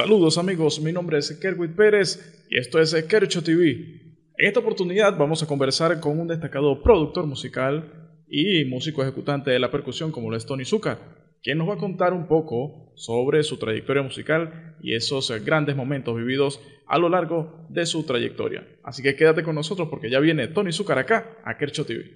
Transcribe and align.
Saludos 0.00 0.38
amigos, 0.38 0.80
mi 0.80 0.92
nombre 0.92 1.18
es 1.18 1.30
Kerwin 1.42 1.76
Pérez 1.76 2.46
y 2.48 2.56
esto 2.56 2.80
es 2.80 2.94
Kercho 3.04 3.44
TV. 3.44 4.16
En 4.38 4.48
esta 4.48 4.60
oportunidad 4.60 5.18
vamos 5.18 5.42
a 5.42 5.46
conversar 5.46 6.00
con 6.00 6.18
un 6.18 6.26
destacado 6.26 6.82
productor 6.82 7.26
musical 7.26 8.16
y 8.26 8.64
músico 8.64 9.02
ejecutante 9.02 9.50
de 9.50 9.58
la 9.58 9.70
percusión 9.70 10.10
como 10.10 10.30
lo 10.30 10.38
es 10.38 10.46
Tony 10.46 10.64
Zucker, 10.64 10.96
quien 11.42 11.58
nos 11.58 11.68
va 11.68 11.74
a 11.74 11.76
contar 11.76 12.14
un 12.14 12.28
poco 12.28 12.94
sobre 12.96 13.42
su 13.42 13.58
trayectoria 13.58 14.02
musical 14.02 14.74
y 14.82 14.94
esos 14.94 15.30
grandes 15.44 15.76
momentos 15.76 16.16
vividos 16.16 16.62
a 16.86 16.98
lo 16.98 17.10
largo 17.10 17.66
de 17.68 17.84
su 17.84 18.04
trayectoria. 18.04 18.66
Así 18.82 19.02
que 19.02 19.14
quédate 19.14 19.42
con 19.42 19.54
nosotros 19.54 19.88
porque 19.90 20.08
ya 20.08 20.18
viene 20.18 20.48
Tony 20.48 20.72
Zucker 20.72 20.96
acá 20.96 21.36
a 21.44 21.58
Kercho 21.58 21.84
TV. 21.84 22.06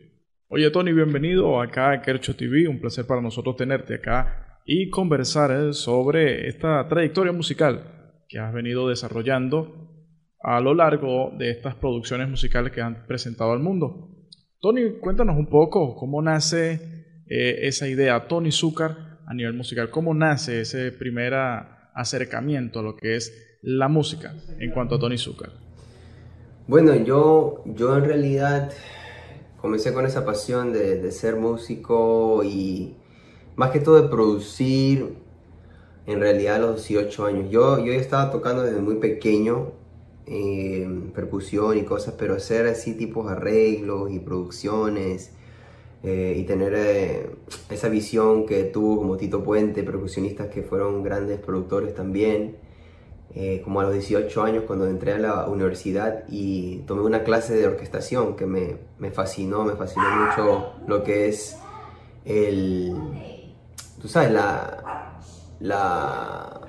Oye 0.48 0.70
Tony, 0.70 0.94
bienvenido 0.94 1.60
acá 1.60 1.90
a 1.90 2.00
Kercho 2.00 2.34
TV, 2.34 2.66
un 2.66 2.80
placer 2.80 3.06
para 3.06 3.20
nosotros 3.20 3.56
tenerte 3.56 3.96
acá 3.96 4.43
y 4.64 4.88
conversar 4.88 5.50
eh, 5.52 5.72
sobre 5.74 6.48
esta 6.48 6.88
trayectoria 6.88 7.32
musical 7.32 8.22
que 8.28 8.38
has 8.38 8.52
venido 8.52 8.88
desarrollando 8.88 9.90
a 10.40 10.60
lo 10.60 10.74
largo 10.74 11.32
de 11.38 11.50
estas 11.50 11.74
producciones 11.74 12.28
musicales 12.28 12.72
que 12.72 12.80
han 12.80 13.06
presentado 13.06 13.52
al 13.52 13.60
mundo. 13.60 14.10
Tony, 14.60 14.98
cuéntanos 15.00 15.36
un 15.36 15.46
poco 15.46 15.94
cómo 15.94 16.22
nace 16.22 17.24
eh, 17.28 17.58
esa 17.62 17.88
idea, 17.88 18.26
Tony 18.26 18.50
Zucker, 18.50 18.92
a 19.26 19.34
nivel 19.34 19.52
musical, 19.52 19.90
cómo 19.90 20.14
nace 20.14 20.62
ese 20.62 20.92
primer 20.92 21.34
acercamiento 21.94 22.80
a 22.80 22.82
lo 22.82 22.96
que 22.96 23.16
es 23.16 23.58
la 23.62 23.88
música 23.88 24.34
en 24.58 24.70
cuanto 24.70 24.94
a 24.94 24.98
Tony 24.98 25.18
Zucker. 25.18 25.50
Bueno, 26.66 26.94
yo, 26.94 27.62
yo 27.66 27.96
en 27.96 28.04
realidad 28.04 28.72
comencé 29.58 29.92
con 29.92 30.06
esa 30.06 30.24
pasión 30.24 30.72
de 30.72 31.10
ser 31.12 31.36
músico 31.36 32.42
y 32.44 32.96
más 33.56 33.70
que 33.70 33.80
todo 33.80 34.00
de 34.00 34.08
producir 34.08 35.14
en 36.06 36.20
realidad 36.20 36.56
a 36.56 36.58
los 36.58 36.86
18 36.86 37.26
años. 37.26 37.50
Yo, 37.50 37.84
yo 37.84 37.92
estaba 37.92 38.30
tocando 38.30 38.62
desde 38.62 38.80
muy 38.80 38.96
pequeño 38.96 39.72
eh, 40.26 40.88
percusión 41.14 41.76
y 41.76 41.82
cosas, 41.84 42.14
pero 42.18 42.34
hacer 42.34 42.66
así 42.66 42.94
tipos 42.94 43.30
arreglos 43.30 44.10
y 44.10 44.18
producciones 44.18 45.32
eh, 46.02 46.36
y 46.38 46.44
tener 46.44 46.74
eh, 46.76 47.30
esa 47.70 47.88
visión 47.88 48.46
que 48.46 48.64
tuvo 48.64 48.98
como 48.98 49.16
Tito 49.16 49.42
Puente, 49.42 49.82
percusionistas 49.82 50.48
que 50.48 50.62
fueron 50.62 51.02
grandes 51.02 51.40
productores 51.40 51.94
también. 51.94 52.56
como 53.64 53.80
a 53.80 53.84
los 53.84 53.94
18 53.94 54.42
años 54.44 54.64
cuando 54.64 54.86
entré 54.86 55.12
a 55.12 55.18
la 55.18 55.46
universidad 55.48 56.24
y 56.28 56.84
tomé 56.86 57.02
una 57.02 57.24
clase 57.24 57.56
de 57.56 57.66
orquestación 57.66 58.36
que 58.36 58.46
me, 58.46 58.76
me 59.00 59.10
fascinó, 59.10 59.64
me 59.64 59.74
fascinó 59.74 60.04
mucho 60.08 60.72
lo 60.86 61.02
que 61.02 61.28
es 61.28 61.56
el, 62.24 62.94
tú 64.04 64.08
sabes, 64.08 64.32
la, 64.32 65.16
la, 65.60 66.60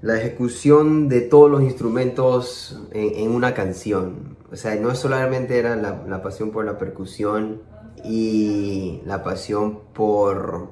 la 0.00 0.16
ejecución 0.16 1.10
de 1.10 1.20
todos 1.20 1.50
los 1.50 1.60
instrumentos 1.60 2.80
en, 2.92 3.30
una 3.30 3.52
canción. 3.52 4.38
O 4.50 4.56
sea, 4.56 4.74
no 4.76 4.94
solamente 4.94 5.58
era 5.58 5.76
la, 5.76 6.22
pasión 6.22 6.50
por 6.50 6.64
la 6.64 6.78
percusión 6.78 7.60
y 8.02 9.02
la 9.04 9.22
pasión 9.22 9.80
por 9.92 10.70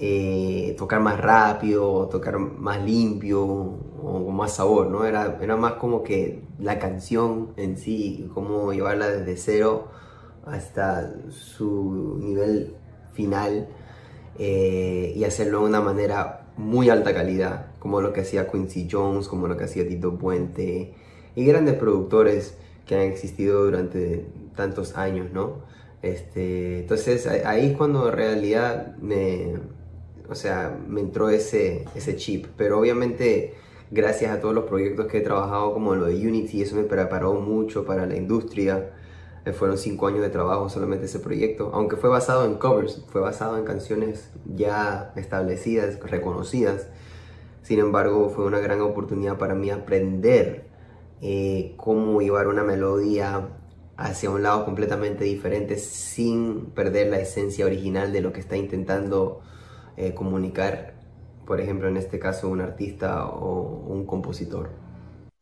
eh, 0.00 0.74
tocar 0.76 1.00
más 1.00 1.18
rápido, 1.18 2.10
tocar 2.10 2.38
más 2.38 2.84
limpio 2.84 3.42
o 3.42 4.22
con 4.26 4.36
más 4.36 4.56
sabor, 4.56 4.88
¿no? 4.88 5.06
Era, 5.06 5.38
era 5.40 5.56
más 5.56 5.72
como 5.76 6.02
que 6.02 6.42
la 6.58 6.78
canción 6.78 7.54
en 7.56 7.78
sí, 7.78 8.30
cómo 8.34 8.74
llevarla 8.74 9.08
desde 9.08 9.38
cero 9.38 9.88
hasta 10.44 11.10
su 11.30 12.18
nivel 12.20 12.76
final 13.16 13.68
eh, 14.38 15.14
y 15.16 15.24
hacerlo 15.24 15.60
de 15.60 15.66
una 15.66 15.80
manera 15.80 16.46
muy 16.56 16.90
alta 16.90 17.14
calidad, 17.14 17.66
como 17.78 18.00
lo 18.00 18.12
que 18.12 18.20
hacía 18.20 18.48
Quincy 18.48 18.88
Jones, 18.90 19.28
como 19.28 19.48
lo 19.48 19.56
que 19.56 19.64
hacía 19.64 19.88
Tito 19.88 20.16
Puente 20.18 20.94
y 21.34 21.44
grandes 21.44 21.74
productores 21.74 22.56
que 22.86 22.94
han 22.94 23.02
existido 23.02 23.64
durante 23.64 24.26
tantos 24.54 24.96
años, 24.96 25.32
¿no? 25.32 25.64
Este, 26.02 26.80
entonces 26.80 27.26
ahí 27.26 27.70
es 27.70 27.76
cuando 27.76 28.08
en 28.08 28.14
realidad 28.14 28.96
me, 28.98 29.54
o 30.28 30.34
sea, 30.34 30.78
me 30.86 31.00
entró 31.00 31.30
ese, 31.30 31.84
ese 31.94 32.16
chip, 32.16 32.46
pero 32.56 32.78
obviamente 32.78 33.54
gracias 33.90 34.32
a 34.32 34.40
todos 34.40 34.54
los 34.54 34.64
proyectos 34.64 35.06
que 35.06 35.18
he 35.18 35.20
trabajado 35.20 35.72
como 35.72 35.94
lo 35.94 36.06
de 36.06 36.14
Unity, 36.14 36.62
eso 36.62 36.76
me 36.76 36.84
preparó 36.84 37.34
mucho 37.34 37.84
para 37.84 38.06
la 38.06 38.16
industria, 38.16 38.90
fueron 39.52 39.78
cinco 39.78 40.08
años 40.08 40.22
de 40.22 40.30
trabajo 40.30 40.68
solamente 40.68 41.06
ese 41.06 41.20
proyecto, 41.20 41.70
aunque 41.72 41.96
fue 41.96 42.10
basado 42.10 42.44
en 42.44 42.54
covers, 42.54 43.04
fue 43.08 43.20
basado 43.20 43.56
en 43.58 43.64
canciones 43.64 44.30
ya 44.44 45.12
establecidas, 45.16 46.00
reconocidas. 46.00 46.88
Sin 47.62 47.78
embargo, 47.78 48.28
fue 48.30 48.44
una 48.44 48.58
gran 48.58 48.80
oportunidad 48.80 49.38
para 49.38 49.54
mí 49.54 49.70
aprender 49.70 50.66
eh, 51.22 51.74
cómo 51.76 52.20
llevar 52.20 52.48
una 52.48 52.62
melodía 52.62 53.48
hacia 53.96 54.30
un 54.30 54.42
lado 54.42 54.64
completamente 54.64 55.24
diferente 55.24 55.78
sin 55.78 56.66
perder 56.66 57.08
la 57.08 57.18
esencia 57.18 57.64
original 57.66 58.12
de 58.12 58.20
lo 58.20 58.32
que 58.32 58.40
está 58.40 58.56
intentando 58.56 59.40
eh, 59.96 60.12
comunicar, 60.12 60.94
por 61.46 61.60
ejemplo, 61.60 61.88
en 61.88 61.96
este 61.96 62.18
caso, 62.18 62.48
un 62.48 62.60
artista 62.60 63.26
o 63.26 63.84
un 63.86 64.06
compositor. 64.06 64.85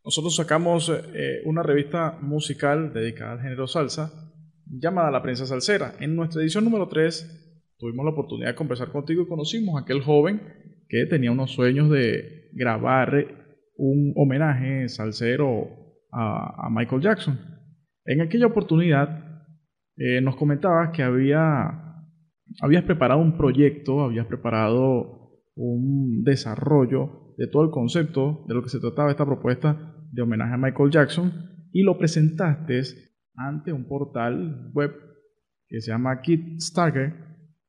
Nosotros 0.04 0.36
sacamos 0.36 0.92
eh, 1.14 1.40
una 1.46 1.62
revista 1.62 2.18
musical 2.20 2.92
dedicada 2.92 3.32
al 3.32 3.40
género 3.40 3.66
salsa 3.66 4.12
llamada 4.66 5.10
La 5.10 5.22
Prensa 5.22 5.46
Salsera. 5.46 5.94
En 5.98 6.14
nuestra 6.14 6.42
edición 6.42 6.64
número 6.64 6.88
3 6.88 7.72
tuvimos 7.78 8.04
la 8.04 8.10
oportunidad 8.10 8.50
de 8.50 8.54
conversar 8.54 8.92
contigo 8.92 9.22
y 9.22 9.26
conocimos 9.28 9.76
a 9.76 9.82
aquel 9.82 10.02
joven 10.02 10.42
que 10.90 11.06
tenía 11.06 11.32
unos 11.32 11.52
sueños 11.52 11.88
de 11.88 12.50
grabar 12.52 13.14
un 13.78 14.12
homenaje 14.16 14.90
salsero 14.90 15.68
a, 16.12 16.68
Michael 16.70 17.00
Jackson. 17.00 17.40
En 18.04 18.20
aquella 18.20 18.48
oportunidad 18.48 19.48
eh, 19.96 20.20
nos 20.20 20.36
comentabas 20.36 20.90
que 20.90 21.02
había, 21.02 22.04
habías 22.60 22.84
preparado 22.84 23.22
un 23.22 23.38
proyecto, 23.38 24.02
habías 24.02 24.26
preparado 24.26 25.40
un 25.54 26.22
desarrollo 26.24 27.34
de 27.38 27.46
todo 27.46 27.64
el 27.64 27.70
concepto 27.70 28.44
de 28.46 28.54
lo 28.54 28.62
que 28.62 28.68
se 28.68 28.80
trataba 28.80 29.10
esta 29.10 29.24
propuesta 29.24 29.93
de 30.14 30.22
homenaje 30.22 30.54
a 30.54 30.58
Michael 30.58 30.90
Jackson 30.90 31.32
y 31.72 31.82
lo 31.82 31.98
presentaste 31.98 32.82
ante 33.34 33.72
un 33.72 33.86
portal 33.86 34.70
web 34.72 34.92
que 35.68 35.80
se 35.80 35.90
llama 35.90 36.20
Kickstarter, 36.20 37.12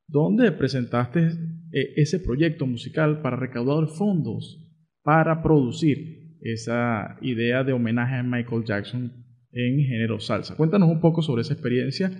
donde 0.07 0.51
presentaste 0.51 1.31
eh, 1.71 1.93
ese 1.95 2.19
proyecto 2.19 2.67
musical 2.67 3.21
para 3.21 3.35
recaudar 3.35 3.87
fondos 3.87 4.61
para 5.01 5.41
producir 5.41 6.37
esa 6.41 7.17
idea 7.21 7.63
de 7.63 7.73
homenaje 7.73 8.15
a 8.15 8.23
Michael 8.23 8.63
Jackson 8.63 9.11
en 9.51 9.79
género 9.83 10.19
salsa. 10.19 10.55
Cuéntanos 10.55 10.89
un 10.89 10.99
poco 10.99 11.21
sobre 11.21 11.41
esa 11.41 11.53
experiencia 11.53 12.11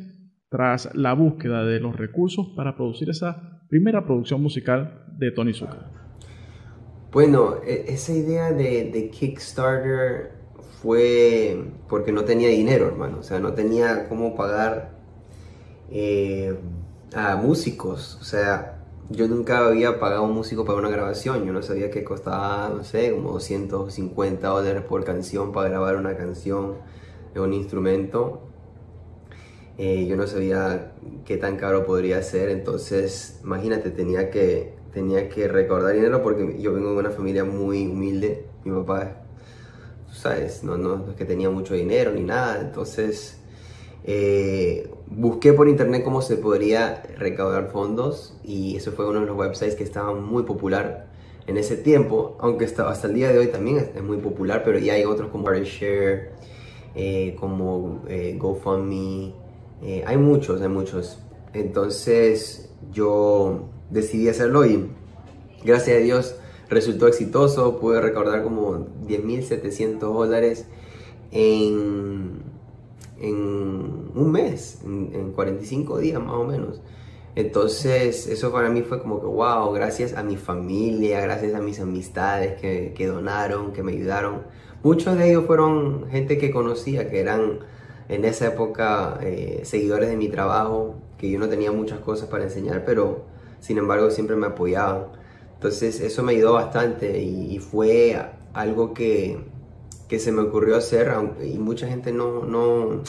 tras 0.50 0.94
la 0.96 1.14
búsqueda 1.14 1.66
de 1.66 1.80
los 1.80 1.96
recursos 1.96 2.54
para 2.56 2.76
producir 2.76 3.10
esa 3.10 3.62
primera 3.70 4.06
producción 4.06 4.42
musical 4.42 5.06
de 5.18 5.32
Tony 5.32 5.54
Zucker. 5.54 6.05
Bueno, 7.16 7.62
e, 7.64 7.86
esa 7.88 8.12
idea 8.12 8.52
de, 8.52 9.10
Kickstarter 9.10 10.34
fue 10.82 11.64
porque 11.88 12.12
no 12.12 12.26
tenía 12.26 12.50
dinero, 12.50 12.88
hermano. 12.88 13.20
O 13.20 13.24
sea, 13.24 13.40
no 13.40 13.54
tenía 13.54 14.10
cómo 14.10 14.36
pagar 14.36 14.92
eh, 15.90 16.60
a 17.16 17.38
músicos. 17.38 18.18
O 18.20 18.26
sea, 18.26 18.84
yo 19.10 19.30
nunca 19.30 19.66
había 19.66 19.98
pagado 19.98 20.24
a 20.24 20.26
un 20.28 20.34
músico 20.34 20.66
para 20.66 20.78
una 20.78 20.90
grabación. 20.90 21.46
Yo 21.46 21.54
no 21.54 21.62
sabía 21.62 21.90
que 21.90 22.04
costaba, 22.04 22.68
no 22.68 22.84
sé, 22.84 23.14
como 23.14 23.32
250 23.32 24.46
dólares 24.50 24.84
por 24.84 25.06
canción 25.06 25.54
para 25.54 25.70
grabar 25.70 25.96
una 25.96 26.18
canción 26.18 26.80
de 27.34 27.40
un 27.40 27.54
instrumento. 27.54 28.42
Eh, 29.78 30.06
yo 30.06 30.18
no 30.18 30.28
sabía 30.28 30.92
qué 31.24 31.38
tan 31.38 31.56
caro 31.56 31.86
podría 31.86 32.22
ser. 32.24 32.50
Entonces, 32.50 33.40
imagínate, 33.42 33.90
tenía 33.92 34.30
que 34.30 34.75
tenía 34.96 35.28
que 35.28 35.50
recordar 35.50 35.94
dinero 35.94 36.24
porque 36.24 36.58
yo 36.60 36.74
vengo 36.74 36.92
de 36.92 36.98
una 36.98 37.12
familia 37.12 37.44
muy 37.44 37.86
humilde. 37.86 38.46
Mi 38.64 38.72
papá, 38.72 39.18
tú 40.08 40.16
sabes, 40.16 40.64
no, 40.64 40.78
no, 40.78 41.10
es 41.10 41.16
que 41.18 41.26
tenía 41.26 41.50
mucho 41.50 41.74
dinero 41.74 42.12
ni 42.14 42.24
nada. 42.24 42.62
Entonces 42.62 43.38
eh, 44.06 44.90
busqué 45.08 45.52
por 45.52 45.68
internet 45.68 46.02
cómo 46.06 46.22
se 46.22 46.38
podría 46.38 47.04
recaudar 47.18 47.72
fondos 47.72 48.40
y 48.44 48.78
eso 48.78 48.94
fue 48.94 49.08
uno 49.08 49.20
de 49.20 49.26
los 49.26 49.38
websites 49.38 49.76
que 49.76 49.84
estaba 49.84 50.14
muy 50.14 50.44
popular 50.44 51.08
en 51.46 51.58
ese 51.58 51.76
tiempo, 51.76 52.38
aunque 52.40 52.64
hasta, 52.64 52.90
hasta 52.90 53.08
el 53.08 53.16
día 53.16 53.32
de 53.32 53.38
hoy 53.38 53.48
también 53.48 53.92
es, 53.94 54.02
muy 54.02 54.18
popular, 54.18 54.64
pero 54.64 54.80
ya 54.80 54.94
hay 54.94 55.04
otros 55.04 55.30
como 55.30 55.52
Share, 55.54 56.32
eh, 56.96 57.36
como 57.38 58.02
eh, 58.08 58.36
GoFundMe, 58.40 59.34
hay 60.06 60.18
muchos, 60.18 60.62
hay 60.62 60.70
muchos. 60.70 61.20
Entonces 61.54 62.74
yo 62.92 63.70
decidí 63.90 64.30
hacerlo 64.30 64.66
y 64.66 64.90
gracias 65.64 65.98
a 65.98 66.00
Dios 66.00 66.36
resultó 66.70 67.08
exitoso. 67.08 67.80
Pude 67.80 68.02
recaudar 68.02 68.44
como 68.44 68.88
10.700 69.08 70.00
dólares 70.00 70.66
en, 71.32 72.44
en 73.20 74.12
un 74.16 74.32
mes, 74.32 74.80
en, 74.86 75.32
45 75.34 76.00
días 76.00 76.22
más 76.22 76.36
o 76.36 76.46
menos. 76.46 76.82
Entonces, 77.36 78.28
eso 78.28 78.52
para 78.52 78.70
mí 78.70 78.82
fue 78.82 79.02
como 79.02 79.20
que, 79.20 79.26
wow, 79.26 79.72
gracias 79.74 80.14
a 80.14 80.24
mi 80.24 80.38
familia, 80.38 81.20
gracias 81.20 81.54
a 81.54 81.60
mis 81.60 81.82
amistades 81.82 82.60
que, 82.62 82.94
que 82.96 83.08
donaron, 83.08 83.74
que 83.74 83.84
me 83.84 83.92
ayudaron. 83.92 84.44
Muchos 84.84 85.18
de 85.18 85.32
ellos 85.32 85.46
fueron 85.46 86.08
gente 86.10 86.38
que 86.38 86.52
conocía, 86.52 87.10
que 87.10 87.20
eran 87.20 87.60
en 88.08 88.26
esa 88.26 88.48
época 88.48 89.20
eh, 89.22 89.62
seguidores 89.64 90.10
de 90.10 90.18
mi 90.18 90.30
trabajo, 90.30 90.96
que 91.18 91.30
yo 91.30 91.40
no 91.40 91.50
tenía 91.50 91.72
muchas 91.72 92.00
cosas 92.00 92.30
para 92.30 92.44
enseñar, 92.44 92.84
pero 92.86 93.24
sin 93.66 93.80
embargo 93.80 94.12
siempre 94.12 94.36
me 94.36 94.46
apoyaban. 94.46 95.08
Entonces 95.56 96.00
eso 96.00 96.22
me 96.22 96.34
ayudó 96.34 96.54
bastante 96.54 97.20
y, 97.20 97.58
fue 97.58 98.16
algo 98.54 98.94
que, 98.94 99.40
que, 100.08 100.20
se 100.20 100.32
me 100.32 100.42
ocurrió 100.42 100.76
hacer 100.76 101.12
y 101.44 101.58
mucha 101.58 101.88
gente 101.88 102.12
no, 102.12 102.46
no, 102.46 103.02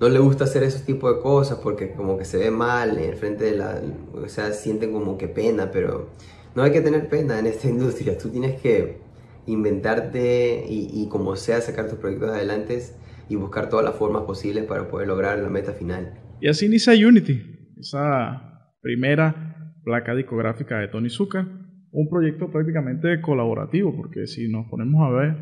no 0.00 0.08
le 0.10 0.18
gusta 0.18 0.44
hacer 0.44 0.64
ese 0.64 0.80
tipo 0.80 1.10
de 1.10 1.22
cosas 1.22 1.60
porque 1.62 1.92
como 1.92 2.18
que 2.18 2.26
se 2.26 2.36
ve 2.36 2.50
mal 2.50 2.98
en 2.98 3.16
frente 3.16 3.44
de 3.44 3.56
la... 3.56 3.80
O 4.12 4.28
sea, 4.28 4.52
sienten 4.52 4.92
como 4.92 5.16
que 5.16 5.28
pena, 5.28 5.70
pero 5.70 6.10
no 6.54 6.62
hay 6.62 6.70
que 6.70 6.82
tener 6.82 7.08
pena 7.08 7.38
en 7.38 7.46
esta 7.46 7.66
industria. 7.74 8.18
Tú 8.18 8.28
tienes 8.28 8.60
que 8.60 8.98
inventarte 9.46 10.66
y, 10.68 10.90
y 10.92 11.08
como 11.08 11.36
sea 11.36 11.62
sacar 11.62 11.88
tus 11.88 11.98
proyectos 11.98 12.28
adelante 12.28 12.82
y 13.30 13.36
buscar 13.36 13.70
todas 13.70 13.86
las 13.86 13.94
formas 13.94 14.24
posibles 14.24 14.64
para 14.64 14.88
poder 14.88 15.08
lograr 15.08 15.38
la 15.38 15.48
meta 15.48 15.72
final. 15.72 16.20
Y 16.42 16.48
así 16.48 16.66
inicia 16.66 16.92
Unity, 16.92 17.70
esa 17.78 18.70
primera 18.82 19.53
placa 19.84 20.14
discográfica 20.14 20.78
de 20.78 20.88
Tony 20.88 21.10
Zuka, 21.10 21.46
un 21.92 22.08
proyecto 22.08 22.50
prácticamente 22.50 23.20
colaborativo, 23.20 23.94
porque 23.94 24.26
si 24.26 24.48
nos 24.48 24.66
ponemos 24.68 25.06
a 25.06 25.10
ver 25.10 25.36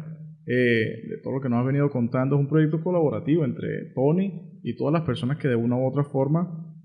eh, 0.46 1.08
de 1.08 1.18
todo 1.22 1.34
lo 1.34 1.40
que 1.40 1.48
nos 1.48 1.60
ha 1.60 1.66
venido 1.66 1.88
contando, 1.90 2.36
es 2.36 2.40
un 2.40 2.48
proyecto 2.48 2.82
colaborativo 2.82 3.44
entre 3.44 3.92
Tony 3.94 4.60
y 4.62 4.76
todas 4.76 4.92
las 4.92 5.02
personas 5.02 5.38
que 5.38 5.48
de 5.48 5.56
una 5.56 5.76
u 5.76 5.86
otra 5.86 6.04
forma 6.04 6.76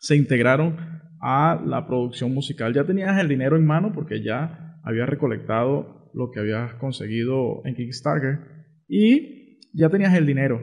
se 0.00 0.16
integraron 0.16 0.76
a 1.20 1.62
la 1.64 1.86
producción 1.86 2.34
musical. 2.34 2.74
Ya 2.74 2.84
tenías 2.84 3.18
el 3.18 3.28
dinero 3.28 3.56
en 3.56 3.64
mano 3.64 3.92
porque 3.94 4.22
ya 4.22 4.78
habías 4.82 5.08
recolectado 5.08 6.10
lo 6.12 6.30
que 6.30 6.40
habías 6.40 6.74
conseguido 6.74 7.62
en 7.64 7.74
Kickstarter 7.74 8.38
y 8.88 9.60
ya 9.72 9.88
tenías 9.88 10.14
el 10.14 10.26
dinero. 10.26 10.60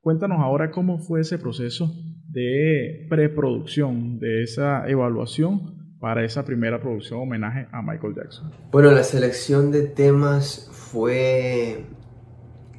Cuéntanos 0.00 0.38
ahora 0.40 0.70
cómo 0.70 0.98
fue 0.98 1.20
ese 1.20 1.38
proceso 1.38 1.92
de 2.28 3.06
preproducción, 3.08 4.18
de 4.18 4.42
esa 4.42 4.88
evaluación 4.88 5.96
para 5.98 6.24
esa 6.24 6.44
primera 6.44 6.80
producción 6.80 7.20
homenaje 7.20 7.66
a 7.72 7.82
Michael 7.82 8.14
Jackson. 8.14 8.52
Bueno, 8.70 8.92
la 8.92 9.02
selección 9.02 9.72
de 9.72 9.82
temas 9.82 10.70
fue 10.72 11.84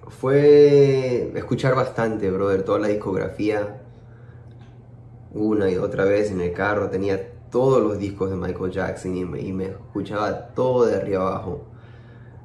fue 0.07 1.31
escuchar 1.35 1.75
bastante, 1.75 2.29
brother, 2.31 2.63
toda 2.63 2.79
la 2.79 2.87
discografía 2.87 3.81
una 5.31 5.69
y 5.69 5.77
otra 5.77 6.05
vez 6.05 6.31
en 6.31 6.41
el 6.41 6.53
carro, 6.53 6.89
tenía 6.89 7.33
todos 7.51 7.81
los 7.81 7.99
discos 7.99 8.29
de 8.29 8.35
Michael 8.35 8.71
Jackson 8.71 9.15
y 9.15 9.25
me, 9.25 9.65
escuchaba 9.65 10.49
todo 10.49 10.85
de 10.85 10.95
arriba 10.95 11.27
abajo. 11.27 11.67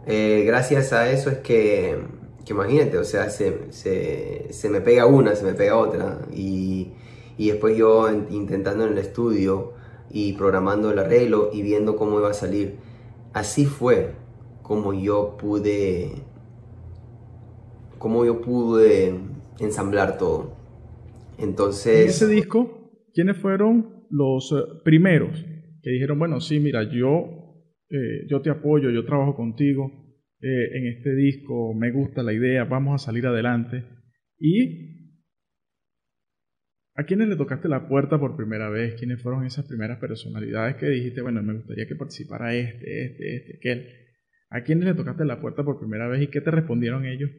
Eh, 0.07 0.45
gracias 0.47 0.93
a 0.93 1.11
eso 1.11 1.31
es 1.31 1.39
que 1.39 1.99
que 2.45 2.53
imagínate, 2.53 2.99
o 2.99 3.05
sea, 3.05 3.31
se, 3.31 3.73
se, 3.73 4.53
se, 4.53 4.69
me 4.69 4.81
pega 4.81 5.07
una, 5.07 5.35
se 5.35 5.45
me 5.45 5.55
pega 5.55 5.77
otra. 5.77 6.21
Y, 6.33 6.93
y 7.39 7.49
después 7.49 7.77
yo 7.77 8.11
intentando 8.31 8.87
en 8.87 8.93
el 8.93 8.99
estudio 8.99 9.73
y 10.11 10.35
programando 10.35 10.91
el 10.91 10.99
arreglo 10.99 11.51
y 11.53 11.63
viendo 11.63 11.97
cómo 11.97 12.19
iba 12.19 12.31
a 12.31 12.35
salir. 12.35 12.77
Así 13.33 13.65
fue 13.65 14.13
como 14.63 14.93
yo 14.95 15.37
pude, 15.39 16.13
como 17.99 18.25
yo 18.25 18.41
pude 18.41 19.15
ensamblar 19.59 20.19
todo. 20.19 20.57
Entonces... 21.39 22.03
En 22.03 22.09
ese 22.09 22.29
disco, 22.29 22.93
¿quiénes 23.13 23.39
fueron 23.39 24.07
los 24.11 24.53
eh, 24.53 24.57
primeros 24.85 25.45
que 25.83 25.91
dijeron, 25.91 26.19
bueno, 26.19 26.41
sí, 26.41 26.61
mira, 26.61 26.83
yo, 26.85 27.27
eh, 27.91 28.27
yo 28.29 28.41
te 28.41 28.51
apoyo, 28.51 28.91
yo 28.91 29.05
trabajo 29.05 29.35
contigo, 29.35 30.04
eh, 30.45 30.77
en 30.77 30.87
este 30.89 31.15
disco, 31.15 31.73
me 31.73 31.91
gusta 31.91 32.23
la 32.23 32.35
idea, 32.35 32.65
vamos 32.65 33.01
a 33.01 33.07
salir 33.07 33.27
adelante. 33.27 33.83
¿Y 34.39 35.15
a 36.95 37.05
quiénes 37.05 37.29
le 37.29 37.37
tocaste 37.37 37.67
la 37.67 37.89
puerta 37.89 38.21
por 38.21 38.37
primera 38.37 38.69
vez? 38.69 38.95
¿Quiénes 38.99 39.23
fueron 39.23 39.47
esas 39.47 39.65
primeras 39.65 39.99
personalidades 39.99 40.77
que 40.77 40.91
dijiste, 40.91 41.23
bueno, 41.23 41.43
me 41.43 41.55
gustaría 41.55 41.87
que 41.87 41.97
participara 41.97 42.55
este, 42.55 43.07
este, 43.07 43.37
este, 43.37 43.57
aquel? 43.57 43.89
¿A 44.51 44.63
quiénes 44.65 44.85
le 44.85 44.93
tocaste 44.93 45.25
la 45.25 45.41
puerta 45.41 45.65
por 45.65 45.79
primera 45.79 46.09
vez 46.09 46.21
y 46.21 46.27
qué 46.27 46.43
te 46.43 46.51
respondieron 46.51 47.07
ellos 47.07 47.31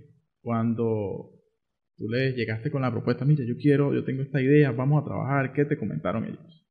cuando 0.42 1.30
tú 1.98 2.10
les 2.10 2.36
llegaste 2.36 2.72
con 2.72 2.82
la 2.82 2.92
propuesta? 2.92 3.24
Mira, 3.24 3.46
yo 3.46 3.56
quiero, 3.56 3.94
yo 3.94 4.04
tengo 4.04 4.24
esta 4.24 4.42
idea, 4.42 4.72
vamos 4.72 5.04
a 5.04 5.06
trabajar. 5.06 5.54
¿Qué 5.54 5.66
te 5.66 5.78
comentaron 5.78 6.26
ellos? 6.26 6.68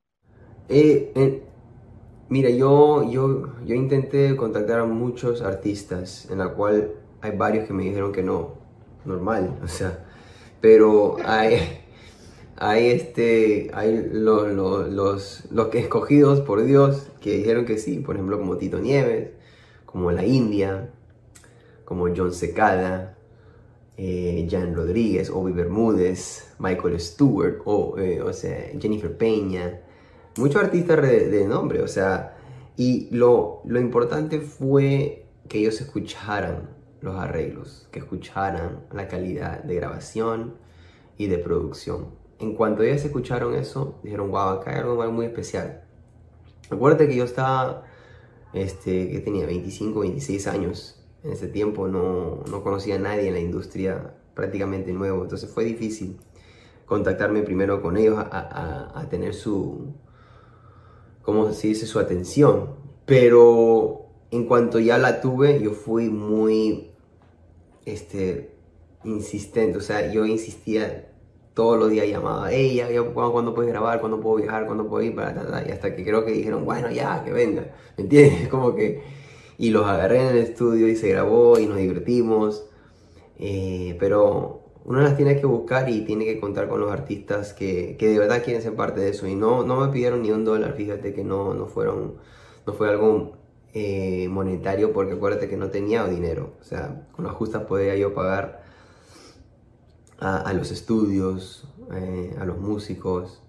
Eh, 0.68 1.12
eh 1.14 1.53
Mira, 2.30 2.48
yo, 2.48 3.10
yo, 3.10 3.52
yo 3.66 3.74
intenté 3.74 4.34
contactar 4.34 4.80
a 4.80 4.86
muchos 4.86 5.42
artistas, 5.42 6.28
en 6.30 6.38
la 6.38 6.54
cual 6.54 6.92
hay 7.20 7.36
varios 7.36 7.66
que 7.66 7.74
me 7.74 7.84
dijeron 7.84 8.12
que 8.12 8.22
no, 8.22 8.54
normal, 9.04 9.58
o 9.64 9.68
sea, 9.68 10.06
pero 10.60 11.16
hay, 11.22 11.58
hay, 12.56 12.86
este, 12.86 13.70
hay 13.74 14.08
los, 14.10 15.44
los, 15.50 15.68
que 15.68 15.78
escogidos 15.80 16.40
por 16.40 16.64
Dios 16.64 17.08
que 17.20 17.36
dijeron 17.36 17.66
que 17.66 17.76
sí, 17.76 17.98
por 17.98 18.16
ejemplo, 18.16 18.38
como 18.38 18.56
Tito 18.56 18.78
Nieves, 18.78 19.30
como 19.84 20.10
La 20.10 20.24
India, 20.24 20.90
como 21.84 22.08
John 22.16 22.32
Secada, 22.32 23.18
eh, 23.98 24.48
Jan 24.50 24.74
Rodríguez, 24.74 25.28
Obi 25.28 25.52
Bermúdez, 25.52 26.54
Michael 26.58 26.98
Stewart, 26.98 27.60
o, 27.66 27.98
eh, 27.98 28.22
o 28.22 28.32
sea, 28.32 28.70
Jennifer 28.80 29.14
Peña, 29.14 29.83
muchos 30.38 30.62
artistas 30.62 31.00
de, 31.02 31.46
nombre, 31.46 31.82
o 31.82 31.88
sea, 31.88 32.36
y 32.76 33.08
lo, 33.10 33.62
lo 33.64 33.80
importante 33.80 34.40
fue 34.40 35.26
que 35.48 35.58
ellos 35.58 35.80
escucharan 35.80 36.70
los 37.00 37.16
arreglos, 37.16 37.88
que 37.92 38.00
escucharan 38.00 38.86
la 38.92 39.06
calidad 39.08 39.62
de 39.62 39.74
grabación 39.74 40.54
y 41.16 41.26
de 41.26 41.38
producción. 41.38 42.14
En 42.38 42.54
cuanto 42.54 42.82
ellos 42.82 43.04
escucharon 43.04 43.54
eso, 43.54 44.00
dijeron, 44.02 44.30
wow, 44.30 44.48
acá 44.48 44.72
hay 44.72 44.78
algo 44.78 45.10
muy 45.12 45.26
especial. 45.26 45.84
Acuérdate 46.70 47.06
que 47.08 47.16
yo 47.16 47.24
estaba, 47.24 47.84
este, 48.52 49.10
que 49.10 49.20
tenía 49.20 49.46
25, 49.46 50.00
26 50.00 50.46
años. 50.48 51.04
En 51.22 51.32
ese 51.32 51.46
tiempo 51.46 51.86
no, 51.88 52.42
no 52.50 52.62
conocía 52.62 52.96
a 52.96 52.98
nadie 52.98 53.28
en 53.28 53.34
la 53.34 53.40
industria 53.40 54.14
prácticamente 54.34 54.92
nuevo. 54.92 55.22
Entonces 55.22 55.48
fue 55.50 55.64
difícil 55.64 56.18
contactarme 56.86 57.42
primero 57.42 57.80
con 57.80 57.96
ellos 57.96 58.18
a, 58.18 58.92
a 58.94 59.08
tener 59.08 59.34
su, 59.34 59.94
como 61.24 61.50
se 61.52 61.68
dice, 61.68 61.86
su 61.86 61.98
atención. 61.98 62.70
Pero 63.06 64.06
en 64.30 64.46
cuanto 64.46 64.78
ya 64.78 64.98
la 64.98 65.20
tuve, 65.20 65.60
yo 65.60 65.72
fui 65.72 66.08
muy 66.08 66.90
este, 67.84 68.54
insistente. 69.04 69.78
O 69.78 69.80
sea, 69.80 70.12
yo 70.12 70.26
insistía 70.26 71.10
todos 71.54 71.78
los 71.78 71.90
días, 71.90 72.08
llamaba 72.08 72.46
a 72.46 72.52
ella, 72.52 72.88
¿cuándo, 73.14 73.54
puedes 73.54 73.70
grabar? 73.70 74.00
¿Cuándo 74.00 74.20
puedo 74.20 74.36
viajar? 74.36 74.66
¿Cuándo 74.66 74.88
puedo 74.88 75.04
ir? 75.04 75.14
Para, 75.14 75.64
y 75.66 75.70
hasta 75.70 75.94
que 75.94 76.04
creo 76.04 76.24
que 76.24 76.32
dijeron, 76.32 76.64
bueno, 76.64 76.90
ya, 76.90 77.22
que 77.24 77.32
venga. 77.32 77.72
¿Me 77.96 78.04
entiendes? 78.04 78.48
Como 78.50 78.74
que... 78.74 79.02
Y 79.56 79.70
los 79.70 79.86
agarré 79.86 80.20
en 80.20 80.26
el 80.36 80.38
estudio 80.38 80.88
y 80.88 80.96
se 80.96 81.10
grabó 81.10 81.60
y 81.60 81.66
nos 81.66 81.78
divertimos. 81.78 82.66
Eh, 83.38 83.96
pero 84.00 84.63
uno 84.84 85.00
las 85.00 85.16
tiene 85.16 85.40
que 85.40 85.46
buscar 85.46 85.88
y 85.88 86.02
tiene 86.02 86.24
que 86.24 86.38
contar 86.38 86.68
con 86.68 86.80
los 86.80 86.92
artistas 86.92 87.54
que, 87.54 87.96
que, 87.98 88.08
de 88.08 88.18
verdad 88.18 88.42
quieren 88.44 88.62
ser 88.62 88.74
parte 88.74 89.00
de 89.00 89.10
eso. 89.10 89.26
Y 89.26 89.34
no, 89.34 89.64
no 89.64 89.80
me 89.80 89.88
pidieron 89.92 90.22
ni 90.22 90.30
un 90.30 90.44
dólar, 90.44 90.74
fíjate 90.74 91.14
que 91.14 91.24
no, 91.24 91.54
no, 91.54 91.66
fueron, 91.66 92.16
no 92.66 92.72
fue 92.74 92.90
algo 92.90 93.32
eh, 93.72 94.28
monetario 94.28 94.92
porque 94.92 95.14
acuérdate 95.14 95.48
que 95.48 95.56
no 95.56 95.70
tenía 95.70 96.06
dinero. 96.06 96.52
O 96.60 96.64
sea, 96.64 97.08
con 97.12 97.24
las 97.24 97.34
justas 97.34 97.64
podía 97.64 97.96
yo 97.96 98.14
pagar 98.14 98.62
a, 100.20 100.52
los 100.52 100.70
estudios, 100.70 101.66
eh, 101.94 102.34
a 102.38 102.44
los 102.44 102.58
músicos. 102.58 103.40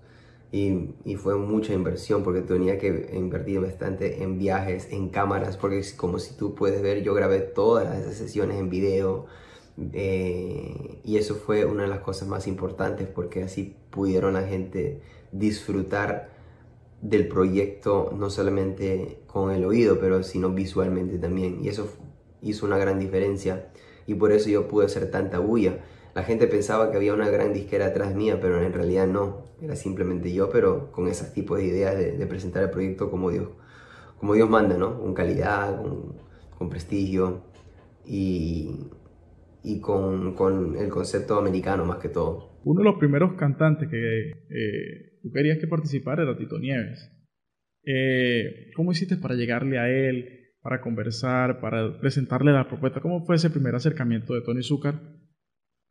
Y, 0.51 0.91
y, 1.03 1.15
fue 1.17 1.35
mucha 1.35 1.73
inversión 1.73 2.23
porque 2.23 2.41
tenía 2.41 2.77
que 2.77 3.09
invertir 3.13 3.59
bastante 3.59 4.23
en 4.23 4.37
viajes, 4.37 4.87
en 4.89 5.09
cámaras, 5.09 5.57
porque 5.57 5.83
como 5.97 6.17
si 6.17 6.35
tú 6.37 6.55
puedes 6.55 6.81
ver, 6.81 7.03
yo 7.03 7.13
grabé 7.13 7.39
todas 7.39 7.83
las 7.85 8.15
sesiones 8.15 8.57
en 8.57 8.69
video 8.69 9.25
eh, 9.77 11.01
y 11.03 11.17
eso 11.17 11.35
fue 11.35 11.65
una 11.65 11.83
de 11.83 11.89
las 11.89 11.99
cosas 11.99 12.27
más 12.27 12.47
importantes 12.47 13.07
porque 13.07 13.43
así 13.43 13.75
pudieron 13.89 14.33
la 14.33 14.43
gente 14.43 15.01
disfrutar 15.31 16.29
del 17.01 17.27
proyecto 17.27 18.13
no 18.17 18.29
solamente 18.29 19.19
con 19.27 19.51
el 19.51 19.65
oído, 19.65 19.99
pero 19.99 20.23
sino 20.23 20.49
visualmente 20.49 21.17
también. 21.17 21.63
Y 21.63 21.67
eso 21.67 21.89
hizo 22.41 22.65
una 22.65 22.77
gran 22.77 22.99
diferencia 22.99 23.69
y 24.07 24.15
por 24.15 24.31
eso 24.31 24.49
yo 24.49 24.67
pude 24.67 24.85
hacer 24.85 25.11
tanta 25.11 25.39
bulla. 25.39 25.79
La 26.13 26.23
gente 26.23 26.47
pensaba 26.47 26.91
que 26.91 26.97
había 26.97 27.13
una 27.13 27.29
gran 27.29 27.53
disquera 27.53 27.87
atrás 27.87 28.15
mía, 28.15 28.39
pero 28.39 28.61
en 28.61 28.71
realidad 28.71 29.07
no. 29.07 29.43
Era 29.61 29.75
simplemente 29.75 30.33
yo, 30.33 30.49
pero 30.49 30.91
con 30.91 31.07
ese 31.07 31.25
tipo 31.25 31.57
de 31.57 31.65
ideas 31.65 31.95
de, 31.97 32.25
presentar 32.27 32.63
el 32.63 32.69
proyecto 32.69 33.09
como 33.11 33.31
Dios, 33.31 33.49
como 34.19 34.33
Dios 34.33 34.49
manda, 34.49 34.77
¿no? 34.77 34.99
Con 34.99 35.13
calidad, 35.13 35.81
con, 35.81 36.13
con 36.57 36.69
prestigio. 36.69 37.41
Y, 38.05 38.87
y 39.65 39.81
con, 39.81 40.35
con, 40.35 40.77
el 40.77 40.89
concepto 40.89 41.39
americano 41.39 41.85
más 41.85 41.97
que 41.97 42.09
todo. 42.09 42.59
Uno 42.63 42.79
de 42.79 42.85
los 42.85 42.99
primeros 42.99 43.33
cantantes 43.33 43.89
que 43.89 44.29
eh, 44.29 45.19
tú 45.23 45.31
querías 45.31 45.57
que 45.57 45.67
participara 45.67 46.23
era 46.23 46.37
Tito 46.37 46.59
Nieves. 46.59 47.11
Eh, 47.83 48.71
¿Cómo 48.75 48.91
hiciste 48.91 49.17
para 49.17 49.35
llegarle 49.35 49.79
a 49.79 49.89
él, 49.89 50.51
para 50.61 50.81
conversar, 50.81 51.59
para 51.59 51.99
presentarle 51.99 52.51
la 52.51 52.67
propuesta? 52.67 53.01
¿Cómo 53.01 53.25
fue 53.25 53.35
ese 53.35 53.49
primer 53.49 53.73
acercamiento 53.75 54.35
de 54.35 54.41
Tony 54.41 54.61
Zucker 54.61 54.95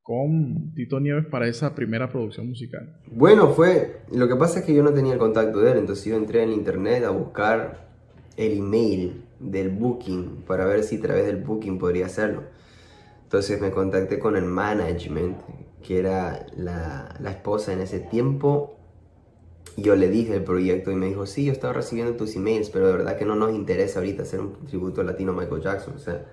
con 0.01 0.73
Tito 0.75 1.01
Nieves 1.01 1.27
para 1.27 1.49
esa 1.49 1.75
primera 1.75 2.09
producción 2.09 2.49
musical? 2.49 3.01
Bueno, 3.11 3.49
fue. 3.49 4.03
Lo 4.13 4.29
que 4.29 4.37
pasa 4.37 4.61
es 4.61 4.65
que 4.65 4.75
yo 4.75 4.85
no 4.85 4.93
tenía 4.93 5.15
el 5.15 5.19
contacto 5.19 5.61
de 5.61 5.73
él, 5.73 5.79
entonces 5.79 6.05
yo 6.05 6.17
entré 6.17 6.45
en 6.45 6.53
internet 6.53 7.03
a 7.05 7.11
buscar 7.11 7.89
el 8.37 8.59
email 8.59 9.23
del 9.41 9.71
booking 9.71 10.45
para 10.47 10.65
ver 10.65 10.83
si 10.85 10.97
a 10.97 11.01
través 11.01 11.27
del 11.27 11.37
booking 11.37 11.79
podría 11.79 12.07
hacerlo. 12.07 12.45
Entonces 13.35 13.61
me 13.61 13.73
contacté 13.73 14.21
con 14.21 14.37
el 14.37 14.45
management, 14.45 15.37
que 15.83 15.99
era 15.99 16.47
la, 16.57 17.17
la 17.19 17.31
esposa 17.33 17.73
en 17.73 17.81
ese 17.81 17.99
tiempo. 17.99 18.77
Yo 19.77 19.97
le 19.97 20.09
dije 20.09 20.37
el 20.37 20.45
proyecto 20.45 20.93
y 20.93 20.95
me 20.95 21.07
dijo, 21.07 21.27
sí, 21.27 21.47
yo 21.47 21.51
estaba 21.51 21.73
recibiendo 21.73 22.15
tus 22.15 22.37
emails, 22.37 22.71
pero 22.71 22.87
de 22.87 22.93
verdad 22.93 23.19
que 23.19 23.25
no 23.25 23.35
nos 23.35 23.53
interesa 23.53 23.99
ahorita 23.99 24.23
hacer 24.23 24.39
un 24.39 24.65
tributo 24.67 25.03
latino 25.03 25.33
a 25.33 25.35
Michael 25.35 25.63
Jackson. 25.63 25.95
O 25.97 25.99
sea, 25.99 26.25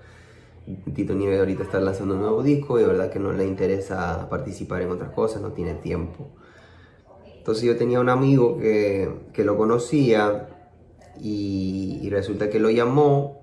Tito 0.94 1.14
Nieves 1.14 1.40
ahorita 1.40 1.64
está 1.64 1.80
lanzando 1.80 2.14
un 2.14 2.20
nuevo 2.20 2.40
disco 2.40 2.78
y 2.78 2.82
de 2.82 2.86
verdad 2.86 3.10
que 3.10 3.18
no 3.18 3.32
le 3.32 3.48
interesa 3.48 4.28
participar 4.30 4.82
en 4.82 4.92
otras 4.92 5.10
cosas, 5.10 5.42
no 5.42 5.50
tiene 5.50 5.74
tiempo. 5.74 6.30
Entonces 7.36 7.64
yo 7.64 7.76
tenía 7.76 7.98
un 7.98 8.10
amigo 8.10 8.58
que, 8.58 9.12
que 9.32 9.42
lo 9.42 9.56
conocía 9.56 10.50
y, 11.20 12.08
resulta 12.10 12.48
que 12.48 12.60
lo 12.60 12.70
llamó 12.70 13.41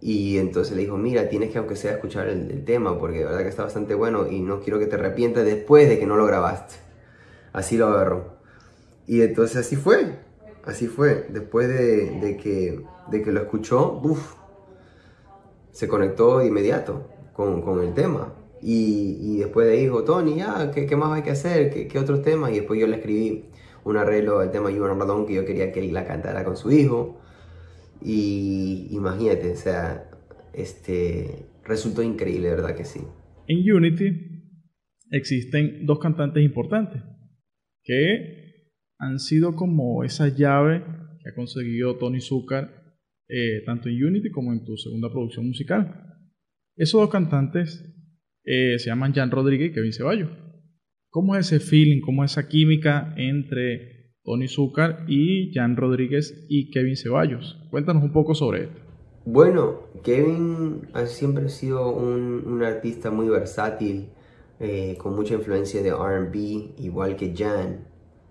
y 0.00 0.38
entonces 0.38 0.76
le 0.76 0.82
dijo, 0.82 0.96
mira, 0.96 1.28
tienes 1.28 1.50
que 1.50 1.58
aunque 1.58 1.76
sea 1.76 1.92
escuchar 1.92 2.28
el, 2.28 2.64
tema 2.64 2.98
porque 2.98 3.18
de 3.18 3.24
verdad 3.24 3.42
que 3.42 3.48
está 3.48 3.64
bastante 3.64 3.94
bueno 3.94 4.28
y 4.30 4.40
no 4.40 4.60
quiero 4.60 4.78
que 4.78 4.86
te 4.86 4.96
arrepientas 4.96 5.44
después 5.44 5.88
de 5.88 5.98
que 5.98 6.06
no 6.06 6.16
lo 6.16 6.26
grabaste. 6.26 6.76
Así 7.52 7.76
lo 7.76 7.88
agarró. 7.88 8.38
Y 9.06 9.22
entonces 9.22 9.56
así 9.56 9.76
fue, 9.76 10.18
así 10.64 10.86
fue. 10.86 11.26
Después 11.30 11.68
de, 11.68 12.20
de 12.20 12.36
que, 12.36 12.84
de 13.10 13.22
que 13.22 13.32
lo 13.32 13.40
escuchó, 13.40 14.00
uff, 14.02 14.34
se 15.72 15.88
conectó 15.88 16.38
de 16.38 16.46
inmediato 16.46 17.08
con, 17.32 17.62
con 17.62 17.82
el 17.82 17.94
tema. 17.94 18.34
Y, 18.60 19.18
y, 19.20 19.38
después 19.38 19.66
de 19.66 19.74
ahí 19.74 19.82
dijo, 19.82 20.02
Tony, 20.04 20.36
ya, 20.36 20.70
¿qué, 20.72 20.86
¿qué, 20.86 20.96
más 20.96 21.12
hay 21.12 21.22
que 21.22 21.30
hacer? 21.30 21.70
¿Qué, 21.70 21.86
¿Qué, 21.86 21.98
otros 21.98 22.22
temas? 22.22 22.50
Y 22.50 22.54
después 22.54 22.80
yo 22.80 22.88
le 22.88 22.96
escribí 22.96 23.44
un 23.84 23.96
arreglo 23.96 24.40
al 24.40 24.50
tema 24.50 24.70
You 24.70 24.84
Ramadan 24.84 25.24
que 25.26 25.34
yo 25.34 25.44
quería 25.44 25.70
que 25.70 25.80
él 25.80 25.92
la 25.92 26.04
cantara 26.04 26.44
con 26.44 26.56
su 26.56 26.72
hijo. 26.72 27.16
Y 28.02 28.88
imagínate, 28.90 29.52
o 29.52 29.56
sea, 29.56 30.10
este, 30.52 31.46
resultó 31.64 32.02
increíble, 32.02 32.50
¿verdad 32.50 32.76
que 32.76 32.84
sí? 32.84 33.00
En 33.46 33.70
Unity 33.70 34.28
existen 35.10 35.86
dos 35.86 35.98
cantantes 35.98 36.44
importantes 36.44 37.02
que 37.82 38.72
han 38.98 39.18
sido 39.18 39.56
como 39.56 40.04
esa 40.04 40.28
llave 40.28 40.84
que 41.22 41.30
ha 41.30 41.34
conseguido 41.34 41.96
Tony 41.96 42.20
Zucker 42.20 42.68
eh, 43.28 43.62
tanto 43.66 43.88
en 43.88 44.02
Unity 44.02 44.30
como 44.30 44.52
en 44.52 44.64
tu 44.64 44.76
segunda 44.76 45.10
producción 45.10 45.46
musical. 45.46 46.04
Esos 46.76 47.00
dos 47.00 47.10
cantantes 47.10 47.84
eh, 48.44 48.78
se 48.78 48.86
llaman 48.86 49.12
Jan 49.12 49.30
Rodríguez 49.30 49.70
y 49.70 49.74
Kevin 49.74 49.92
Ceballos. 49.92 50.30
¿Cómo 51.10 51.36
es 51.36 51.52
ese 51.52 51.60
feeling, 51.60 52.00
cómo 52.00 52.24
es 52.24 52.32
esa 52.32 52.48
química 52.48 53.14
entre 53.16 53.97
Tony 54.28 54.46
Zucker 54.46 55.04
y 55.06 55.50
Jan 55.54 55.74
Rodríguez 55.74 56.44
y 56.50 56.70
Kevin 56.70 56.98
Ceballos? 56.98 57.58
Cuéntanos 57.70 58.02
un 58.02 58.12
poco 58.12 58.34
sobre 58.34 58.64
esto. 58.64 58.78
Bueno, 59.24 59.84
Kevin 60.02 60.86
ha 60.92 61.06
siempre 61.06 61.48
sido 61.48 61.88
un, 61.88 62.62
artista 62.62 63.10
muy 63.10 63.30
versátil, 63.30 64.10
eh, 64.60 64.98
con 64.98 65.14
mucha 65.14 65.32
influencia 65.32 65.80
de 65.82 65.92
RB, 65.92 66.74
igual 66.78 67.16
que 67.16 67.34
Jan. 67.34 67.86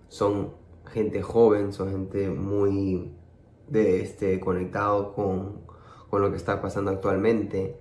Son 0.06 0.52
gente 0.86 1.20
joven, 1.20 1.72
son 1.72 1.90
gente 1.90 2.28
muy 2.28 3.10
de 3.66 4.00
este, 4.00 4.38
conectado 4.38 5.12
con, 5.14 5.62
con 6.10 6.22
lo 6.22 6.30
que 6.30 6.36
está 6.36 6.62
pasando 6.62 6.92
actualmente. 6.92 7.74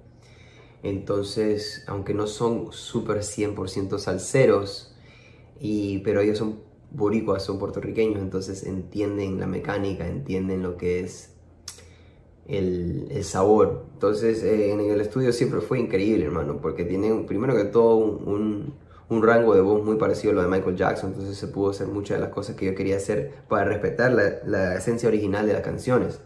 Entonces, 0.82 1.86
aunque 1.88 2.16
no 2.16 2.26
son 2.26 2.72
súper 2.72 3.18
100% 3.18 4.00
salseros, 4.00 4.96
pero 6.04 6.22
ellos 6.22 6.40
son 6.40 6.67
boricuas, 6.92 7.44
son 7.44 7.60
puertorriqueños, 7.60 8.22
entonces 8.22 8.64
entienden 8.64 9.40
la 9.40 9.48
mecánica, 9.48 10.08
entienden 10.08 10.64
lo 10.64 10.78
que 10.78 11.02
es 11.02 11.34
el, 12.48 13.08
el 13.12 13.24
sabor. 13.24 13.86
Entonces, 13.94 14.44
eh, 14.44 14.72
en 14.72 14.80
el 14.80 15.02
estudio 15.02 15.32
siempre 15.34 15.62
fue 15.62 15.80
increíble, 15.80 16.26
hermano, 16.26 16.60
porque 16.62 16.86
tienen, 16.86 17.26
primero 17.26 17.56
que 17.56 17.66
todo, 17.66 17.98
un 17.98 18.74
un 19.10 19.24
rango 19.24 19.56
de 19.56 19.62
voz 19.62 19.84
muy 19.84 19.96
parecido 19.96 20.32
a 20.32 20.36
lo 20.36 20.42
de 20.42 20.48
Michael 20.50 20.76
Jackson, 20.76 21.12
entonces 21.12 21.38
se 21.38 21.48
pudo 21.48 21.70
hacer 21.70 21.88
muchas 21.88 22.18
de 22.18 22.26
las 22.26 22.34
cosas 22.34 22.56
que 22.56 22.66
yo 22.66 22.76
quería 22.76 22.98
hacer 22.98 23.36
para 23.48 23.66
respetar 23.66 24.12
la, 24.46 24.76
esencia 24.76 25.08
original 25.08 25.48
de 25.48 25.54
las 25.54 25.62
canciones. 25.62 26.20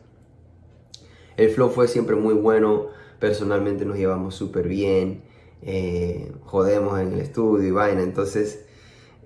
El 1.38 1.50
flow 1.52 1.70
fue 1.70 1.88
siempre 1.88 2.16
muy 2.16 2.34
bueno, 2.34 2.88
personalmente 3.20 3.86
nos 3.86 3.98
llevamos 3.98 4.36
súper 4.36 4.68
bien, 4.68 5.24
eh, 5.62 6.32
jodemos 6.44 7.00
en 7.00 7.14
el 7.14 7.20
estudio 7.20 7.68
y 7.68 7.72
vaina, 7.72 8.02
entonces 8.02 8.66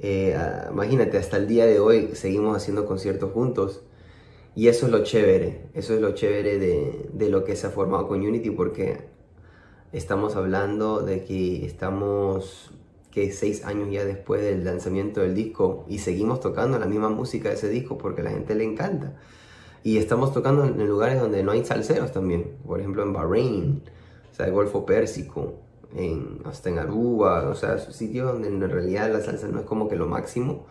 eh, 0.01 0.37
imagínate, 0.71 1.17
hasta 1.17 1.37
el 1.37 1.47
día 1.47 1.65
de 1.65 1.79
hoy 1.79 2.09
seguimos 2.13 2.55
haciendo 2.55 2.85
conciertos 2.85 3.31
juntos. 3.31 3.81
Y 4.55 4.69
eso 4.69 4.85
es 4.85 4.91
lo 4.91 5.03
chévere, 5.03 5.67
eso 5.73 5.93
es 5.93 6.01
lo 6.01 6.13
chévere 6.13 6.57
de, 6.57 7.09
de 7.11 7.29
lo 7.29 7.43
que 7.43 7.57
se 7.57 7.67
ha 7.67 7.71
formado 7.71 8.07
con 8.07 8.21
Unity 8.21 8.51
porque 8.51 9.01
estamos 9.91 10.35
hablando 10.37 11.01
de 11.01 11.25
que 11.25 11.65
estamos 11.65 12.71
que 13.11 13.31
seis 13.31 13.63
años 13.63 13.87
ya 13.91 14.03
después 14.03 14.41
del 14.41 14.65
lanzamiento 14.65 15.21
del 15.21 15.35
disco 15.35 15.85
y 15.87 15.99
seguimos 15.99 16.41
tocando 16.41 16.77
la 16.77 16.85
misma 16.85 17.07
música 17.07 17.47
de 17.47 17.55
ese 17.55 17.69
disco 17.69 17.97
porque 17.97 18.19
a 18.21 18.25
la 18.25 18.31
gente 18.31 18.55
le 18.55 18.65
encanta. 18.65 19.13
Y 19.83 19.97
estamos 19.97 20.33
tocando 20.33 20.65
en 20.65 20.85
lugares 20.85 21.21
donde 21.21 21.41
no 21.41 21.51
hay 21.51 21.63
salseros 21.63 22.11
también, 22.11 22.57
por 22.65 22.79
ejemplo 22.79 23.03
en 23.03 23.13
Bahrein, 23.13 23.83
o 24.31 24.35
sea, 24.35 24.47
el 24.47 24.51
Golfo 24.51 24.85
Pérsico, 24.85 25.53
en, 25.95 26.39
hasta 26.45 26.69
en 26.69 26.79
Aruba, 26.79 27.49
o 27.49 27.55
sea, 27.55 27.77
sitios 27.77 28.31
donde 28.31 28.47
en 28.47 28.69
realidad 28.69 29.11
la 29.11 29.21
salsa 29.21 29.47
no 29.47 29.59
es 29.59 29.65
como 29.65 29.87
que 29.87 29.95
lo 29.95 30.07
máximo, 30.07 30.67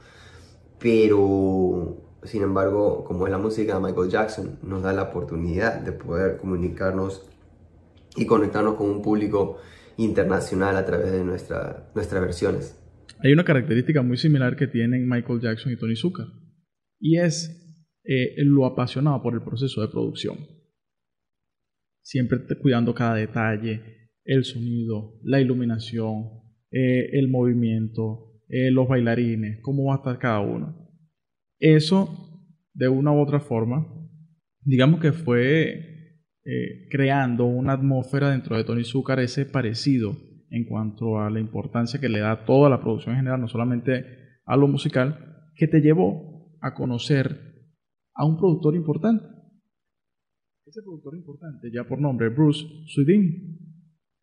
pero 0.79 2.05
sin 2.25 2.43
embargo, 2.43 3.05
como 3.05 3.27
es 3.27 3.31
la 3.31 3.39
música 3.39 3.75
de 3.75 3.81
Michael 3.81 4.11
Jackson, 4.11 4.59
nos 4.63 4.83
da 4.83 4.93
la 4.93 5.05
oportunidad 5.05 5.81
de 5.81 5.93
poder 5.93 6.39
comunicarnos 6.39 7.29
y 8.17 8.27
conectarnos 8.27 8.75
con 8.75 8.89
un 8.89 9.03
público 9.03 9.59
internacional 9.97 10.77
a 10.77 10.85
través 10.85 11.13
de 11.13 11.25
nuestra, 11.25 11.91
nuestras 11.95 12.23
versiones. 12.23 12.81
Hay 13.21 13.33
una 13.33 13.45
característica 13.45 14.03
muy 14.03 14.17
similar 14.17 14.57
que 14.57 14.67
tienen 14.67 15.09
Michael 15.09 15.41
Jackson 15.41 15.73
y 15.73 15.77
Tony 15.77 15.97
Zucker, 15.97 16.27
y 17.01 17.19
es 17.19 17.61
eh, 18.05 18.35
lo 18.39 18.67
apasionado 18.67 19.23
por 19.23 19.35
el 19.35 19.43
proceso 19.43 19.81
de 19.81 19.89
producción. 19.89 20.39
Siempre 22.03 22.41
cuidando 22.61 22.95
cada 22.95 23.15
detalle, 23.15 24.04
el 24.25 24.45
sonido, 24.45 25.19
la 25.23 25.41
iluminación, 25.41 26.31
eh, 26.71 27.11
el 27.13 27.29
movimiento, 27.29 28.41
eh, 28.49 28.71
los 28.71 28.89
bailarines, 28.89 29.61
cómo 29.63 29.87
va 29.87 29.95
a 29.95 29.97
estar 29.99 30.19
cada 30.19 30.41
uno. 30.41 30.89
Eso, 31.59 32.51
de 32.73 32.89
una 32.89 33.13
u 33.13 33.21
otra 33.21 33.41
forma, 33.41 33.87
digamos 34.63 35.01
que 35.01 35.13
fue 35.13 35.95
eh, 36.45 36.89
creando 36.91 37.45
una 37.45 37.75
atmósfera 37.75 38.31
dentro 38.31 38.57
de 38.57 38.65
Tony 38.65 38.85
Zucker 38.85 39.19
ese 39.21 39.47
parecido 39.47 40.17
en 40.51 40.65
cuanto 40.65 41.19
a 41.19 41.31
la 41.31 41.41
importancia 41.41 42.01
que 42.01 42.09
le 42.09 42.21
da 42.21 42.45
toda 42.45 42.69
la 42.69 42.81
producción 42.81 43.15
en 43.15 43.21
general, 43.21 43.41
no 43.41 43.49
solamente 43.49 44.05
a 44.45 44.57
lo 44.57 44.69
musical, 44.69 45.49
que 45.57 45.69
te 45.69 45.81
llevó 45.81 46.59
a 46.61 46.75
conocer 46.75 47.55
a 48.15 48.25
un 48.25 48.37
productor 48.37 48.75
importante. 48.75 49.25
Ese 50.67 50.83
productor 50.83 51.17
importante, 51.17 51.71
ya 51.73 51.85
por 51.85 52.01
nombre, 52.01 52.29
Bruce 52.29 52.65
Swedin, 52.87 53.64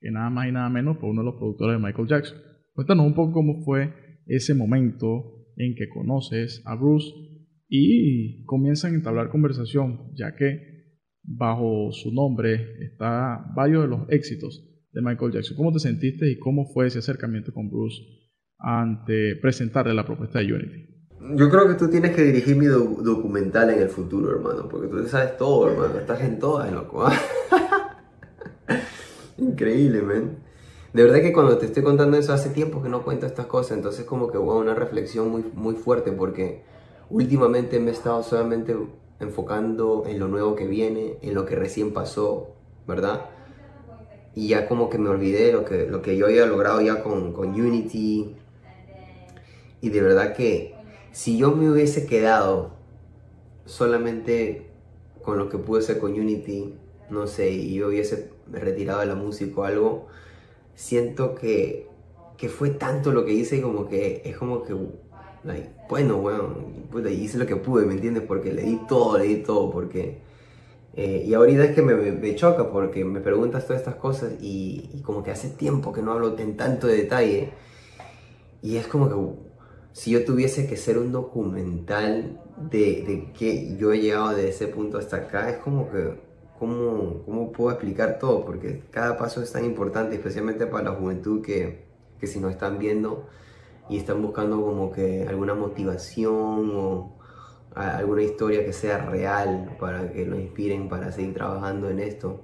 que 0.02 0.12
nada 0.12 0.30
más 0.30 0.50
y 0.50 0.52
nada 0.52 0.70
menos 0.70 0.98
fue 0.98 1.10
uno 1.10 1.22
de 1.22 1.26
los 1.26 1.36
productores 1.36 1.80
de 1.80 1.86
Michael 1.86 2.08
Jackson. 2.08 2.38
Cuéntanos 2.74 3.06
un 3.06 3.14
poco 3.14 3.34
cómo 3.34 3.64
fue 3.64 3.94
ese 4.26 4.56
momento 4.56 5.48
en 5.56 5.76
que 5.76 5.88
conoces 5.88 6.64
a 6.66 6.76
Bruce 6.76 7.08
y 7.70 8.44
comienzan 8.46 8.94
a 8.94 8.96
entablar 8.96 9.30
conversación, 9.30 10.12
ya 10.16 10.36
que 10.36 10.60
bajo 11.24 11.92
su 11.92 12.12
nombre 12.12 12.76
está 12.82 13.46
varios 13.56 13.84
de 13.84 13.90
los 13.90 14.10
éxitos 14.10 14.68
de 14.92 15.02
Michael 15.02 15.32
Jackson. 15.34 15.56
¿Cómo 15.56 15.72
te 15.72 15.80
sentiste 15.80 16.30
y 16.30 16.40
cómo 16.40 16.66
fue 16.66 16.88
ese 16.88 17.00
acercamiento 17.00 17.54
con 17.54 17.70
Bruce 17.70 18.02
ante 18.58 19.36
presentarle 19.36 19.94
la 19.94 20.06
propuesta 20.06 20.40
de 20.40 20.54
Unity? 20.54 20.92
Yo 21.36 21.50
creo 21.50 21.68
que 21.68 21.76
tú 21.76 21.88
tienes 21.90 22.16
que 22.16 22.24
dirigir 22.24 22.56
mi 22.56 22.66
documental 22.66 23.70
en 23.70 23.82
el 23.82 23.90
futuro, 23.90 24.32
hermano, 24.32 24.68
porque 24.68 24.88
tú 24.88 25.08
sabes 25.08 25.38
todo, 25.38 25.70
hermano, 25.70 26.00
estás 26.00 26.22
en 26.22 26.40
todas, 26.40 26.72
loco. 26.72 27.06
¿ah? 27.06 27.14
Increíble, 29.42 30.02
man. 30.02 30.38
De 30.94 31.04
verdad 31.04 31.22
que 31.22 31.34
cuando 31.34 31.58
te 31.58 31.66
estoy 31.66 31.84
contando 31.84 32.18
eso 32.18 32.32
hace 32.34 32.50
tiempo 32.50 32.82
que 32.82 32.90
no 32.90 33.04
cuento 33.04 33.26
estas 33.26 33.48
cosas, 33.48 33.78
entonces 33.78 34.06
como 34.06 34.30
que 34.32 34.38
hubo 34.38 34.58
una 34.58 34.76
reflexión 34.76 35.30
muy, 35.30 35.44
muy 35.54 35.76
fuerte 35.76 36.12
porque 36.12 36.64
últimamente 37.10 37.80
me 37.80 37.92
he 37.92 37.94
estado 37.94 38.24
solamente 38.24 38.76
enfocando 39.20 40.04
en 40.08 40.20
lo 40.20 40.28
nuevo 40.28 40.56
que 40.56 40.68
viene, 40.68 41.18
en 41.22 41.34
lo 41.34 41.46
que 41.46 41.56
recién 41.56 41.94
pasó, 41.94 42.56
¿verdad? 42.88 43.26
y 44.34 44.50
ya 44.50 44.68
como 44.68 44.90
que 44.90 44.98
me 44.98 45.10
olvidé 45.10 45.52
lo 45.52 45.66
que, 45.66 45.86
lo 45.88 46.02
que 46.02 46.16
yo 46.16 46.28
había 46.28 46.46
logrado 46.46 46.82
ya 46.82 47.04
con, 47.04 47.34
con 47.34 47.50
Unity. 47.50 48.36
Y 49.82 49.90
de 49.90 50.02
verdad 50.02 50.36
que 50.36 50.76
si 51.12 51.38
yo 51.38 51.52
me 51.52 51.70
hubiese 51.70 52.06
quedado 52.06 52.76
solamente 53.66 54.68
con 55.22 55.38
lo 55.38 55.50
que 55.50 55.58
pude 55.58 55.80
hacer 55.80 56.00
con 56.00 56.14
Unity, 56.14 56.76
no 57.10 57.28
sé, 57.28 57.52
y 57.52 57.74
yo 57.76 57.88
hubiese 57.88 58.31
retirado 58.52 59.02
de 59.02 59.08
la 59.08 59.16
música 59.16 59.62
o 59.62 59.64
algo, 59.64 60.08
siento 60.76 61.36
que, 61.36 61.88
que 62.38 62.50
fue 62.50 62.72
tanto 62.72 63.12
lo 63.12 63.26
que 63.26 63.34
hice 63.34 63.62
como 63.62 63.88
que 63.88 64.22
es 64.26 64.38
como 64.38 64.64
que, 64.64 64.76
bueno, 65.90 66.18
bueno, 66.18 67.10
hice 67.10 67.38
lo 67.38 67.46
que 67.46 67.56
pude, 67.56 67.86
¿me 67.86 67.94
entiendes? 67.94 68.24
Porque 68.24 68.54
le 68.54 68.64
di 68.64 68.80
todo, 68.88 69.18
le 69.18 69.26
di 69.26 69.38
todo, 69.38 69.72
porque 69.72 70.20
eh, 70.94 71.24
y 71.26 71.34
ahorita 71.34 71.66
es 71.66 71.76
que 71.76 71.82
me, 71.82 72.36
choca 72.36 72.70
porque 72.70 73.06
me 73.06 73.22
preguntas 73.22 73.66
todas 73.66 73.82
estas 73.82 73.96
cosas 73.96 74.34
y, 74.42 75.02
como 75.06 75.24
que 75.24 75.32
hace 75.32 75.50
tiempo 75.50 75.94
que 75.94 76.02
no 76.02 76.12
hablo 76.12 76.38
en 76.38 76.58
tanto 76.58 76.88
detalle. 76.88 77.52
Y 78.62 78.78
es 78.78 78.88
como 78.88 79.10
que 79.10 79.16
si 79.94 80.12
yo 80.12 80.26
tuviese 80.26 80.68
que 80.68 80.78
ser 80.78 80.98
un 80.98 81.12
documental 81.12 82.40
de, 82.70 83.04
de 83.08 83.32
que 83.38 83.76
yo 83.78 83.92
he 83.94 84.00
llegado 84.00 84.36
de 84.36 84.50
ese 84.50 84.68
punto 84.68 84.98
hasta 84.98 85.18
acá, 85.18 85.50
es 85.50 85.58
como 85.58 85.90
que, 85.90 86.20
¿cómo, 86.62 87.24
¿cómo 87.26 87.52
puedo 87.52 87.72
explicar 87.72 88.20
todo? 88.20 88.46
Porque 88.46 88.84
cada 88.92 89.18
paso 89.18 89.42
es 89.42 89.52
tan 89.52 89.66
importante, 89.66 90.14
especialmente 90.14 90.68
para 90.68 90.92
la 90.92 90.92
juventud 90.92 91.42
que, 91.42 91.86
que 92.20 92.28
si 92.28 92.40
nos 92.40 92.52
están 92.52 92.78
viendo 92.78 93.26
y 93.90 93.98
están 93.98 94.22
buscando 94.22 94.62
como 94.62 94.92
que 94.92 95.26
alguna 95.28 95.56
motivación 95.56 96.72
o 96.76 97.18
alguna 97.74 98.22
historia 98.22 98.64
que 98.64 98.74
sea 98.74 99.00
real 99.00 99.76
para 99.80 100.12
que 100.12 100.24
los 100.24 100.40
inspiren 100.40 100.88
para 100.88 101.12
seguir 101.12 101.34
trabajando 101.34 101.90
en 101.90 102.00
esto. 102.00 102.42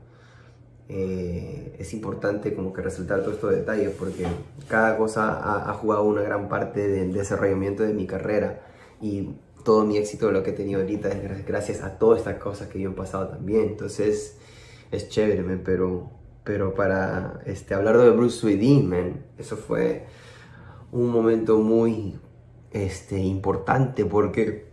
Eh, 0.90 1.76
es 1.78 1.94
importante 1.94 2.56
como 2.56 2.74
que 2.74 2.82
resaltar 2.82 3.20
todos 3.20 3.36
estos 3.36 3.52
detalles 3.52 3.94
porque 4.00 4.26
cada 4.68 4.98
cosa 4.98 5.70
ha, 5.70 5.74
jugado 5.74 6.06
una 6.06 6.24
gran 6.24 6.50
parte 6.50 6.88
del 6.88 7.14
desarrollamiento 7.14 7.84
de 7.84 7.94
mi 7.94 8.08
carrera 8.08 8.62
y 9.00 9.36
todo 9.68 9.84
mi 9.84 9.98
éxito 9.98 10.32
lo 10.32 10.44
que 10.44 10.52
he 10.52 10.54
tenido 10.54 10.80
ahorita 10.80 11.10
es 11.10 11.46
gracias 11.46 11.84
a 11.84 12.00
todas 12.00 12.20
estas 12.20 12.38
cosas 12.38 12.70
que 12.70 12.80
yo 12.80 12.92
he 12.92 12.94
pasado 12.94 13.28
también. 13.28 13.64
Entonces 13.64 14.38
es 14.92 15.10
chévere, 15.10 15.44
pero, 15.58 16.10
pero 16.46 16.74
para 16.74 17.42
este, 17.46 17.74
hablar 17.74 17.98
de 17.98 18.12
Bruce 18.12 18.40
Sweden, 18.40 18.88
man, 18.88 19.26
eso 19.38 19.58
fue 19.58 20.06
un 20.94 21.10
momento 21.10 21.58
muy 21.58 22.18
este, 22.72 23.20
importante 23.20 24.06
porque 24.06 24.68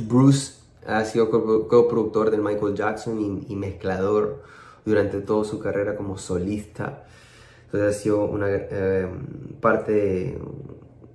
Bruce 0.00 0.60
ha 0.86 1.02
sido 1.06 1.30
coproductor 1.30 2.30
de 2.30 2.36
Michael 2.36 2.74
Jackson 2.74 3.46
y, 3.48 3.56
mezclador 3.56 4.42
durante 4.84 5.22
toda 5.22 5.46
su 5.46 5.58
carrera 5.58 5.96
como 5.96 6.18
solista. 6.18 7.06
Entonces 7.64 7.96
ha 7.96 7.98
sido 7.98 8.26
una 8.26 8.48
eh, 8.50 9.08
parte 9.62 10.36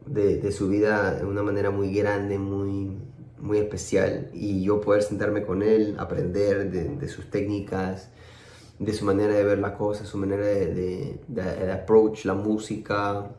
de, 0.10 0.52
su 0.52 0.68
vida 0.68 1.16
de 1.16 1.26
una 1.26 1.44
manera 1.44 1.72
muy 1.72 1.94
grande, 1.94 2.38
muy, 2.38 2.98
muy 3.40 3.58
especial. 3.58 4.30
Y 4.34 4.64
yo 4.64 4.82
poder 4.82 5.04
sentarme 5.04 5.46
con 5.46 5.62
él, 5.62 5.96
aprender 6.00 6.72
de, 6.72 7.08
sus 7.08 7.30
técnicas, 7.30 8.10
de 8.80 8.94
su 8.94 9.06
manera 9.06 9.34
de 9.34 9.44
ver 9.44 9.60
las 9.60 9.74
cosas, 9.74 10.08
su 10.08 10.18
manera 10.18 10.46
de, 10.46 11.20
de 11.28 11.72
approach 11.72 12.26
la 12.26 12.34
música, 12.34 13.32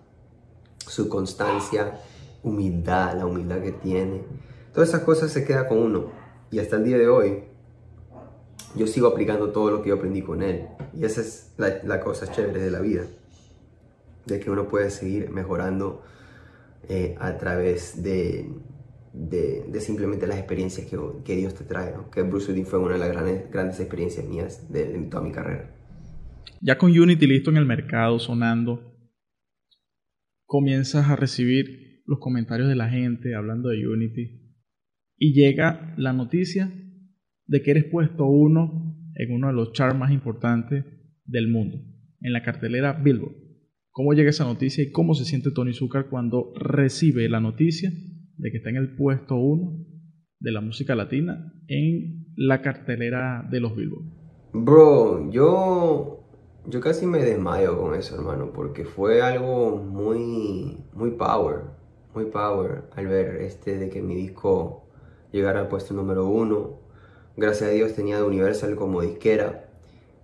su 0.79 1.09
constancia, 1.09 2.01
humildad, 2.43 3.17
la 3.17 3.27
humildad 3.27 3.61
que 3.61 3.73
tiene 3.73 4.25
Todas 4.73 4.91
esas 4.91 5.03
cosas 5.03 5.33
se 5.33 5.45
queda 5.45 5.67
con 5.67 5.79
uno. 5.79 6.13
Y 6.51 6.61
hasta 6.61 6.77
el 6.77 6.85
día 6.85 6.97
de 6.97 7.09
hoy, 7.09 7.45
yo 8.77 8.87
sigo 8.87 9.09
aplicando 9.09 9.51
todo 9.51 9.71
lo 9.71 9.83
que 9.83 9.89
yo 9.89 9.97
aprendí 9.97 10.23
con 10.23 10.43
él. 10.43 10.69
Y 10.95 11.05
esa 11.05 11.21
es 11.21 11.53
la, 11.57 12.01
cosa 12.01 12.31
chévere 12.31 12.61
de 12.61 12.71
la 12.71 12.81
vida. 12.81 13.03
De 14.27 14.39
que 14.39 14.51
uno 14.51 14.69
puede 14.69 14.91
seguir 14.91 15.31
mejorando 15.31 16.03
eh, 16.89 17.15
a 17.19 17.37
través 17.39 18.03
de, 18.03 18.49
de, 19.13 19.81
simplemente 19.81 20.27
las 20.27 20.39
experiencias 20.39 20.87
que, 20.87 20.99
que 21.25 21.37
Dios 21.37 21.55
te 21.55 21.65
trae. 21.65 21.95
Que 22.13 22.23
Bruce 22.23 22.53
Lee 22.53 22.65
fue 22.65 22.79
una 22.79 22.95
de 22.95 23.01
las 23.01 23.11
grandes, 23.11 23.51
grandes 23.51 23.81
experiencias 23.81 24.27
mías 24.27 24.71
de, 24.73 24.87
de 24.87 24.99
toda 25.07 25.23
mi 25.23 25.33
carrera. 25.33 25.75
Ya 26.61 26.79
con 26.79 26.91
Unity 26.91 27.27
listo 27.27 27.51
en 27.51 27.57
el 27.57 27.67
mercado, 27.67 28.19
sonando, 28.19 28.95
comienzas 30.47 31.09
a 31.09 31.17
recibir 31.17 32.03
los 32.07 32.19
comentarios 32.19 32.69
de 32.69 32.75
la 32.75 32.89
gente 32.89 33.35
hablando 33.35 33.69
de 33.69 33.87
Unity 33.87 34.55
y 35.17 35.33
llega 35.33 35.95
la 35.97 36.13
noticia 36.13 36.73
de 37.47 37.63
que 37.63 37.71
eres 37.71 37.85
puesto 37.85 38.27
uno 38.27 38.97
en 39.15 39.33
uno 39.33 39.49
de 39.49 39.53
los 39.53 39.73
charts 39.73 39.99
más 39.99 40.11
importantes 40.11 40.85
del 41.25 41.49
mundo, 41.49 41.79
en 42.21 42.33
la 42.33 42.43
cartelera 42.43 42.95
Billboard. 42.95 43.50
¿Cómo 43.93 44.13
llega 44.13 44.31
esa 44.31 44.45
noticia 44.45 44.85
y 44.85 44.93
cómo 44.93 45.15
se 45.15 45.25
siente 45.25 45.51
Tony 45.51 45.73
Zucker 45.73 46.07
cuando 46.09 46.53
recibe 46.55 47.29
la 47.29 47.41
noticia 47.41 47.91
de 48.37 48.51
que 48.51 48.59
está 48.59 48.71
en 48.71 48.77
el 48.77 48.95
puesto 48.95 49.35
uno 49.35 49.85
de 50.39 50.53
la 50.53 50.61
música 50.61 50.95
latina 50.95 51.53
en 51.67 52.27
la 52.37 52.63
cartelera 52.63 53.47
de 53.51 53.59
los 53.59 53.75
Billboard? 53.75 54.05
Bro, 54.53 55.31
yo, 55.33 56.25
yo 56.69 56.81
casi 56.81 57.05
me 57.05 57.19
desmayo 57.19 57.77
con 57.81 57.95
eso, 57.97 58.15
hermano, 58.15 58.53
porque 58.53 58.85
fue 58.85 59.23
algo 59.23 59.77
muy, 59.77 60.85
muy 60.93 61.11
power, 61.11 61.63
muy 62.15 62.27
power 62.27 62.85
al 62.95 63.09
ver 63.09 63.43
este 63.43 63.77
de 63.77 63.91
que 63.91 64.03
mi 64.03 64.15
disco 64.15 64.89
llegar 65.33 65.57
al 65.57 65.67
puesto 65.67 65.95
número 65.95 66.29
uno. 66.29 66.79
Gracias 67.37 67.71
a 67.71 67.73
Dios 67.73 67.95
tenía 67.95 68.19
de 68.19 68.23
Universal 68.23 68.77
como 68.77 69.03
disquera, 69.03 69.70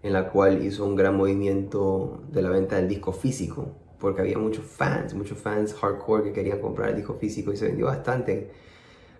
en 0.02 0.12
la 0.12 0.30
cual 0.30 0.64
hizo 0.64 0.84
un 0.84 0.96
gran 0.96 1.16
movimiento 1.16 2.22
de 2.30 2.42
la 2.42 2.50
venta 2.50 2.76
del 2.76 2.88
disco 2.88 3.12
físico, 3.12 3.74
porque 3.98 4.20
había 4.20 4.38
muchos 4.38 4.64
fans, 4.64 5.14
muchos 5.14 5.38
fans 5.38 5.74
hardcore 5.74 6.24
que 6.24 6.32
querían 6.32 6.60
comprar 6.60 6.90
el 6.90 6.96
disco 6.96 7.14
físico 7.14 7.52
y 7.52 7.56
se 7.56 7.66
vendió 7.66 7.86
bastante, 7.86 8.50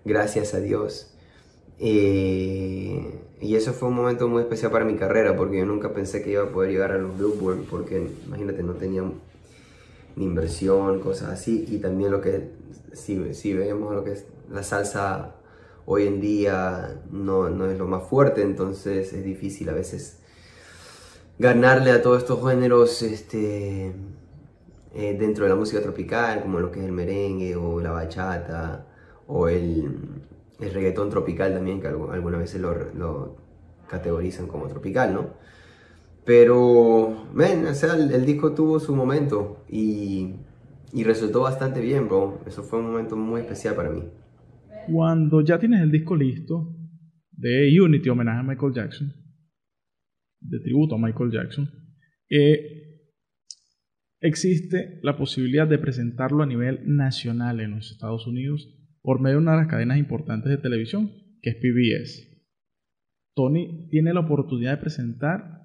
gracias 0.05 0.55
a 0.55 0.61
Dios. 0.61 1.13
Eh, 1.79 3.21
y 3.41 3.55
eso 3.55 3.73
fue 3.73 3.89
un 3.89 3.97
momento 3.97 4.29
muy 4.29 4.43
especial 4.43 4.73
para 4.73 4.85
mi 4.85 4.97
carrera, 4.97 5.37
porque 5.37 5.59
yo 5.59 5.67
nunca 5.67 5.93
pensé 5.93 6.23
que 6.23 6.31
iba 6.33 6.45
a 6.45 6.51
poder 6.51 6.71
llegar 6.71 6.93
a 6.93 6.99
los 6.99 7.17
Billboard, 7.19 7.65
porque 7.69 8.09
imagínate, 8.27 8.63
no 8.63 8.75
tenía 8.75 9.03
ni 10.17 10.25
inversión, 10.25 11.01
cosas 11.01 11.31
así, 11.31 11.67
y 11.69 11.79
también 11.79 12.11
lo 12.11 12.21
que, 12.21 12.51
si, 12.93 13.35
si 13.35 13.53
vemos 13.53 13.95
lo 13.95 14.05
que 14.05 14.13
es 14.13 14.27
la 14.51 14.63
salsa 14.63 15.35
hoy 15.85 16.07
en 16.07 16.21
día 16.21 17.01
no, 17.11 17.49
no, 17.51 17.71
es 17.71 17.79
lo 17.79 17.87
más 17.87 18.05
fuerte, 18.05 18.43
entonces 18.43 19.13
es 19.13 19.25
difícil 19.25 19.69
a 19.69 19.73
veces 19.73 20.19
ganarle 21.39 21.91
a 21.91 22.03
todos 22.03 22.19
estos 22.19 22.49
géneros 22.49 23.03
este, 23.03 23.93
eh, 24.95 25.17
dentro 25.19 25.45
de 25.45 25.51
la 25.51 25.57
música 25.57 25.83
tropical, 25.83 26.41
como 26.41 26.59
lo 26.61 26.71
que 26.71 26.81
es 26.81 26.87
el 26.87 26.93
merengue 26.93 27.55
o 27.57 27.81
la 27.81 27.91
bachata 27.91 28.87
o 29.27 29.49
el, 29.49 29.91
el 30.61 30.71
reggaetón 30.73 31.11
tropical 31.11 31.53
también, 31.53 31.81
que 31.81 31.89
algunas 31.89 32.41
veces 32.41 32.61
lo, 32.61 33.37
categorizan 33.89 34.47
como 34.47 34.67
tropical, 34.69 35.15
¿no? 35.15 35.31
Pero, 36.25 37.29
ven, 37.35 37.67
o 37.67 37.75
sea, 37.75 37.95
el, 37.95 38.27
disco 38.27 38.53
tuvo 38.53 38.81
su 38.81 38.97
momento 38.97 39.65
y, 39.69 40.35
y 40.93 41.05
resultó 41.05 41.43
bastante 41.43 41.81
bien, 41.81 42.09
bro. 42.09 42.41
Eso 42.47 42.65
fue 42.65 42.81
un 42.81 42.87
momento 42.87 43.17
muy 43.17 43.43
especial 43.43 43.77
para 43.77 43.91
mí. 43.91 44.03
Cuando 44.91 45.41
ya 45.41 45.57
tienes 45.59 45.83
el 45.83 45.93
disco 45.93 46.17
listo 46.17 46.75
de 47.31 47.81
Unity, 47.81 48.09
homenaje 48.09 48.41
a 48.41 48.43
Michael 48.43 48.73
Jackson, 48.73 49.13
de 50.49 50.61
tributo 50.61 50.95
a 50.95 50.99
Michael 50.99 51.31
Jackson, 51.31 51.69
eh, 52.31 52.87
existe 54.21 55.01
la 55.03 55.17
posibilidad 55.17 55.69
de 55.69 55.79
presentarlo 55.79 56.43
a 56.43 56.47
nivel 56.47 56.81
nacional 56.87 57.61
en 57.61 57.73
los 57.73 57.93
Estados 57.93 58.27
Unidos 58.27 58.73
por 59.03 59.21
medio 59.21 59.37
de 59.37 59.43
una 59.43 59.53
de 59.53 59.59
las 59.59 59.69
cadenas 59.69 59.99
importantes 59.99 60.51
de 60.51 60.59
televisión, 60.59 61.13
que 61.43 61.51
es 61.51 61.57
PBS. 61.57 62.37
Tony 63.35 63.89
tiene 63.91 64.15
la 64.15 64.21
oportunidad 64.21 64.73
de 64.73 64.83
presentar 64.83 65.61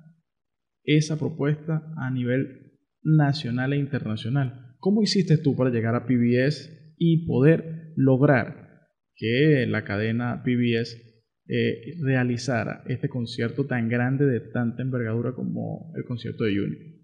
esa 0.83 1.17
propuesta 1.17 1.91
a 1.97 2.11
nivel 2.11 2.79
nacional 3.01 3.73
e 3.73 3.77
internacional. 3.77 4.75
¿Cómo 4.79 5.01
hiciste 5.01 5.37
tú 5.37 5.55
para 5.55 5.69
llegar 5.69 5.95
a 5.95 6.05
PBS 6.05 6.95
y 6.97 7.25
poder 7.25 7.93
lograr 7.95 8.81
que 9.15 9.65
la 9.67 9.83
cadena 9.83 10.43
PBS 10.43 11.10
eh, 11.53 11.97
realizara 11.99 12.81
este 12.87 13.09
concierto 13.09 13.65
tan 13.65 13.89
grande 13.89 14.25
de 14.25 14.39
tanta 14.39 14.81
envergadura 14.81 15.33
como 15.33 15.91
el 15.95 16.05
concierto 16.05 16.45
de 16.45 16.61
Unity. 16.61 17.01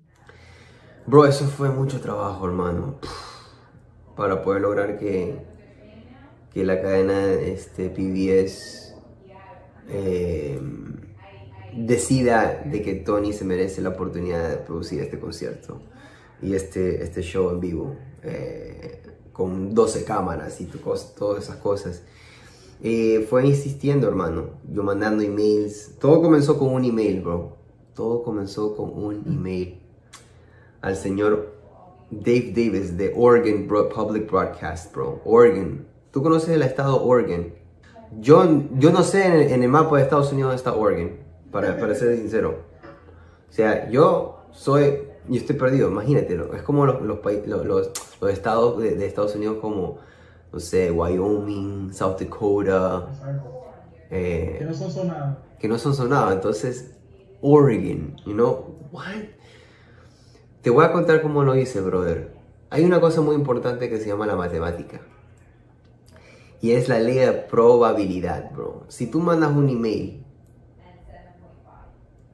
Bro, 1.05 1.25
eso 1.25 1.45
fue 1.47 1.69
mucho 1.69 1.99
trabajo, 1.99 2.47
hermano, 2.47 2.99
para 4.15 4.41
poder 4.41 4.62
lograr 4.62 4.97
que, 4.97 5.36
que 6.53 6.63
la 6.63 6.81
cadena 6.81 7.33
este, 7.33 7.89
PBS 7.89 8.95
eh, 9.89 10.62
decida 11.75 12.63
de 12.65 12.81
que 12.81 12.95
Tony 12.95 13.33
se 13.33 13.43
merece 13.43 13.81
la 13.81 13.89
oportunidad 13.89 14.49
de 14.49 14.57
producir 14.57 15.01
este 15.01 15.19
concierto 15.19 15.81
y 16.41 16.53
este, 16.53 17.03
este 17.03 17.21
show 17.21 17.51
en 17.51 17.60
vivo. 17.60 17.97
Eh, 18.23 19.01
con 19.38 19.75
12 19.75 20.03
cámaras 20.03 20.60
y 20.62 20.65
todas 20.65 21.43
esas 21.43 21.57
cosas. 21.57 22.01
Eh, 22.81 23.25
fue 23.29 23.45
insistiendo, 23.45 24.07
hermano. 24.07 24.51
Yo 24.71 24.83
mandando 24.83 25.23
emails. 25.23 25.95
Todo 25.99 26.21
comenzó 26.21 26.57
con 26.57 26.73
un 26.73 26.85
email, 26.85 27.21
bro. 27.21 27.57
todo 27.95 28.23
comenzó 28.23 28.75
con 28.75 28.91
un 28.91 29.23
email 29.25 29.79
al 30.81 30.95
señor 30.95 31.55
Dave 32.11 32.53
Davis 32.55 32.95
de 32.95 33.13
Oregon 33.15 33.67
Public 33.67 34.29
Broadcast, 34.29 34.93
bro. 34.93 35.21
Oregon. 35.25 35.85
¿Tú 36.11 36.21
conoces 36.21 36.49
el 36.49 36.61
estado 36.61 37.03
Oregon? 37.03 37.53
Yo, 38.19 38.63
yo 38.77 38.91
no 38.91 39.03
sé 39.03 39.53
en 39.53 39.63
el, 39.63 39.69
mapa 39.69 39.97
de 39.97 40.03
Estados 40.03 40.31
Unidos 40.31 40.49
dónde 40.49 40.57
está 40.57 40.73
Oregon, 40.73 41.17
para, 41.51 41.77
para 41.77 41.93
ser 41.93 42.15
sincero. 42.15 42.59
O 43.49 43.53
sea, 43.53 43.89
yo 43.89 44.45
soy, 44.51 44.99
yo 45.27 45.35
estoy 45.35 45.55
perdido, 45.55 45.89
imagínate, 45.89 46.39
es 46.55 46.61
como 46.61 46.85
los, 46.85 47.01
los, 47.01 47.19
los, 47.45 47.91
los 48.21 48.31
estados 48.31 48.79
de, 48.79 49.05
Estados 49.05 49.35
Unidos 49.35 49.57
como, 49.59 49.99
no 50.51 50.60
sé, 50.60 50.91
Wyoming, 50.91 51.93
South 51.93 52.19
Dakota. 52.19 53.07
Eh, 54.10 54.55
que 54.60 54.65
no 54.65 54.73
son 54.73 54.91
sonados. 54.91 55.38
Que 55.60 55.67
no 55.67 55.77
son 55.77 55.93
sonados, 55.93 56.33
entonces, 56.33 56.95
Oregon, 57.41 58.15
you 58.25 58.33
know, 58.33 58.77
what? 58.91 59.05
Te 60.62 60.69
voy 60.69 60.86
a 60.86 60.91
contar 60.91 61.21
cómo 61.21 61.43
lo 61.43 61.55
hice, 61.55 61.81
brother. 61.81 62.33
Hay 62.69 62.83
una 62.83 62.99
cosa 62.99 63.21
muy 63.21 63.36
importante 63.36 63.89
que 63.89 63.99
se 63.99 64.07
llama 64.07 64.25
la 64.25 64.36
matemática. 64.36 65.01
Y 66.60 66.71
es 66.71 66.89
la 66.89 66.99
ley 66.99 67.17
de 67.17 67.31
probabilidad, 67.31 68.51
bro. 68.51 68.86
Si 68.88 69.07
tú 69.07 69.19
mandas 69.19 69.51
un 69.51 69.69
email, 69.69 70.25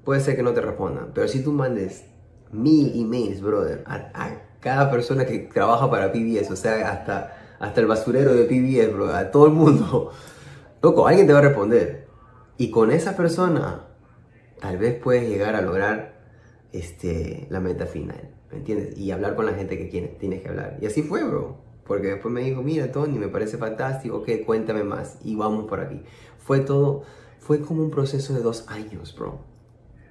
puede 0.03 0.21
ser 0.21 0.35
que 0.35 0.43
no 0.43 0.53
te 0.53 0.61
respondan. 0.61 1.11
Pero 1.13 1.27
si 1.27 1.43
tú 1.43 1.51
mandes 1.51 2.05
mil 2.51 2.99
emails, 2.99 3.41
brother, 3.41 3.83
a, 3.85 4.41
cada 4.59 4.89
persona 4.89 5.25
que 5.25 5.39
trabaja 5.39 5.89
para 5.89 6.11
PBS, 6.11 6.51
o 6.51 6.55
sea, 6.55 6.89
hasta, 6.89 7.35
hasta 7.63 7.79
el 7.79 7.87
basurero 7.87 8.33
de 8.33 8.43
PBS, 8.43 8.93
bro, 8.93 9.15
a 9.15 9.31
todo 9.31 9.45
el 9.45 9.53
mundo, 9.53 10.11
loco, 10.81 11.07
alguien 11.07 11.25
te 11.27 11.31
va 11.31 11.39
a 11.39 11.43
responder. 11.43 12.07
Y 12.57 12.71
con 12.71 12.91
esa 12.91 13.15
persona, 13.15 13.87
tal 14.59 14.77
vez 14.77 15.01
puedes 15.01 15.29
llegar 15.29 15.55
a 15.55 15.61
lograr 15.61 16.25
este, 16.73 17.47
la 17.49 17.61
meta 17.61 17.85
final, 17.85 18.35
¿me 18.51 18.57
entiendes? 18.57 18.97
Y 18.97 19.11
hablar 19.11 19.35
con 19.35 19.45
la 19.45 19.53
gente 19.53 19.77
que 19.77 19.85
tienes 20.19 20.41
que 20.41 20.49
hablar. 20.49 20.77
Y 20.81 20.87
así 20.87 21.03
fue, 21.03 21.23
bro. 21.23 21.57
Porque 21.85 22.07
después 22.07 22.33
me 22.33 22.41
dijo, 22.41 22.61
mira, 22.61 22.91
Tony, 22.91 23.17
me 23.17 23.29
parece 23.29 23.57
fantástico, 23.57 24.17
ok, 24.17 24.45
cuéntame 24.45 24.83
más. 24.83 25.19
Y 25.23 25.35
vamos 25.35 25.65
por 25.65 25.79
aquí. 25.79 26.03
Fue 26.39 26.59
todo, 26.59 27.03
fue 27.39 27.61
como 27.61 27.81
un 27.81 27.91
proceso 27.91 28.33
de 28.33 28.41
dos 28.41 28.65
años, 28.67 29.15
bro. 29.17 29.39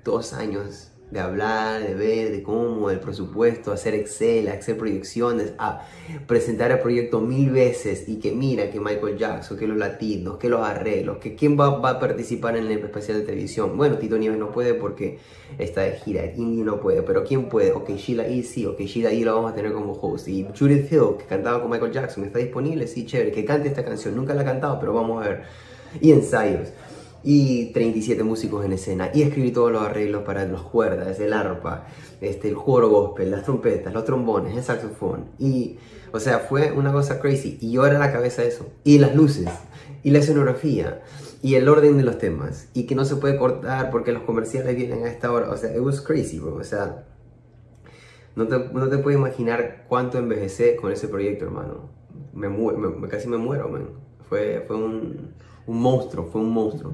Dos 0.04 0.32
años 0.32 0.91
de 1.12 1.20
hablar, 1.20 1.86
de 1.86 1.94
ver, 1.94 2.32
de 2.32 2.42
cómo, 2.42 2.88
el 2.88 2.98
presupuesto, 2.98 3.70
hacer 3.70 3.94
Excel, 3.94 4.48
hacer 4.48 4.78
proyecciones, 4.78 5.52
a 5.58 5.86
presentar 6.26 6.70
el 6.70 6.78
proyecto 6.78 7.20
mil 7.20 7.50
veces 7.50 8.08
y 8.08 8.16
que 8.16 8.32
mira 8.32 8.70
que 8.70 8.80
Michael 8.80 9.18
Jackson, 9.18 9.58
que 9.58 9.66
los 9.66 9.76
latinos, 9.76 10.38
que 10.38 10.48
los 10.48 10.66
arreglos, 10.66 11.18
que 11.18 11.34
quién 11.34 11.60
va, 11.60 11.78
va 11.78 11.90
a 11.90 12.00
participar 12.00 12.56
en 12.56 12.64
el 12.64 12.78
especial 12.78 13.18
de 13.18 13.26
televisión. 13.26 13.76
Bueno, 13.76 13.98
Tito 13.98 14.16
Nieves 14.16 14.38
no 14.38 14.50
puede 14.50 14.72
porque 14.72 15.18
está 15.58 15.82
de 15.82 15.92
gira, 15.98 16.24
Indy 16.24 16.62
no 16.62 16.80
puede, 16.80 17.02
pero 17.02 17.24
¿quién 17.24 17.46
puede? 17.50 17.72
Ok, 17.72 17.90
Sheila 17.90 18.26
E. 18.26 18.42
sí, 18.42 18.64
ok, 18.64 18.80
Sheila 18.80 19.12
E. 19.12 19.20
lo 19.20 19.34
vamos 19.34 19.52
a 19.52 19.54
tener 19.54 19.74
como 19.74 19.92
host. 19.92 20.28
Y 20.28 20.46
Judith 20.58 20.90
Hill, 20.90 21.18
que 21.18 21.26
cantaba 21.28 21.60
con 21.60 21.70
Michael 21.70 21.92
Jackson, 21.92 22.24
¿está 22.24 22.38
disponible? 22.38 22.86
Sí, 22.86 23.04
chévere, 23.04 23.32
que 23.32 23.44
cante 23.44 23.68
esta 23.68 23.84
canción, 23.84 24.16
nunca 24.16 24.32
la 24.32 24.40
ha 24.40 24.46
cantado, 24.46 24.80
pero 24.80 24.94
vamos 24.94 25.22
a 25.22 25.28
ver. 25.28 25.42
Y 26.00 26.10
ensayos 26.10 26.70
y 27.24 27.66
37 27.72 28.22
músicos 28.22 28.64
en 28.64 28.72
escena. 28.72 29.10
Y 29.14 29.22
escribí 29.22 29.50
todos 29.50 29.72
los 29.72 29.82
arreglos 29.82 30.22
para 30.22 30.44
las 30.46 30.62
cuerdas, 30.62 31.18
el 31.20 31.32
arpa, 31.32 31.86
este, 32.20 32.48
el 32.48 32.54
coro 32.56 32.88
gospel, 32.88 33.30
las 33.30 33.44
trompetas, 33.44 33.92
los 33.92 34.04
trombones, 34.04 34.56
el 34.56 34.62
saxofón. 34.62 35.26
Y 35.38 35.78
o 36.12 36.20
sea, 36.20 36.40
fue 36.40 36.72
una 36.72 36.92
cosa 36.92 37.20
crazy. 37.20 37.58
Y 37.60 37.72
yo 37.72 37.86
era 37.86 37.98
la 37.98 38.12
cabeza 38.12 38.42
de 38.42 38.48
eso. 38.48 38.66
Y 38.84 38.98
las 38.98 39.14
luces 39.16 39.48
y 40.02 40.10
la 40.10 40.18
escenografía 40.18 41.02
y 41.40 41.54
el 41.54 41.68
orden 41.68 41.96
de 41.96 42.02
los 42.02 42.18
temas. 42.18 42.68
Y 42.74 42.84
que 42.84 42.94
no 42.94 43.04
se 43.04 43.16
puede 43.16 43.36
cortar 43.36 43.90
porque 43.90 44.12
los 44.12 44.22
comerciales 44.22 44.76
vienen 44.76 45.04
a 45.04 45.08
esta 45.08 45.32
hora, 45.32 45.50
o 45.50 45.56
sea, 45.56 45.74
it 45.74 45.80
was 45.80 46.00
crazy, 46.00 46.38
bro, 46.38 46.56
o 46.56 46.64
sea, 46.64 47.06
no 48.36 48.46
te, 48.46 48.58
no 48.58 48.88
te 48.88 48.98
puedes 48.98 49.18
imaginar 49.18 49.84
cuánto 49.88 50.18
envejecé 50.18 50.76
con 50.76 50.92
ese 50.92 51.08
proyecto, 51.08 51.46
hermano. 51.46 51.90
Me, 52.32 52.48
me, 52.48 53.08
casi 53.08 53.28
me 53.28 53.38
muero, 53.38 53.68
man. 53.68 53.88
Fue, 54.28 54.64
fue 54.66 54.76
un, 54.76 55.34
un 55.66 55.82
monstruo, 55.82 56.26
fue 56.26 56.40
un 56.40 56.50
monstruo. 56.50 56.92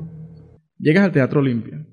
Llegas 0.81 1.05
al 1.05 1.12
Teatro 1.12 1.41
Olimpia, 1.41 1.85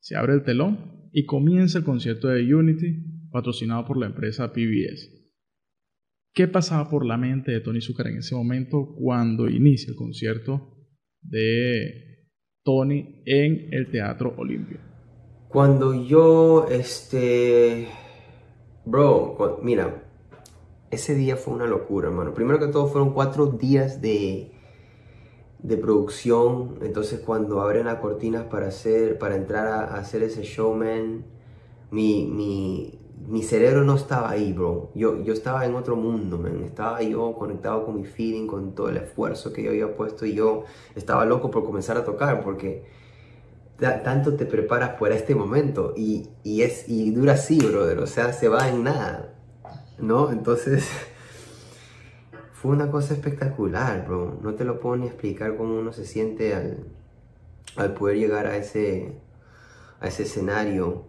se 0.00 0.16
abre 0.16 0.34
el 0.34 0.42
telón 0.42 1.08
y 1.12 1.24
comienza 1.24 1.78
el 1.78 1.84
concierto 1.84 2.26
de 2.26 2.52
Unity 2.52 3.28
patrocinado 3.30 3.84
por 3.84 3.96
la 3.96 4.06
empresa 4.06 4.52
PBS. 4.52 5.08
¿Qué 6.32 6.48
pasaba 6.48 6.90
por 6.90 7.06
la 7.06 7.16
mente 7.16 7.52
de 7.52 7.60
Tony 7.60 7.80
Zucker 7.80 8.08
en 8.08 8.18
ese 8.18 8.34
momento 8.34 8.96
cuando 8.98 9.48
inicia 9.48 9.90
el 9.90 9.96
concierto 9.96 10.76
de 11.22 12.26
Tony 12.64 13.22
en 13.24 13.72
el 13.72 13.88
Teatro 13.92 14.34
Olimpia? 14.36 14.80
Cuando 15.48 16.04
yo, 16.04 16.66
este, 16.68 17.86
bro, 18.84 19.60
mira, 19.62 20.10
ese 20.90 21.14
día 21.14 21.36
fue 21.36 21.54
una 21.54 21.66
locura, 21.68 22.08
hermano. 22.08 22.34
Primero 22.34 22.58
que 22.58 22.66
todo 22.66 22.88
fueron 22.88 23.14
cuatro 23.14 23.46
días 23.46 24.02
de 24.02 24.53
de 25.64 25.78
producción. 25.78 26.78
Entonces 26.82 27.20
cuando 27.20 27.60
abren 27.60 27.86
las 27.86 27.96
cortinas 27.96 28.44
para, 28.44 28.68
hacer, 28.68 29.18
para 29.18 29.34
entrar 29.34 29.66
a, 29.66 29.96
hacer 29.96 30.22
ese 30.22 30.42
showman, 30.42 31.24
mi, 31.90 32.26
mi, 32.26 32.98
mi, 33.26 33.42
cerebro 33.42 33.82
no 33.82 33.96
estaba 33.96 34.30
ahí, 34.30 34.52
bro. 34.52 34.90
Yo, 34.94 35.22
yo 35.22 35.32
estaba 35.32 35.64
en 35.64 35.74
otro 35.74 35.96
mundo, 35.96 36.38
man. 36.38 36.62
Estaba 36.64 37.02
yo 37.02 37.32
conectado 37.32 37.86
con 37.86 37.96
mi 37.96 38.04
feeling, 38.04 38.46
con 38.46 38.74
todo 38.74 38.90
el 38.90 38.98
esfuerzo 38.98 39.52
que 39.52 39.62
yo 39.62 39.70
había 39.70 39.96
puesto 39.96 40.26
y 40.26 40.34
yo 40.34 40.64
estaba 40.94 41.24
loco 41.24 41.50
por 41.50 41.64
comenzar 41.64 41.96
a 41.96 42.04
tocar 42.04 42.44
porque 42.44 42.84
tanto 43.78 44.36
te 44.36 44.46
preparas 44.46 45.00
para 45.00 45.14
este 45.14 45.34
momento 45.34 45.94
y, 45.96 46.28
y, 46.42 46.62
es, 46.62 46.88
y 46.88 47.10
dura 47.10 47.32
así, 47.34 47.58
brother. 47.58 48.00
O 48.00 48.06
sea, 48.06 48.34
se 48.34 48.48
va 48.48 48.68
en 48.68 48.84
nada, 48.84 49.34
¿no? 49.98 50.30
Entonces... 50.30 50.86
fue 52.64 52.72
una 52.72 52.90
cosa 52.90 53.12
espectacular, 53.12 54.06
bro. 54.06 54.38
No 54.40 54.54
te 54.54 54.64
lo 54.64 54.80
puedo 54.80 54.96
ni 54.96 55.06
explicar 55.06 55.54
cómo 55.58 55.78
uno 55.78 55.92
se 55.92 56.06
siente 56.06 56.54
al, 56.54 57.92
poder 57.92 58.16
llegar 58.16 58.46
a 58.46 58.56
ese, 58.56 59.12
a 60.00 60.08
ese 60.08 60.22
escenario 60.22 61.04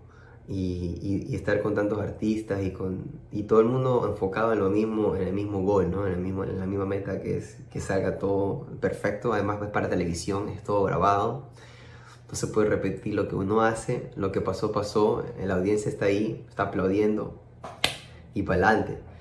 y, 0.50 1.34
estar 1.34 1.62
con 1.62 1.74
tantos 1.74 2.02
artistas 2.02 2.62
y, 2.62 2.72
con, 2.72 3.06
y 3.32 3.44
todo 3.44 3.62
el 3.62 3.68
mundo 3.68 4.06
enfocado 4.06 4.52
en 4.52 4.60
lo 4.60 4.70
mismo, 4.70 5.16
en 5.16 5.22
el 5.30 5.34
mismo 5.34 5.62
gol, 5.62 5.90
¿no? 5.90 6.06
en, 6.06 6.12
el 6.16 6.20
mismo, 6.20 6.44
en 6.44 6.60
la 6.60 6.66
misma 6.66 6.86
meta 6.86 7.22
que 7.22 7.38
es 7.38 7.60
que 7.72 7.80
salga 7.80 8.18
todo 8.18 8.66
perfecto. 8.82 9.32
Además 9.32 9.62
es 9.62 9.70
para 9.70 9.88
televisión, 9.88 10.50
es 10.50 10.62
todo 10.62 10.84
grabado. 10.84 11.52
No 12.28 12.36
se 12.36 12.48
puede 12.48 12.68
repetir 12.68 13.14
lo 13.14 13.30
que 13.30 13.36
uno 13.36 13.62
hace, 13.62 14.12
lo 14.18 14.34
que 14.34 14.42
pasó, 14.42 14.74
pasó, 14.74 15.24
la 15.42 15.54
audiencia 15.54 15.88
está 15.88 16.08
ahí, 16.08 16.46
está 16.50 16.64
aplaudiendo 16.64 17.40
y 18.34 18.44
para 18.44 18.68
adelante. 18.68 19.15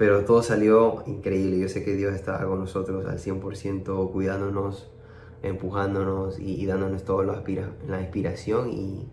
Pero 0.00 0.24
todo 0.24 0.42
salió 0.42 1.04
increíble. 1.06 1.58
Yo 1.58 1.68
sé 1.68 1.84
que 1.84 1.94
Dios 1.94 2.14
estaba 2.14 2.46
con 2.46 2.58
nosotros 2.58 3.04
al 3.04 3.18
100%, 3.18 4.10
cuidándonos, 4.12 4.90
empujándonos 5.42 6.40
y, 6.40 6.64
dándonos 6.64 7.04
toda 7.04 7.26
la, 7.26 8.00
inspiración 8.00 8.70
y, 8.70 9.10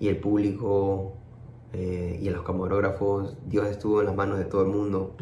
y, 0.00 0.08
el 0.08 0.16
público 0.16 1.16
eh, 1.72 2.18
y 2.20 2.28
los 2.30 2.42
camarógrafos. 2.42 3.38
Dios 3.46 3.68
estuvo 3.68 4.00
en 4.00 4.06
las 4.06 4.16
manos 4.16 4.40
de 4.40 4.44
todo 4.46 4.62
el 4.62 4.72
mundo 4.72 5.16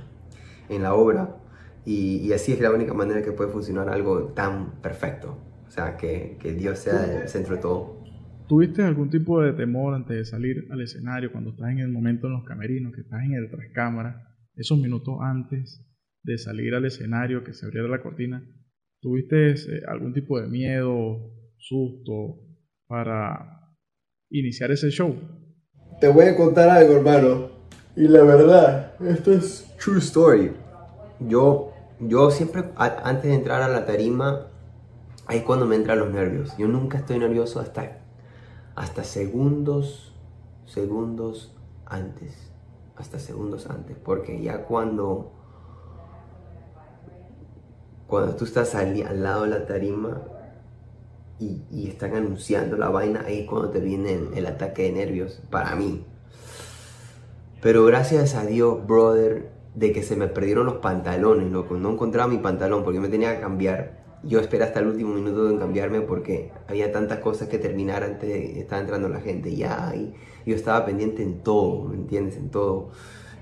en 0.71 0.83
la 0.83 0.95
obra. 0.95 1.37
Y, 1.85 2.27
y, 2.27 2.33
así 2.33 2.53
es 2.53 2.61
la 2.63 2.71
única 2.71 2.95
manera 2.95 3.21
que 3.21 3.33
puede 3.33 3.51
funcionar 3.51 3.91
algo 3.91 4.29
tan 4.29 4.81
perfecto. 4.81 5.37
O 5.69 5.71
sea, 5.71 5.99
que, 5.99 6.39
que 6.41 6.55
Dios 6.55 6.79
sea 6.79 7.21
el 7.21 7.29
centro 7.29 7.57
de 7.57 7.61
todo. 7.61 8.01
¿Tuviste 8.49 8.83
algún 8.83 9.11
tipo 9.11 9.43
de 9.43 9.53
temor 9.53 9.93
antes 9.93 10.17
de 10.17 10.25
salir 10.25 10.67
al 10.71 10.81
escenario 10.81 11.31
cuando 11.31 11.51
estás 11.51 11.69
en 11.69 11.81
el 11.81 11.91
momento 11.91 12.29
en 12.29 12.33
los 12.33 12.45
camerinos, 12.45 12.95
que 12.95 13.03
estás 13.03 13.23
en 13.25 13.35
el 13.35 13.51
tras 13.51 13.67
cámara? 13.75 14.33
Esos 14.57 14.79
minutos 14.79 15.17
antes 15.21 15.85
de 16.23 16.39
salir 16.39 16.75
al 16.75 16.85
escenario, 16.85 17.45
que 17.45 17.53
se 17.53 17.67
abriera 17.67 17.89
la 17.89 18.03
cortina, 18.03 18.45
¿tuviste 19.01 19.53
eh, 19.53 19.83
algún 19.87 20.13
tipo 20.13 20.41
de 20.41 20.49
miedo, 20.49 21.31
susto 21.59 22.41
para 22.89 23.75
iniciar 24.31 24.71
ese 24.73 24.91
show? 24.91 25.15
Te 26.01 26.09
voy 26.09 26.27
a 26.27 26.37
contar 26.37 26.69
algo, 26.69 26.95
hermano. 26.95 27.51
Y 27.95 28.09
la 28.09 28.23
verdad, 28.25 28.95
esto 29.07 29.33
es 29.33 29.73
true 29.83 29.99
story. 29.99 30.53
Yo, 31.21 31.73
yo 32.01 32.31
siempre, 32.31 32.65
antes 32.77 33.25
de 33.25 33.35
entrar 33.35 33.63
a 33.63 33.69
la 33.69 33.87
tarima, 33.87 34.49
ahí 35.27 35.39
es 35.39 35.45
cuando 35.45 35.67
me 35.67 35.77
entran 35.77 35.99
los 35.99 36.13
nervios. 36.13 36.57
Yo 36.59 36.67
nunca 36.67 36.99
estoy 36.99 37.19
nervioso 37.19 37.61
hasta, 37.61 38.05
hasta 38.75 39.05
segundos, 39.05 40.15
segundos 40.67 41.57
antes 41.87 42.46
hasta 42.97 43.19
segundos 43.19 43.69
antes, 43.69 43.97
porque 43.97 44.41
ya 44.41 44.65
cuando 44.65 45.33
cuando 48.07 48.37
tú 48.37 48.45
estás 48.45 48.75
al, 48.75 49.23
lado 49.23 49.43
de 49.43 49.49
la 49.49 49.67
tarima 49.67 50.23
y, 51.39 51.89
están 51.89 52.15
anunciando 52.15 52.77
la 52.77 52.89
vaina, 52.89 53.25
ahí 53.27 53.41
es 53.41 53.49
cuando 53.49 53.71
te 53.71 53.81
viene 53.81 54.19
el, 54.35 54.47
ataque 54.47 54.85
de 54.85 54.93
nervios, 54.93 55.43
para 55.51 55.75
mí. 55.75 56.05
Pero 57.61 57.85
gracias 57.85 58.35
a 58.35 58.47
Dios, 58.47 58.87
brother, 58.87 59.51
de 59.75 59.93
que 59.93 60.03
se 60.03 60.17
me 60.17 60.29
perdieron 60.29 60.67
los 60.67 60.77
pantalones, 60.77 61.51
loco. 61.51 61.75
No 61.77 61.91
encontraba 61.91 62.29
mi 62.29 62.39
pantalón 62.39 62.85
porque 62.85 63.01
me 63.01 63.09
tenía 63.09 63.35
que 63.35 63.41
cambiar. 63.41 63.96
Yo 64.23 64.41
esperé 64.41 64.65
hasta 64.65 64.81
el 64.81 64.89
último 64.89 65.15
minuto 65.15 65.49
en 65.51 65.59
cambiarme 65.59 66.01
porque 66.01 66.51
había 66.69 66.93
tantas 66.93 67.19
cosas 67.21 67.49
que 67.49 67.59
terminar 67.59 68.03
antes 68.03 68.29
de 68.29 68.61
estaba 68.61 68.81
entrando 68.81 69.09
la 69.09 69.21
gente 69.21 69.55
ya 69.55 69.93
y 69.95 70.15
yo 70.45 70.55
estaba 70.55 70.85
pendiente 70.85 71.23
en 71.23 71.43
todo, 71.43 71.85
¿me 71.85 71.97
entiendes? 71.97 72.37
En 72.37 72.51
todo. 72.51 72.91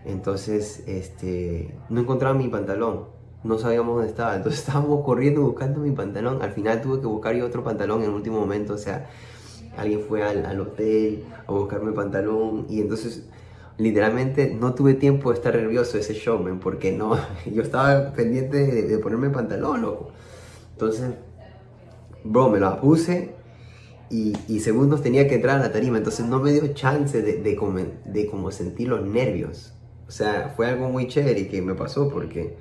Entonces, 0.05 0.85
este, 0.87 1.75
no 1.89 2.01
encontraba 2.01 2.35
mi 2.35 2.49
pantalón, 2.49 3.07
no 3.43 3.59
sabíamos 3.59 3.97
dónde 3.97 4.11
estaba, 4.11 4.37
entonces 4.37 4.61
estábamos 4.67 5.05
corriendo 5.05 5.43
buscando 5.43 5.81
mi 5.81 5.91
pantalón. 5.93 6.43
Al 6.43 6.53
final 6.53 6.81
tuve 6.83 7.01
que 7.01 7.07
buscar 7.07 7.35
yo 7.35 7.47
otro 7.47 7.65
pantalón 7.65 8.03
en 8.03 8.11
el 8.11 8.15
último 8.15 8.41
momento, 8.41 8.75
o 8.75 8.79
sea, 8.79 9.09
alguien 9.77 10.01
fue 10.01 10.23
al, 10.23 10.47
al 10.47 10.61
hotel 10.61 11.25
a 11.47 11.53
buscarme 11.53 11.89
el 11.89 11.95
pantalón 11.95 12.67
y 12.69 12.81
entonces 12.81 13.25
literalmente 13.79 14.55
no 14.55 14.75
tuve 14.75 14.95
tiempo 14.95 15.31
de 15.31 15.37
estar 15.37 15.55
nervioso 15.55 15.99
ese 15.99 16.15
showman 16.15 16.61
porque 16.61 16.93
no, 16.93 17.17
yo 17.53 17.63
estaba 17.63 18.13
pendiente 18.13 18.67
de, 18.67 18.83
de 18.83 18.99
ponerme 18.99 19.29
el 19.29 19.33
pantalón, 19.33 19.83
loco. 19.83 20.11
Entonces, 20.75 21.15
bro, 22.25 22.51
me 22.51 22.59
lo 22.59 22.81
puse 22.81 23.35
y, 24.11 24.37
y, 24.49 24.61
segundos 24.61 25.03
tenía 25.03 25.29
que 25.29 25.37
entrar 25.37 25.61
a 25.61 25.63
la 25.63 25.73
tarima, 25.73 25.99
entonces 25.99 26.27
no 26.27 26.41
me 26.41 26.53
dio 26.53 26.67
chance 26.75 27.23
de, 27.23 27.41
de, 27.41 27.57
como, 27.57 27.79
de 27.79 28.27
como 28.27 28.51
sentir 28.51 28.89
los 28.89 29.07
nervios. 29.07 29.73
O 30.09 30.11
sea, 30.11 30.53
fue 30.57 30.67
algo 30.67 30.89
muy 30.89 31.09
chévere 31.09 31.49
que 31.49 31.63
me 31.63 31.75
pasó 31.75 32.09
porque 32.09 32.57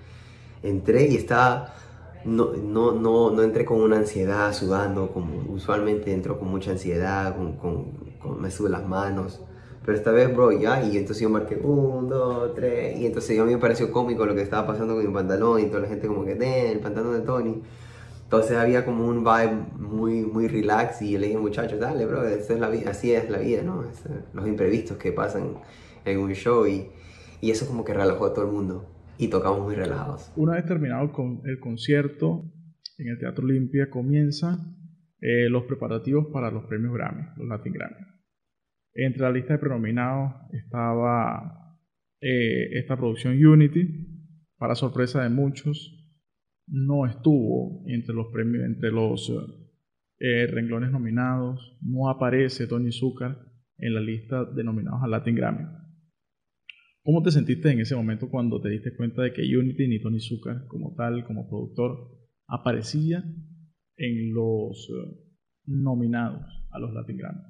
entré 0.61 1.07
y 1.07 1.15
estaba, 1.15 1.73
no, 2.23 2.53
no, 2.53 2.91
no, 2.93 3.31
no 3.31 3.41
entré 3.41 3.65
con 3.65 3.81
una 3.81 3.97
ansiedad, 3.97 4.53
sudando, 4.53 5.11
como 5.11 5.51
usualmente 5.51 6.13
entro 6.13 6.39
con 6.39 6.49
mucha 6.49 6.71
ansiedad, 6.71 7.35
con, 7.35 7.53
con, 7.57 7.85
con 8.21 8.41
me 8.41 8.51
suben 8.51 8.73
las 8.73 8.87
manos. 8.87 9.41
Pero 9.85 9.97
esta 9.97 10.11
vez, 10.11 10.33
bro, 10.33 10.51
ya, 10.51 10.83
y 10.83 10.97
entonces 10.97 11.21
yo 11.21 11.29
marqué 11.29 11.55
un, 11.55 12.07
dos, 12.07 12.53
tres, 12.55 12.97
y 12.97 13.05
entonces 13.05 13.37
a 13.37 13.43
mí 13.43 13.53
me 13.53 13.59
pareció 13.59 13.91
cómico 13.91 14.25
lo 14.25 14.33
que 14.33 14.41
estaba 14.41 14.65
pasando 14.65 14.95
con 14.95 15.05
mi 15.05 15.13
pantalón 15.13 15.59
y 15.59 15.65
toda 15.65 15.81
la 15.81 15.87
gente 15.89 16.07
como 16.07 16.23
que, 16.23 16.35
ten, 16.35 16.67
el 16.67 16.79
pantalón 16.79 17.13
de 17.13 17.21
Tony. 17.21 17.61
Entonces 18.33 18.57
había 18.57 18.83
como 18.83 19.05
un 19.05 19.23
vibe 19.23 19.53
muy, 19.77 20.25
muy 20.25 20.47
relax 20.47 21.03
y 21.03 21.19
le 21.19 21.27
dije, 21.27 21.37
muchachos, 21.37 21.79
dale, 21.79 22.07
bro, 22.07 22.27
es 22.27 22.49
la 22.49 22.67
vida, 22.67 22.89
así 22.89 23.11
es 23.11 23.29
la 23.29 23.37
vida, 23.37 23.61
¿no? 23.61 23.87
Es, 23.87 24.03
los 24.33 24.47
imprevistos 24.47 24.97
que 24.97 25.11
pasan 25.11 25.59
en 26.03 26.17
un 26.17 26.33
show 26.33 26.65
y, 26.65 26.87
y 27.41 27.51
eso 27.51 27.67
como 27.67 27.85
que 27.85 27.93
relajó 27.93 28.25
a 28.25 28.33
todo 28.33 28.45
el 28.45 28.51
mundo 28.51 28.89
y 29.19 29.27
tocamos 29.27 29.59
muy 29.59 29.75
relajados. 29.75 30.31
Una 30.35 30.53
vez 30.53 30.65
terminado 30.65 31.11
con 31.11 31.43
el 31.45 31.59
concierto 31.59 32.51
en 32.97 33.09
el 33.09 33.19
Teatro 33.19 33.45
Olimpia, 33.45 33.91
comienzan 33.91 34.77
eh, 35.21 35.47
los 35.47 35.65
preparativos 35.65 36.25
para 36.33 36.49
los 36.49 36.63
premios 36.65 36.91
Grammy, 36.95 37.21
los 37.37 37.47
Latin 37.47 37.73
Grammy. 37.73 38.03
Entre 38.95 39.21
la 39.21 39.29
lista 39.29 39.53
de 39.53 39.59
prenominados 39.59 40.33
estaba 40.53 41.77
eh, 42.19 42.79
esta 42.79 42.97
producción 42.97 43.33
Unity, 43.45 44.33
para 44.57 44.73
sorpresa 44.73 45.21
de 45.21 45.29
muchos, 45.29 45.92
no 46.73 47.05
estuvo 47.05 47.83
entre 47.87 48.15
los 48.15 48.27
premios, 48.33 48.65
entre 48.65 48.91
los 48.91 49.31
eh, 50.19 50.47
renglones 50.47 50.91
nominados, 50.91 51.77
no 51.81 52.09
aparece 52.09 52.65
Tony 52.65 52.91
Zucker 52.91 53.37
en 53.77 53.93
la 53.93 54.01
lista 54.01 54.43
de 54.43 54.63
nominados 54.63 55.03
al 55.03 55.11
Latin 55.11 55.35
Grammy. 55.35 55.65
¿Cómo 57.03 57.21
te 57.21 57.29
sentiste 57.29 57.69
en 57.69 57.79
ese 57.79 57.95
momento 57.95 58.27
cuando 58.27 58.59
te 58.59 58.69
diste 58.69 58.95
cuenta 58.95 59.21
de 59.21 59.33
que 59.33 59.41
Unity 59.55 59.87
ni 59.87 60.01
Tony 60.01 60.19
Zucker, 60.19 60.65
como 60.67 60.95
tal, 60.95 61.25
como 61.27 61.47
productor, 61.47 62.09
aparecía 62.47 63.23
en 63.97 64.33
los 64.33 64.89
nominados 65.65 66.47
a 66.71 66.79
los 66.79 66.91
Latin 66.91 67.17
Grammy? 67.17 67.41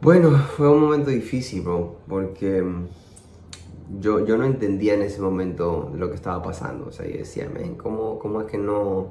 Bueno, 0.00 0.30
fue 0.30 0.72
un 0.72 0.80
momento 0.80 1.10
difícil, 1.10 1.60
bro, 1.60 2.04
porque 2.08 2.62
yo, 3.98 4.24
yo 4.24 4.36
no 4.36 4.44
entendía 4.44 4.94
en 4.94 5.02
ese 5.02 5.20
momento 5.20 5.92
lo 5.96 6.08
que 6.08 6.14
estaba 6.14 6.42
pasando. 6.42 6.86
O 6.88 6.92
sea, 6.92 7.06
yo 7.06 7.18
decía, 7.18 7.50
man, 7.52 7.74
¿cómo, 7.74 8.18
cómo 8.18 8.42
es 8.42 8.46
que 8.46 8.58
no, 8.58 9.08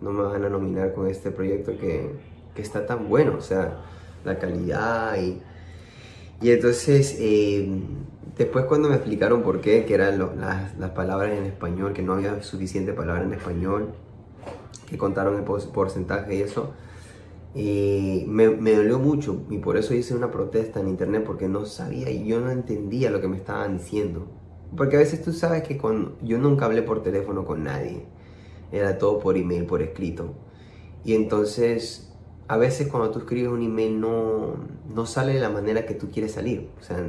no 0.00 0.12
me 0.12 0.22
van 0.22 0.44
a 0.44 0.48
nominar 0.48 0.94
con 0.94 1.06
este 1.06 1.30
proyecto 1.30 1.76
que, 1.78 2.10
que 2.54 2.62
está 2.62 2.86
tan 2.86 3.08
bueno? 3.08 3.34
O 3.36 3.42
sea, 3.42 3.78
la 4.24 4.38
calidad 4.38 5.16
y... 5.20 5.40
Y 6.42 6.52
entonces, 6.52 7.18
eh, 7.20 7.68
después 8.38 8.64
cuando 8.64 8.88
me 8.88 8.94
explicaron 8.94 9.42
por 9.42 9.60
qué, 9.60 9.84
que 9.84 9.92
eran 9.92 10.18
las, 10.40 10.74
las, 10.78 10.90
palabras 10.92 11.32
en 11.36 11.44
español, 11.44 11.92
que 11.92 12.00
no 12.00 12.14
había 12.14 12.42
suficiente 12.42 12.94
palabra 12.94 13.24
en 13.24 13.34
español, 13.34 13.90
que 14.88 14.96
contaron 14.96 15.36
el 15.36 15.44
porcentaje 15.44 16.36
y 16.36 16.40
eso, 16.40 16.72
y 17.54 18.24
me, 18.28 18.48
me, 18.48 18.74
dolió 18.74 18.98
mucho 18.98 19.42
y 19.50 19.58
por 19.58 19.76
eso 19.76 19.92
hice 19.94 20.14
una 20.14 20.30
protesta 20.30 20.80
en 20.80 20.88
internet 20.88 21.24
porque 21.26 21.48
no 21.48 21.64
sabía 21.66 22.10
y 22.10 22.24
yo 22.24 22.40
no 22.40 22.50
entendía 22.50 23.10
lo 23.10 23.20
que 23.20 23.28
me 23.28 23.36
estaban 23.36 23.78
diciendo. 23.78 24.28
Porque 24.76 24.96
a 24.96 25.00
veces 25.00 25.22
tú 25.22 25.32
sabes 25.32 25.64
que 25.64 25.76
con, 25.76 26.14
yo 26.22 26.38
nunca 26.38 26.66
hablé 26.66 26.82
por 26.82 27.02
teléfono 27.02 27.44
con 27.44 27.64
nadie, 27.64 28.06
era 28.70 28.98
todo 28.98 29.18
por 29.18 29.36
email, 29.36 29.66
por 29.66 29.82
escrito. 29.82 30.34
Y 31.04 31.14
entonces 31.14 32.12
a 32.46 32.56
veces 32.56 32.88
cuando 32.88 33.10
tú 33.10 33.20
escribes 33.20 33.50
un 33.50 33.62
email 33.62 34.00
no, 34.00 34.54
no 34.94 35.06
sale 35.06 35.34
de 35.34 35.40
la 35.40 35.50
manera 35.50 35.86
que 35.86 35.94
tú 35.94 36.10
quieres 36.10 36.32
salir, 36.32 36.70
o 36.78 36.82
sea, 36.82 36.98
es 36.98 37.04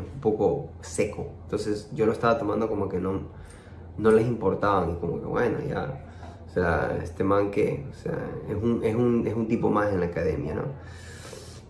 un 0.00 0.20
poco 0.20 0.68
seco. 0.82 1.28
Entonces 1.44 1.88
yo 1.94 2.04
lo 2.04 2.12
estaba 2.12 2.38
tomando 2.38 2.68
como 2.68 2.90
que 2.90 2.98
no, 2.98 3.22
no 3.96 4.10
les 4.10 4.26
importaba 4.26 4.90
y 4.90 4.96
como 4.96 5.20
que 5.20 5.26
bueno, 5.26 5.58
ya 5.66 6.07
o 6.48 6.50
sea, 6.50 6.98
este 7.02 7.24
man 7.24 7.50
que, 7.50 7.84
o 7.90 7.94
sea, 7.94 8.18
es 8.48 8.54
un, 8.54 8.82
es 8.82 8.94
un, 8.94 9.26
es 9.26 9.34
un 9.34 9.48
tipo 9.48 9.70
más 9.70 9.92
en 9.92 10.00
la 10.00 10.06
academia, 10.06 10.54
¿no? 10.54 10.62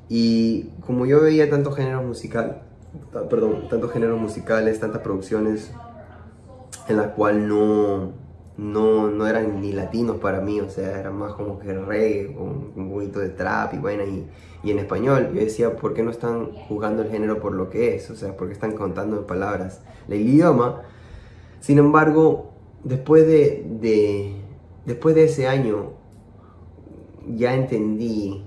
Y 0.09 0.71
como 0.87 1.05
yo 1.05 1.21
veía 1.21 1.51
tantos 1.51 1.77
géneros 1.77 2.05
musical, 2.05 2.63
perdón, 3.29 3.69
tantos 3.69 3.93
géneros 3.93 4.21
musicales, 4.21 4.79
tantas 4.79 5.03
producciones 5.03 5.73
en 6.89 6.97
las 6.97 7.09
cuales 7.09 7.43
no, 7.43 8.13
no, 8.57 9.11
no 9.11 9.27
eran 9.27 9.61
ni 9.61 9.73
latinos 9.73 10.17
para 10.19 10.41
mí, 10.41 10.61
o 10.61 10.71
sea, 10.71 10.99
eran 11.01 11.17
más 11.17 11.33
como 11.35 11.59
que 11.59 11.75
reggae, 11.75 12.33
con 12.35 12.73
un 12.75 12.91
poquito 12.91 13.19
de 13.19 13.31
trap 13.31 13.75
y 13.75 13.79
bueno, 13.79 14.05
y, 14.05 14.27
y, 14.63 14.71
en 14.71 14.79
español. 14.79 15.31
Yo 15.35 15.41
decía, 15.41 15.77
¿por 15.77 15.93
qué 15.93 16.03
no 16.03 16.11
están 16.11 16.53
juzgando 16.53 17.03
el 17.03 17.11
género 17.11 17.41
por 17.41 17.53
lo 17.53 17.69
que 17.69 17.97
es? 17.97 18.09
O 18.11 18.17
sea, 18.17 18.37
¿por 18.37 18.47
qué 18.47 18.55
están 18.55 18.73
contando 18.73 19.19
en 19.19 19.27
palabras 19.27 19.83
el 20.09 20.23
idioma? 20.23 20.83
Sin 21.61 21.79
embargo, 21.79 22.53
después 22.85 23.27
de, 23.27 23.67
de 23.81 24.38
Después 24.85 25.15
de 25.15 25.25
ese 25.25 25.47
año 25.47 25.93
ya 27.37 27.55
entendí, 27.55 28.45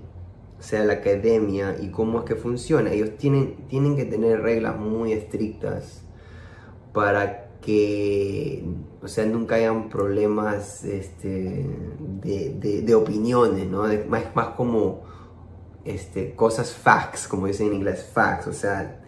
o 0.59 0.63
sea, 0.63 0.83
la 0.83 0.93
academia 0.93 1.75
y 1.79 1.89
cómo 1.89 2.19
es 2.19 2.25
que 2.25 2.35
funciona. 2.35 2.91
Ellos 2.91 3.17
tienen, 3.17 3.67
tienen 3.67 3.95
que 3.95 4.05
tener 4.05 4.41
reglas 4.41 4.77
muy 4.77 5.13
estrictas 5.13 6.03
para 6.93 7.51
que, 7.61 8.63
o 9.01 9.07
sea, 9.07 9.25
nunca 9.25 9.55
hayan 9.55 9.89
problemas 9.89 10.83
este, 10.83 11.65
de, 12.21 12.81
de, 12.83 12.95
opiniones, 12.95 13.67
¿no? 13.67 13.83
Más, 14.07 14.35
más 14.35 14.47
como 14.49 15.03
este, 15.85 16.33
cosas 16.35 16.73
facts, 16.73 17.27
como 17.27 17.47
dicen 17.47 17.67
en 17.67 17.73
inglés, 17.75 18.09
facts, 18.13 18.47
o 18.47 18.53
sea, 18.53 18.99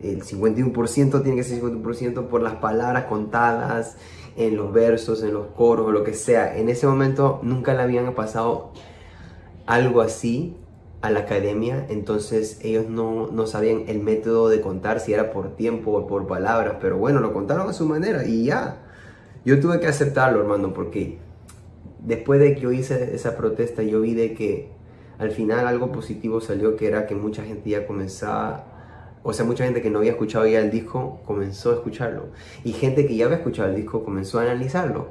el 0.00 0.22
51% 0.22 1.22
tiene 1.22 1.36
que 1.36 1.44
ser 1.44 1.62
51% 1.62 2.28
por 2.28 2.42
las 2.42 2.54
palabras 2.56 3.04
contadas 3.04 3.96
en 4.38 4.56
los 4.56 4.72
versos, 4.72 5.22
en 5.22 5.34
los 5.34 5.48
coros 5.48 5.88
o 5.88 5.92
lo 5.92 6.04
que 6.04 6.14
sea. 6.14 6.56
En 6.56 6.68
ese 6.68 6.86
momento 6.86 7.40
nunca 7.42 7.74
le 7.74 7.82
habían 7.82 8.14
pasado 8.14 8.70
algo 9.66 10.00
así 10.00 10.56
a 11.02 11.10
la 11.10 11.20
academia, 11.20 11.86
entonces 11.90 12.58
ellos 12.62 12.88
no, 12.88 13.28
no, 13.28 13.46
sabían 13.46 13.84
el 13.88 14.00
método 14.00 14.48
de 14.48 14.60
contar, 14.60 15.00
si 15.00 15.12
era 15.12 15.30
por 15.30 15.54
tiempo 15.54 15.92
o 15.92 16.06
por 16.06 16.26
palabras, 16.26 16.76
pero 16.80 16.96
bueno, 16.96 17.20
lo 17.20 17.32
contaron 17.32 17.68
a 17.68 17.72
su 17.72 17.84
manera 17.84 18.24
y 18.26 18.46
ya. 18.46 18.78
Yo 19.44 19.60
tuve 19.60 19.80
que 19.80 19.86
aceptarlo, 19.86 20.40
hermano, 20.40 20.72
porque 20.72 21.18
después 22.00 22.40
de 22.40 22.54
que 22.54 22.60
yo 22.62 22.72
hice 22.72 23.14
esa 23.14 23.36
protesta, 23.36 23.82
yo 23.82 24.00
vi 24.00 24.14
de 24.14 24.34
que 24.34 24.70
al 25.18 25.32
final 25.32 25.66
algo 25.66 25.90
positivo 25.92 26.40
salió, 26.40 26.76
que 26.76 26.86
era 26.86 27.06
que 27.06 27.14
mucha 27.14 27.42
gente 27.44 27.70
ya 27.70 27.86
comenzaba 27.86 28.77
o 29.22 29.32
sea, 29.32 29.44
mucha 29.44 29.64
gente 29.64 29.82
que 29.82 29.90
no 29.90 29.98
había 29.98 30.12
escuchado 30.12 30.46
ya 30.46 30.60
el 30.60 30.70
disco 30.70 31.20
comenzó 31.26 31.70
a 31.70 31.74
escucharlo. 31.74 32.28
Y 32.64 32.72
gente 32.72 33.06
que 33.06 33.16
ya 33.16 33.26
había 33.26 33.38
escuchado 33.38 33.68
el 33.68 33.76
disco 33.76 34.04
comenzó 34.04 34.38
a 34.38 34.42
analizarlo. 34.42 35.08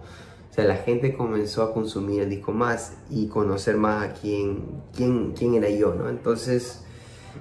O 0.49 0.53
sea, 0.53 0.65
la 0.65 0.77
gente 0.77 1.15
comenzó 1.15 1.63
a 1.63 1.73
consumir 1.73 2.21
el 2.21 2.29
disco 2.29 2.51
más 2.51 2.93
y 3.09 3.27
conocer 3.27 3.77
más 3.77 4.09
a 4.09 4.13
quién, 4.13 4.63
quién, 4.95 5.33
quién 5.33 5.53
era 5.55 5.69
yo, 5.69 5.93
¿no? 5.93 6.09
Entonces, 6.09 6.83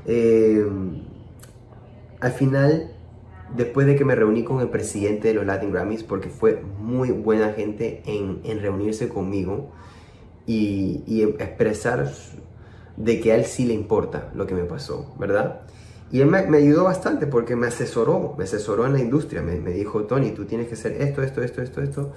eh, 0.06 0.66
al 2.20 2.32
final, 2.32 2.92
después 3.56 3.86
de 3.86 3.96
que 3.96 4.04
me 4.04 4.14
reuní 4.14 4.44
con 4.44 4.60
el 4.60 4.68
presidente 4.68 5.28
de 5.28 5.34
los 5.34 5.46
Latin 5.46 5.72
Grammys, 5.72 6.02
porque 6.02 6.28
fue 6.28 6.60
muy 6.78 7.10
buena 7.10 7.52
gente 7.52 8.02
en, 8.06 8.40
en 8.44 8.60
reunirse 8.60 9.08
conmigo 9.08 9.70
y, 10.46 11.02
y 11.06 11.22
expresar 11.22 12.10
de 12.96 13.20
que 13.20 13.32
a 13.32 13.36
él 13.36 13.44
sí 13.44 13.66
le 13.66 13.74
importa 13.74 14.30
lo 14.34 14.46
que 14.46 14.54
me 14.54 14.64
pasó, 14.64 15.14
¿verdad? 15.18 15.65
Y 16.10 16.20
él 16.20 16.28
me, 16.28 16.38
ayudó 16.38 16.84
bastante 16.84 17.26
porque 17.26 17.56
me 17.56 17.66
asesoró, 17.66 18.34
me 18.38 18.44
asesoró 18.44 18.86
en 18.86 18.92
la 18.92 19.00
industria. 19.00 19.42
Me, 19.42 19.58
me, 19.58 19.72
dijo, 19.72 20.04
Tony, 20.04 20.30
tú 20.30 20.44
tienes 20.44 20.68
que 20.68 20.74
hacer 20.74 20.92
esto, 21.02 21.22
esto, 21.22 21.42
esto, 21.42 21.62
esto, 21.62 21.82
esto. 21.82 22.12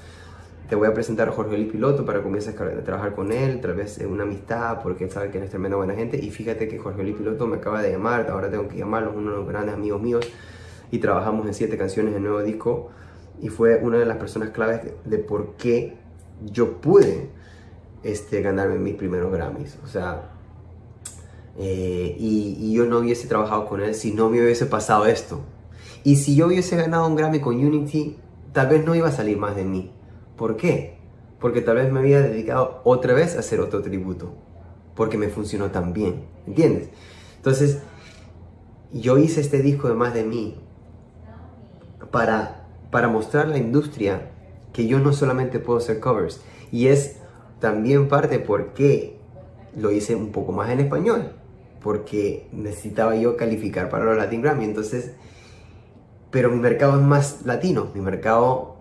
Te 0.69 0.75
voy 0.75 0.87
a 0.87 0.93
presentar 0.93 1.27
a 1.29 1.31
Jorge 1.31 1.57
Luis 1.57 1.71
Piloto 1.71 2.05
para 2.05 2.19
que 2.19 2.25
comiences 2.25 2.55
a 2.55 2.83
trabajar 2.83 3.15
con 3.15 3.31
él, 3.31 3.59
tal 3.59 3.73
vez 3.73 3.99
una 4.07 4.23
amistad, 4.23 4.83
porque 4.83 5.05
él 5.05 5.11
sabe 5.11 5.31
que 5.31 5.39
eres 5.39 5.49
tremenda 5.49 5.77
buena 5.77 5.95
gente. 5.95 6.23
Y 6.23 6.29
fíjate 6.29 6.67
que 6.67 6.77
Jorge 6.77 7.01
Luis 7.01 7.15
Piloto 7.15 7.47
me 7.47 7.57
acaba 7.57 7.81
de 7.81 7.91
llamar, 7.91 8.29
ahora 8.29 8.51
tengo 8.51 8.67
que 8.67 8.77
llamarlo, 8.77 9.13
uno 9.15 9.31
de 9.31 9.37
los 9.37 9.47
grandes 9.47 9.73
amigos 9.73 9.99
míos. 9.99 10.31
Y 10.91 10.99
trabajamos 10.99 11.47
en 11.47 11.55
siete 11.55 11.75
canciones 11.75 12.13
del 12.13 12.21
nuevo 12.21 12.43
disco. 12.43 12.91
Y 13.41 13.49
fue 13.49 13.77
una 13.81 13.97
de 13.97 14.05
las 14.05 14.17
personas 14.17 14.51
claves 14.51 14.81
de 15.03 15.17
por 15.17 15.55
qué 15.55 15.97
yo 16.45 16.79
pude 16.79 17.29
este, 18.03 18.41
ganarme 18.41 18.77
mis 18.77 18.93
primeros 18.93 19.31
Grammys. 19.31 19.79
O 19.83 19.87
sea, 19.87 20.29
eh, 21.61 22.15
y, 22.17 22.57
y, 22.57 22.73
yo 22.73 22.85
no 22.85 22.99
hubiese 22.99 23.27
trabajado 23.27 23.65
con 23.65 23.81
él 23.81 23.93
si 23.93 24.13
no 24.13 24.29
me 24.29 24.41
hubiese 24.41 24.65
pasado 24.65 25.05
esto. 25.05 25.41
Y 26.05 26.15
si 26.15 26.33
yo 26.33 26.47
hubiese 26.47 26.77
ganado 26.77 27.05
un 27.05 27.17
Grammy 27.17 27.41
con 27.41 27.55
Unity, 27.55 28.15
tal 28.53 28.67
vez 28.67 28.85
no 28.85 28.95
iba 28.95 29.09
a 29.09 29.11
salir 29.11 29.37
más 29.37 29.57
de 29.57 29.65
mí. 29.65 29.91
¿Por 30.37 30.55
qué? 30.55 30.97
Porque 31.39 31.59
tal 31.59 31.75
vez 31.75 31.91
me 31.91 31.99
había 31.99 32.21
dedicado 32.21 32.79
otra 32.85 33.13
vez 33.13 33.35
a 33.35 33.39
hacer 33.39 33.59
otro 33.59 33.81
tributo. 33.81 34.33
Porque 34.95 35.17
me 35.17 35.27
funcionó 35.27 35.69
tan 35.69 35.91
bien. 35.91 36.23
¿Entiendes? 36.47 36.89
Entonces, 37.35 37.79
yo 38.93 39.17
hice 39.17 39.41
este 39.41 39.61
disco 39.61 39.89
de 39.89 39.95
más 39.95 40.13
de 40.13 40.23
mí 40.23 40.55
para, 42.11 42.67
para 42.89 43.09
mostrar 43.09 43.47
a 43.47 43.49
la 43.49 43.57
industria 43.57 44.31
que 44.71 44.87
yo 44.87 44.99
no 44.99 45.11
solamente 45.11 45.59
puedo 45.59 45.79
hacer 45.79 45.99
covers. 45.99 46.41
Y 46.71 46.87
es 46.87 47.17
también 47.59 48.07
parte 48.07 48.39
porque 48.39 49.19
lo 49.75 49.91
hice 49.91 50.15
un 50.15 50.31
poco 50.31 50.53
más 50.53 50.69
en 50.69 50.79
español. 50.79 51.33
Porque 51.81 52.47
necesitaba 52.51 53.15
yo 53.15 53.37
calificar 53.37 53.89
para 53.89 54.05
los 54.05 54.17
Latin 54.17 54.41
Grammy. 54.41 54.65
Entonces, 54.65 55.13
pero 56.31 56.49
mi 56.49 56.57
mercado 56.57 56.99
es 56.99 57.05
más 57.05 57.45
latino. 57.45 57.89
Mi 57.93 58.01
mercado 58.01 58.75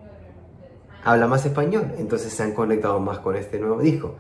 habla 1.05 1.27
más 1.27 1.47
español. 1.47 1.93
Entonces 1.99 2.33
se 2.33 2.43
han 2.43 2.53
conectado 2.53 3.01
más 3.01 3.19
con 3.19 3.37
este 3.37 3.59
nuevo 3.59 3.81
disco. 3.81 4.17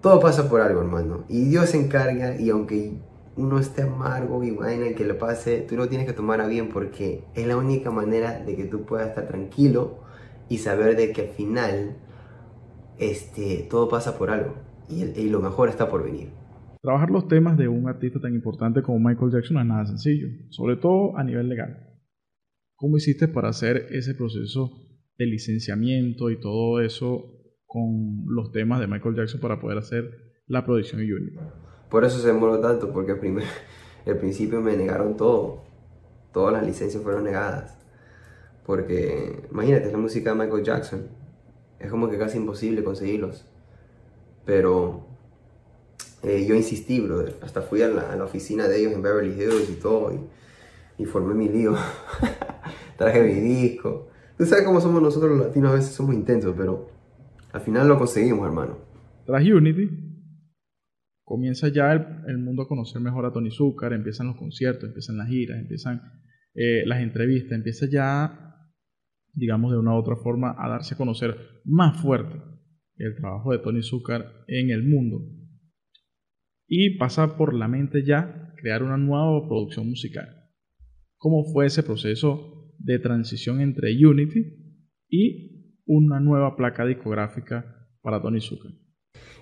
Todo 0.00 0.20
pasa 0.20 0.48
por 0.48 0.60
algo, 0.60 0.80
hermano. 0.80 1.24
Y 1.28 1.44
Dios 1.48 1.70
se 1.70 1.78
encarga. 1.78 2.36
Y 2.36 2.50
aunque 2.50 2.92
uno 3.36 3.58
esté 3.58 3.82
amargo 3.82 4.42
y 4.44 4.50
vaina 4.50 4.94
que 4.94 5.04
le 5.04 5.14
pase, 5.14 5.58
tú 5.60 5.76
lo 5.76 5.88
tienes 5.88 6.06
que 6.06 6.12
tomar 6.12 6.40
a 6.40 6.46
bien 6.46 6.70
porque 6.70 7.24
es 7.34 7.46
la 7.46 7.56
única 7.56 7.90
manera 7.90 8.38
de 8.38 8.56
que 8.56 8.64
tú 8.64 8.84
puedas 8.84 9.08
estar 9.08 9.26
tranquilo 9.28 9.98
y 10.48 10.58
saber 10.58 10.96
de 10.96 11.12
que 11.12 11.22
al 11.22 11.28
final 11.28 11.96
este, 12.98 13.66
todo 13.68 13.88
pasa 13.88 14.16
por 14.16 14.30
algo 14.30 14.54
y, 14.88 15.04
y 15.04 15.28
lo 15.28 15.40
mejor 15.40 15.68
está 15.68 15.90
por 15.90 16.02
venir. 16.02 16.30
Trabajar 16.86 17.10
los 17.10 17.26
temas 17.26 17.58
de 17.58 17.66
un 17.66 17.88
artista 17.88 18.20
tan 18.20 18.32
importante 18.32 18.80
como 18.80 19.00
Michael 19.00 19.32
Jackson 19.32 19.54
no 19.56 19.60
es 19.60 19.66
nada 19.66 19.86
sencillo, 19.86 20.28
sobre 20.50 20.76
todo 20.76 21.18
a 21.18 21.24
nivel 21.24 21.48
legal. 21.48 21.98
¿Cómo 22.76 22.96
hiciste 22.96 23.26
para 23.26 23.48
hacer 23.48 23.88
ese 23.90 24.14
proceso 24.14 24.70
de 25.18 25.26
licenciamiento 25.26 26.30
y 26.30 26.38
todo 26.38 26.80
eso 26.80 27.24
con 27.66 28.26
los 28.28 28.52
temas 28.52 28.78
de 28.78 28.86
Michael 28.86 29.16
Jackson 29.16 29.40
para 29.40 29.58
poder 29.60 29.78
hacer 29.78 30.04
la 30.46 30.64
producción 30.64 31.00
Unity? 31.00 31.36
Por 31.90 32.04
eso 32.04 32.20
se 32.20 32.28
demoró 32.28 32.60
tanto, 32.60 32.92
porque 32.92 33.10
al, 34.06 34.18
principio 34.18 34.60
me 34.60 34.76
negaron 34.76 35.16
todo. 35.16 35.64
Todas 36.32 36.52
las 36.52 36.64
licencias 36.64 37.02
fueron 37.02 37.24
negadas. 37.24 37.76
Porque, 38.64 39.42
imagínate, 39.50 39.86
es 39.86 39.92
la 39.92 39.98
música 39.98 40.32
de 40.32 40.38
Michael 40.38 40.62
Jackson. 40.62 41.08
Es 41.80 41.90
como 41.90 42.08
que 42.08 42.16
casi 42.16 42.38
imposible 42.38 42.84
conseguirlos. 42.84 43.44
Pero 44.44 45.05
eh, 46.22 46.46
yo 46.46 46.54
insistí, 46.54 47.00
brother. 47.00 47.36
Hasta 47.42 47.62
fui 47.62 47.82
a 47.82 47.88
la, 47.88 48.24
oficina 48.24 48.68
de 48.68 48.80
ellos 48.80 48.92
en 48.92 49.02
Beverly 49.02 49.32
Hills 49.32 49.70
y 49.70 49.80
todo. 49.80 50.28
Y, 50.98 51.04
formé 51.04 51.34
mi 51.34 51.48
lío. 51.48 51.74
Traje 52.98 53.22
mi 53.22 53.34
disco. 53.34 54.08
Tú 54.38 54.44
sabes 54.44 54.64
cómo 54.64 54.80
somos 54.80 55.02
nosotros 55.02 55.36
los 55.36 55.46
latinos, 55.46 55.72
a 55.72 55.74
veces 55.74 55.94
somos 55.94 56.14
intensos, 56.14 56.54
pero 56.56 56.90
al 57.52 57.60
final 57.60 57.88
lo 57.88 57.98
conseguimos, 57.98 58.46
hermano. 58.46 58.78
Traje 59.24 59.52
Unity 59.54 60.06
comienza 61.26 61.68
ya 61.68 61.92
el, 61.92 62.38
mundo 62.38 62.62
a 62.62 62.68
conocer 62.68 63.02
mejor 63.02 63.26
a 63.26 63.32
Tony 63.32 63.50
Zucker, 63.50 63.92
empiezan 63.92 64.28
los 64.28 64.36
conciertos, 64.36 64.84
empiezan 64.84 65.18
las 65.18 65.28
giras, 65.28 65.58
empiezan 65.58 66.00
eh, 66.54 66.84
las 66.86 67.00
entrevistas, 67.00 67.52
empieza 67.52 67.86
ya, 67.90 68.56
digamos 69.34 69.72
de 69.72 69.78
una 69.78 69.94
u 69.94 69.98
otra 69.98 70.14
forma, 70.16 70.54
a 70.56 70.68
darse 70.68 70.94
a 70.94 70.96
conocer 70.96 71.36
más 71.64 72.00
fuerte 72.00 72.40
el 72.98 73.16
trabajo 73.16 73.52
de 73.52 73.58
Tony 73.58 73.82
Zucker 73.82 74.24
en 74.46 74.70
el 74.70 74.84
mundo. 74.84 75.20
Y 76.68 76.98
pasa 76.98 77.36
por 77.36 77.54
la 77.54 77.68
mente 77.68 78.04
ya 78.04 78.52
crear 78.56 78.82
una 78.82 78.96
nueva 78.96 79.46
producción 79.46 79.88
musical. 79.88 80.50
¿Cómo 81.16 81.44
fue 81.44 81.66
ese 81.66 81.82
proceso 81.82 82.72
de 82.78 82.98
transición 82.98 83.60
entre 83.60 83.92
Unity 84.04 84.44
y 85.08 85.82
una 85.86 86.20
nueva 86.20 86.56
placa 86.56 86.84
discográfica 86.84 87.88
para 88.02 88.20
Tony 88.20 88.40
Zucker? 88.40 88.72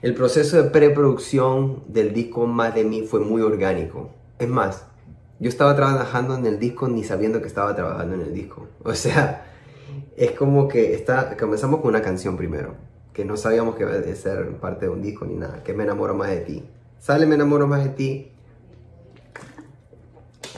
El 0.03 0.15
proceso 0.15 0.63
de 0.63 0.71
preproducción 0.71 1.85
del 1.89 2.13
disco 2.13 2.47
Más 2.47 2.75
de 2.75 2.85
mí 2.85 3.03
fue 3.03 3.21
muy 3.21 3.41
orgánico. 3.41 4.15
Es 4.39 4.49
más, 4.49 4.87
yo 5.41 5.49
estaba 5.49 5.75
trabajando 5.75 6.37
en 6.37 6.47
el 6.47 6.59
disco 6.59 6.89
ni 6.89 7.05
sabiendo 7.05 7.41
que 7.41 7.49
estaba 7.49 7.75
trabajando 7.75 8.15
en 8.15 8.21
el 8.21 8.35
disco. 8.35 8.69
O 8.85 8.95
sea, 8.95 9.47
es 10.17 10.33
como 10.33 10.69
que 10.69 10.95
está, 10.95 11.37
comenzamos 11.37 11.81
con 11.81 11.89
una 11.89 12.03
canción 12.03 12.37
primero, 12.37 12.77
que 13.13 13.25
no 13.25 13.37
sabíamos 13.37 13.77
que 13.77 13.85
iba 13.85 13.93
a 13.93 14.15
ser 14.15 14.47
parte 14.59 14.87
de 14.87 14.93
un 14.93 15.03
disco 15.03 15.25
ni 15.25 15.35
nada, 15.35 15.63
que 15.63 15.73
me 15.73 15.85
enamoro 15.85 16.15
más 16.15 16.29
de 16.31 16.41
ti. 16.41 16.63
Sale 17.05 17.27
Me 17.27 17.35
enamoro 17.35 17.67
más 17.67 17.85
de 17.85 17.91
ti 17.91 18.33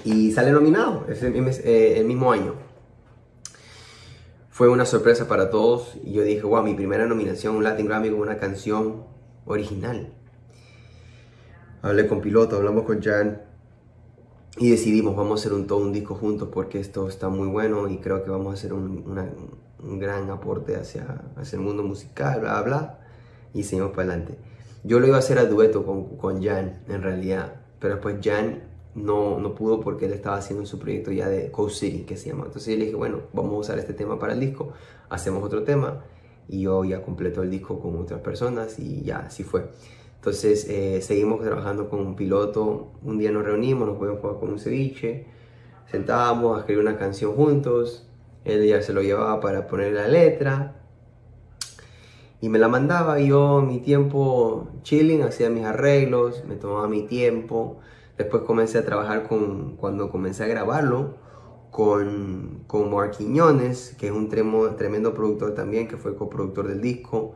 y 0.05 0.31
sale 0.31 0.53
nominado 0.53 1.05
eh, 1.09 1.95
el 1.97 2.05
mismo 2.05 2.31
año. 2.31 2.55
Fue 4.49 4.69
una 4.69 4.85
sorpresa 4.85 5.27
para 5.27 5.51
todos 5.51 5.97
y 6.05 6.13
yo 6.13 6.23
dije, 6.23 6.43
wow, 6.43 6.63
mi 6.63 6.75
primera 6.75 7.05
nominación, 7.07 7.57
un 7.57 7.65
Latin 7.65 7.87
Grammy 7.87 8.11
con 8.11 8.21
una 8.21 8.39
canción 8.39 9.03
original. 9.45 10.13
Hablé 11.83 12.07
con 12.07 12.21
Piloto, 12.21 12.55
hablamos 12.55 12.85
con 12.85 13.03
Jan 13.03 13.43
y 14.57 14.71
decidimos, 14.71 15.17
vamos 15.17 15.41
a 15.41 15.43
hacer 15.43 15.53
un, 15.53 15.67
todo 15.67 15.81
un 15.81 15.93
disco 15.93 16.15
juntos 16.15 16.51
porque 16.53 16.79
esto 16.79 17.09
está 17.09 17.29
muy 17.29 17.49
bueno 17.49 17.89
y 17.89 17.99
creo 17.99 18.23
que 18.23 18.31
vamos 18.31 18.53
a 18.53 18.55
hacer 18.55 18.73
un, 18.73 19.03
gran 19.99 20.31
aporte 20.31 20.77
hacia, 20.77 21.25
hacia, 21.35 21.57
el 21.57 21.63
mundo 21.65 21.83
musical, 21.83 22.39
bla, 22.39 22.63
bla, 22.63 23.01
y 23.53 23.65
seguimos 23.65 23.91
para 23.91 24.13
adelante. 24.13 24.56
Yo 24.87 25.01
lo 25.01 25.09
iba 25.09 25.17
a 25.17 25.19
hacer 25.19 25.41
a 25.41 25.47
dueto 25.47 25.85
con, 25.85 26.17
con 26.17 26.41
Jan, 26.41 26.85
en 26.89 27.03
realidad, 27.03 27.57
pero 27.81 27.95
después 27.95 28.19
Jan 28.23 28.63
no, 28.95 29.41
no 29.41 29.53
pudo 29.53 29.81
porque 29.81 30.07
él 30.07 30.13
estaba 30.13 30.37
haciendo 30.37 30.65
su 30.65 30.79
proyecto 30.79 31.11
ya 31.11 31.29
de 31.29 31.51
Coast 31.51 31.81
City, 31.81 32.05
que 32.05 32.17
se 32.17 32.31
llama. 32.31 32.45
Entonces 32.47 32.73
yo 32.73 32.79
le 32.79 32.85
dije, 32.85 32.97
bueno, 32.97 33.23
vamos 33.33 33.55
a 33.55 33.57
usar 33.57 33.79
este 33.81 33.95
tema 33.95 34.17
para 34.21 34.35
el 34.35 34.41
disco, 34.41 34.75
hacemos 35.09 35.43
otro 35.43 35.65
tema 35.65 36.05
y 36.47 36.63
yo 36.63 36.85
ya 36.85 37.03
completo 37.03 37.43
el 37.43 37.51
disco 37.51 37.81
con 37.81 37.97
otras 37.97 38.21
personas 38.21 38.79
y 38.79 39.03
ya 39.03 39.19
así 39.27 39.43
fue. 39.43 39.71
Entonces 40.15 40.69
eh, 40.69 41.01
seguimos 41.03 41.43
trabajando 41.43 41.89
con 41.89 41.99
un 41.99 42.15
piloto, 42.15 42.93
un 43.03 43.19
día 43.19 43.33
nos 43.33 43.45
reunimos, 43.45 43.89
nos 43.89 43.97
podemos 43.97 44.21
jugar 44.21 44.39
con 44.39 44.51
un 44.51 44.61
ceviche, 44.61 45.27
sentábamos 45.91 46.57
a 46.57 46.61
escribir 46.61 46.85
una 46.85 46.97
canción 46.97 47.35
juntos, 47.35 48.09
él 48.45 48.65
ya 48.65 48.81
se 48.83 48.93
lo 48.93 49.03
llevaba 49.03 49.41
para 49.41 49.67
poner 49.67 49.95
la 49.95 50.07
letra 50.07 50.86
y 52.41 52.49
me 52.49 52.59
la 52.59 52.69
mandaba 52.69 53.19
yo 53.19 53.63
mi 53.63 53.81
tiempo 53.81 54.69
chilling, 54.83 55.23
hacía 55.23 55.49
mis 55.51 55.65
arreglos, 55.65 56.45
me 56.47 56.57
tomaba 56.57 56.87
mi 56.89 57.03
tiempo, 57.03 57.79
después 58.19 58.43
comencé 58.43 58.79
a 58.79 58.85
trabajar 58.85 59.27
con, 59.27 59.77
cuando 59.77 60.11
comencé 60.11 60.45
a 60.45 60.47
grabarlo, 60.47 61.15
con, 61.71 62.65
con 62.67 62.95
Marquiñones, 62.95 63.95
que 63.99 64.07
es 64.07 64.13
un 64.13 64.29
tremendo 64.29 65.15
productor 65.15 65.55
también, 65.55 65.89
que 65.89 65.97
fue 65.97 66.17
coproductor 66.17 66.69
del 66.69 66.81
disco, 66.81 67.35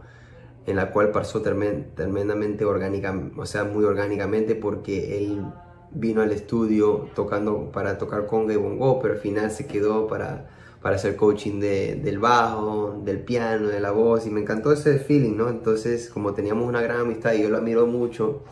en 0.66 0.76
la 0.76 0.92
cual 0.92 1.10
pasó 1.10 1.42
tremendamente 1.42 2.64
orgánica, 2.64 3.14
o 3.36 3.46
sea, 3.46 3.64
muy 3.64 3.84
orgánicamente, 3.84 4.54
porque 4.54 5.18
él 5.18 5.44
vino 5.92 6.22
al 6.22 6.30
estudio 6.32 7.08
tocando 7.14 7.72
para 7.72 7.98
tocar 7.98 8.26
conga 8.26 8.52
y 8.52 8.56
bongo, 8.56 9.00
pero 9.00 9.14
al 9.14 9.20
final 9.20 9.50
se 9.50 9.66
quedó 9.66 10.06
para, 10.06 10.48
para 10.82 10.96
hacer 10.96 11.16
coaching 11.16 11.60
de, 11.60 11.96
del 11.96 12.18
bajo, 12.18 13.00
del 13.04 13.20
piano, 13.20 13.68
de 13.68 13.80
la 13.80 13.90
voz, 13.90 14.26
y 14.26 14.30
me 14.30 14.40
encantó 14.40 14.72
ese 14.72 14.98
feeling, 14.98 15.36
¿no? 15.36 15.48
Entonces, 15.48 16.08
como 16.08 16.32
teníamos 16.32 16.66
una 16.66 16.80
gran 16.80 17.00
amistad 17.00 17.34
y 17.34 17.42
yo 17.42 17.50
lo 17.50 17.58
admiro 17.58 17.86
mucho, 17.86 18.42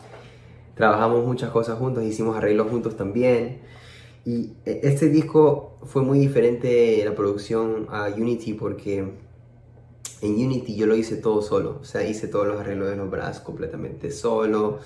trabajamos 0.75 1.25
muchas 1.25 1.49
cosas 1.49 1.79
juntos, 1.79 2.03
hicimos 2.03 2.37
arreglos 2.37 2.69
juntos 2.69 2.95
también. 2.95 3.61
Y 4.25 4.53
e, 4.65 4.81
este 4.83 5.09
disco 5.09 5.77
fue 5.83 6.03
muy 6.03 6.19
diferente 6.19 7.01
la 7.03 7.15
producción 7.15 7.87
a 7.89 8.09
Unity 8.15 8.53
porque 8.53 8.99
en 10.21 10.33
Unity 10.33 10.75
yo 10.75 10.85
lo 10.85 10.95
hice 10.95 11.15
todo 11.15 11.41
solo, 11.41 11.79
o 11.81 11.83
sea, 11.83 12.03
hice 12.03 12.27
todos 12.27 12.47
los 12.47 12.59
arreglos 12.59 12.89
de 12.89 12.95
los 12.95 13.09
brazos 13.09 13.41
completamente 13.41 14.11
solo. 14.11 14.79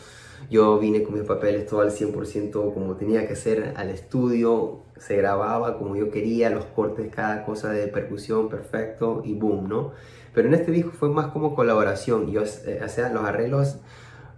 Yo 0.49 0.77
vine 0.79 1.03
con 1.03 1.15
mis 1.15 1.23
papeles 1.23 1.65
todo 1.65 1.81
al 1.81 1.91
100% 1.91 2.73
como 2.73 2.95
tenía 2.95 3.27
que 3.27 3.35
ser 3.35 3.73
al 3.75 3.89
estudio, 3.89 4.82
se 4.97 5.17
grababa 5.17 5.77
como 5.77 5.95
yo 5.95 6.09
quería, 6.11 6.49
los 6.49 6.65
cortes, 6.65 7.13
cada 7.13 7.45
cosa 7.45 7.69
de 7.69 7.87
percusión 7.87 8.49
perfecto 8.49 9.21
y 9.25 9.33
boom, 9.33 9.67
¿no? 9.67 9.91
Pero 10.33 10.47
en 10.47 10.53
este 10.55 10.71
disco 10.71 10.91
fue 10.91 11.09
más 11.09 11.27
como 11.27 11.55
colaboración, 11.55 12.31
yo 12.31 12.41
eh, 12.41 12.79
hacía 12.83 13.09
los 13.09 13.23
arreglos 13.23 13.77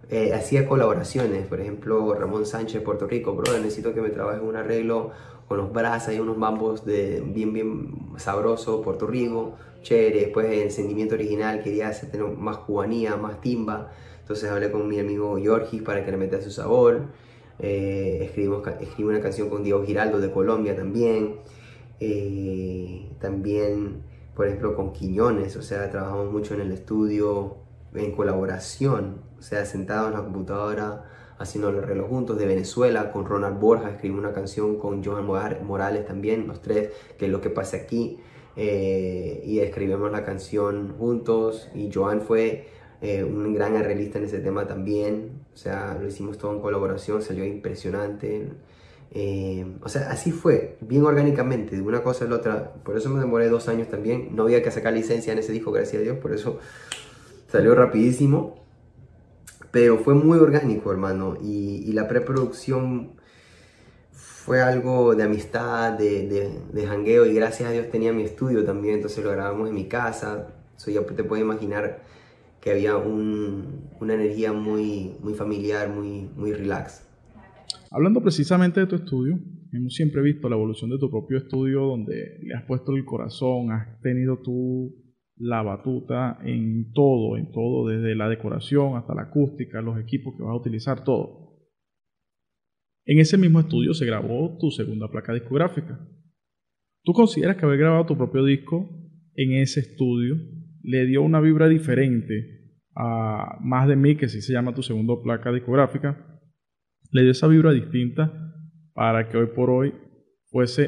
eh, 0.10 0.34
hacía 0.36 0.68
colaboraciones, 0.68 1.48
por 1.48 1.60
ejemplo, 1.60 2.14
Ramón 2.14 2.46
Sánchez, 2.46 2.84
Puerto 2.84 3.08
Rico, 3.08 3.34
bro, 3.34 3.54
necesito 3.58 3.92
que 3.96 4.02
me 4.02 4.10
trabajes 4.10 4.42
un 4.44 4.56
arreglo 4.56 5.12
con 5.48 5.58
los 5.58 5.74
brazos 5.74 6.14
y 6.14 6.20
unos 6.20 6.38
bambos 6.38 6.86
de 6.86 7.24
bien, 7.26 7.54
bien 7.54 7.96
sabroso, 8.18 8.84
Puerto 8.84 9.08
Rico, 9.08 9.56
chévere, 9.82 10.20
después 10.20 10.46
el 10.52 10.70
sentimiento 10.70 11.16
original 11.16 11.64
quería 11.64 11.88
hacer 11.88 12.12
tener 12.12 12.28
más 12.28 12.58
cubanía, 12.58 13.16
más 13.16 13.42
timba, 13.42 13.92
entonces 14.20 14.50
hablé 14.50 14.72
con 14.72 14.88
mi 14.88 15.00
amigo 15.00 15.38
Georgi 15.38 15.82
para 15.82 16.06
que 16.06 16.12
le 16.12 16.18
meta 16.18 16.40
su 16.40 16.52
sabor, 16.52 17.02
eh, 17.60 18.20
escribí 18.22 19.04
una 19.04 19.22
canción 19.22 19.50
con 19.50 19.64
Diego 19.64 19.84
Giraldo 19.86 20.20
de 20.20 20.32
Colombia 20.32 20.76
también, 20.76 21.38
eh, 22.00 23.10
también 23.20 24.04
por 24.36 24.48
ejemplo, 24.48 24.76
con 24.76 24.92
Quiñones, 24.92 25.56
o 25.56 25.62
sea, 25.62 25.90
trabajamos 25.90 26.32
mucho 26.32 26.54
en 26.54 26.62
el 26.62 26.72
estudio, 26.74 27.56
en 27.94 28.12
colaboración, 28.12 29.22
o 29.40 29.42
sea, 29.42 29.66
sentados 29.66 30.10
en 30.10 30.14
la 30.14 30.24
computadora, 30.24 31.06
haciendo 31.38 31.70
el 31.70 31.82
reloj 31.82 32.10
juntos, 32.10 32.38
de 32.38 32.46
Venezuela, 32.46 33.12
con 33.12 33.26
Ronald 33.26 33.60
Borja, 33.60 33.90
escribimos 33.90 34.26
una 34.26 34.34
canción 34.34 34.78
con 34.78 35.04
Joan 35.04 35.26
Morales 35.26 36.06
también, 36.06 36.48
los 36.48 36.62
tres, 36.62 36.90
que 37.18 37.26
es 37.26 37.32
lo 37.32 37.40
que 37.40 37.50
pasa 37.50 37.78
aquí, 37.78 38.20
eh, 38.58 39.42
y 39.46 39.60
escribimos 39.60 40.12
la 40.12 40.26
canción 40.26 40.96
juntos, 40.98 41.70
y 41.74 41.90
Joan 41.92 42.20
fue 42.20 42.68
eh, 43.02 43.24
un 43.24 43.54
gran 43.54 43.78
arreglista 43.78 44.18
en 44.18 44.26
ese 44.26 44.40
tema 44.40 44.68
también, 44.68 45.45
o 45.56 45.58
sea, 45.58 45.98
lo 46.00 46.06
hicimos 46.06 46.38
todo 46.38 46.52
en 46.54 46.60
colaboración, 46.60 47.22
salió 47.22 47.46
impresionante. 47.46 48.50
Eh, 49.12 49.66
o 49.82 49.88
sea, 49.88 50.12
así 50.12 50.32
fue, 50.32 50.78
bien 50.82 51.06
orgánicamente, 51.06 51.78
de 51.78 51.82
una 51.82 52.04
cosa 52.04 52.26
a 52.26 52.28
la 52.28 52.36
otra. 52.36 52.74
Por 52.84 52.98
eso 52.98 53.10
me 53.10 53.22
demoré 53.22 53.48
dos 53.48 53.70
años 53.70 53.88
también. 53.88 54.36
No 54.36 54.44
había 54.44 54.62
que 54.62 54.70
sacar 54.70 54.92
licencia 54.92 55.32
en 55.32 55.40
ese 55.40 55.54
disco, 55.54 55.72
gracias 55.72 56.02
a 56.02 56.04
Dios, 56.04 56.18
por 56.18 56.34
eso 56.34 56.60
salió 57.50 57.74
rapidísimo. 57.74 58.66
Pero 59.72 59.98
fue 60.00 60.14
muy 60.14 60.38
orgánico, 60.40 60.92
hermano. 60.92 61.38
Y, 61.42 61.94
la 61.94 62.10
preproducción 62.10 63.14
fue 64.12 64.62
algo 64.62 65.16
de 65.16 65.24
amistad, 65.24 65.94
de, 65.94 66.28
de, 66.28 66.60
de 66.74 66.88
jangueo. 66.88 67.26
Y 67.26 67.34
gracias 67.34 67.70
a 67.70 67.72
Dios 67.72 67.90
tenía 67.90 68.12
mi 68.12 68.24
estudio 68.24 68.66
también, 68.66 68.96
entonces 68.96 69.24
lo 69.24 69.32
grabamos 69.32 69.70
en 69.70 69.76
mi 69.76 69.88
casa. 69.88 70.48
Eso 70.78 70.92
ya 70.92 71.06
te 71.06 71.24
puedes 71.24 71.46
imaginar 71.46 72.02
que 72.66 72.72
había 72.72 72.98
una 72.98 74.14
energía 74.16 74.52
muy, 74.52 75.12
muy 75.22 75.36
familiar, 75.36 75.88
muy, 75.88 76.28
muy 76.36 76.52
relax. 76.52 77.08
Hablando 77.92 78.24
precisamente 78.24 78.80
de 78.80 78.88
tu 78.88 78.96
estudio, 78.96 79.40
hemos 79.72 79.94
siempre 79.94 80.24
visto 80.24 80.50
la 80.50 80.56
evolución 80.56 80.90
de 80.90 80.98
tu 80.98 81.12
propio 81.12 81.38
estudio 81.38 81.82
donde 81.82 82.40
le 82.42 82.56
has 82.56 82.64
puesto 82.66 82.92
el 82.96 83.06
corazón, 83.06 83.72
has 83.72 84.02
tenido 84.02 84.42
tú 84.42 84.96
la 85.38 85.62
batuta 85.62 86.40
en 86.44 86.92
todo, 86.92 87.38
en 87.38 87.52
todo, 87.52 87.88
desde 87.88 88.16
la 88.16 88.28
decoración 88.28 88.98
hasta 88.98 89.14
la 89.14 89.24
acústica, 89.24 89.80
los 89.84 90.00
equipos 90.00 90.34
que 90.36 90.42
vas 90.42 90.54
a 90.54 90.60
utilizar, 90.60 91.04
todo. 91.04 91.60
En 93.06 93.20
ese 93.20 93.38
mismo 93.38 93.60
estudio 93.60 93.94
se 93.94 94.08
grabó 94.08 94.58
tu 94.60 94.72
segunda 94.72 95.08
placa 95.12 95.34
discográfica. 95.34 96.00
¿Tú 97.04 97.14
consideras 97.14 97.58
que 97.58 97.66
haber 97.66 97.78
grabado 97.78 98.08
tu 98.08 98.18
propio 98.18 98.44
disco 98.44 98.90
en 99.36 99.52
ese 99.52 99.82
estudio 99.82 100.36
le 100.82 101.06
dio 101.06 101.22
una 101.22 101.42
vibra 101.42 101.68
diferente 101.68 102.55
a 102.96 103.58
Más 103.62 103.88
de 103.88 103.96
mí, 103.96 104.16
que 104.16 104.30
sí 104.30 104.42
se 104.42 104.54
llama 104.54 104.74
tu 104.74 104.82
segunda 104.82 105.14
placa 105.22 105.52
discográfica, 105.52 106.18
le 107.12 107.22
dio 107.24 107.32
esa 107.32 107.48
vibra 107.48 107.72
distinta 107.72 108.54
para 108.94 109.28
que 109.28 109.38
hoy 109.38 109.48
por 109.48 109.70
hoy 109.70 109.94
fuese, 110.46 110.86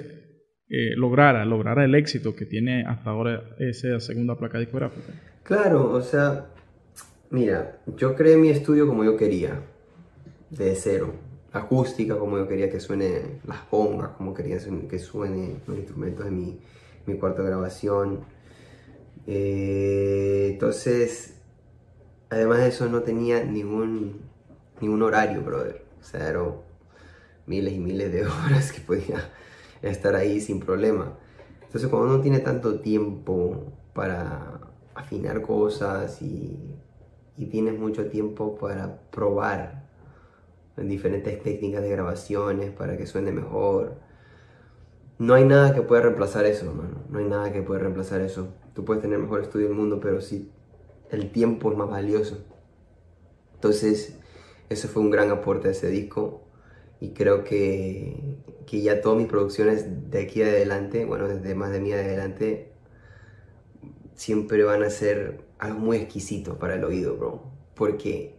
eh, 0.70 0.96
lograra, 0.96 1.44
lograra 1.46 1.84
el 1.84 1.96
éxito 1.96 2.36
que 2.36 2.46
tiene 2.46 2.86
hasta 2.86 3.10
ahora 3.10 3.56
esa 3.60 4.00
segunda 4.00 4.38
placa 4.38 4.60
discográfica. 4.60 5.14
Claro, 5.44 5.92
o 5.92 6.02
sea, 6.02 6.48
mira, 7.30 7.80
yo 7.98 8.16
creé 8.16 8.38
mi 8.38 8.50
estudio 8.50 8.88
como 8.88 9.04
yo 9.04 9.18
quería, 9.18 9.62
de 10.50 10.76
cero. 10.76 11.14
Acústica, 11.52 12.18
como 12.18 12.38
yo 12.38 12.48
quería 12.48 12.70
que 12.70 12.80
suene 12.80 13.40
las 13.46 13.62
congas, 13.62 14.10
como 14.12 14.34
quería 14.34 14.58
que 14.90 15.00
suene 15.00 15.56
los 15.66 15.78
instrumentos 15.78 16.26
de 16.26 16.32
mi, 16.32 16.60
mi 17.06 17.16
cuarto 17.16 17.44
grabación. 17.44 18.20
Eh, 19.26 20.50
entonces, 20.52 21.37
además 22.30 22.60
de 22.60 22.68
eso, 22.68 22.88
no 22.88 23.02
tenía 23.02 23.44
ningún, 23.44 24.22
ningún 24.82 25.02
horario, 25.02 25.42
brother. 25.42 25.86
O 26.00 26.04
sea, 26.04 26.28
eran 26.30 26.52
miles 27.46 27.74
y 27.74 27.80
miles 27.80 28.12
de 28.12 28.26
horas 28.46 28.72
que 28.72 28.82
podía 28.82 29.32
estar 29.82 30.16
ahí 30.16 30.40
sin 30.42 30.60
problema. 30.60 31.18
Entonces 31.64 31.90
cuando 31.90 32.14
uno 32.14 32.22
tiene 32.22 32.40
tanto 32.40 32.80
tiempo 32.80 33.74
para 33.94 34.62
afinar 34.96 35.42
cosas 35.42 36.22
y, 36.22 36.76
y 37.38 37.46
tienes 37.48 37.78
mucho 37.78 38.10
tiempo 38.10 38.58
para 38.58 39.02
probar 39.12 39.88
diferentes 40.78 41.42
técnicas 41.42 41.82
de 41.82 41.90
grabaciones 41.90 42.72
para 42.72 42.98
que 42.98 43.08
suene 43.08 43.32
mejor, 43.32 43.96
no 45.20 45.34
hay 45.34 45.46
nada 45.46 45.74
que 45.74 45.82
pueda 45.82 46.04
reemplazar 46.04 46.46
eso, 46.46 46.68
hermano. 46.68 47.04
No 47.10 47.20
hay 47.20 47.26
nada 47.26 47.52
que 47.52 47.64
pueda 47.64 47.80
reemplazar 47.82 48.22
eso. 48.22 48.50
Tú 48.74 48.86
puedes 48.86 49.02
tener 49.02 49.18
el 49.18 49.24
mejor 49.24 49.42
estudio 49.42 49.68
del 49.68 49.76
mundo, 49.76 50.00
pero 50.00 50.22
si 50.22 50.52
el 51.12 51.32
tiempo 51.32 51.72
es 51.72 51.78
más 51.78 51.90
valioso. 51.90 52.44
Entonces, 53.56 54.18
ese 54.70 54.88
fue 54.88 55.02
un 55.02 55.10
gran 55.10 55.32
aporte 55.32 55.70
a 55.70 55.72
ese 55.72 55.90
disco 55.90 56.44
y 57.00 57.10
creo 57.10 57.44
que, 57.44 58.38
que 58.66 58.82
ya 58.82 59.02
todas 59.02 59.18
mis 59.18 59.28
producciones 59.28 60.12
de 60.12 60.22
aquí 60.22 60.42
adelante, 60.42 61.06
bueno, 61.06 61.28
desde 61.28 61.56
más 61.56 61.72
de 61.72 61.80
mí 61.80 61.94
adelante, 61.94 62.72
siempre 64.16 64.64
van 64.64 64.84
a 64.84 64.90
ser 64.90 65.46
algo 65.60 65.80
muy 65.80 65.98
exquisito 65.98 66.58
para 66.58 66.76
el 66.76 66.84
oído, 66.84 67.16
bro. 67.18 67.44
Porque 67.76 68.36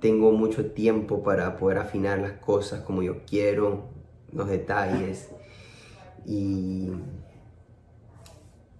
tengo 0.00 0.32
mucho 0.32 0.72
tiempo 0.72 1.22
para 1.22 1.56
poder 1.56 1.78
afinar 1.78 2.18
las 2.18 2.32
cosas 2.32 2.80
como 2.82 3.02
yo 3.02 3.24
quiero, 3.24 3.88
los 4.32 4.48
detalles. 4.48 5.30
Y, 6.26 6.90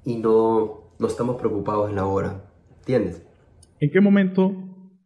y 0.05 0.17
no, 0.17 0.82
no 1.03 1.09
estamos 1.09 1.37
preocupados 1.37 1.91
en 1.91 1.97
la 1.97 2.07
hora. 2.07 2.45
¿Entiendes? 2.79 3.23
¿En 3.81 3.91
qué 3.91 4.01
momento 4.01 4.55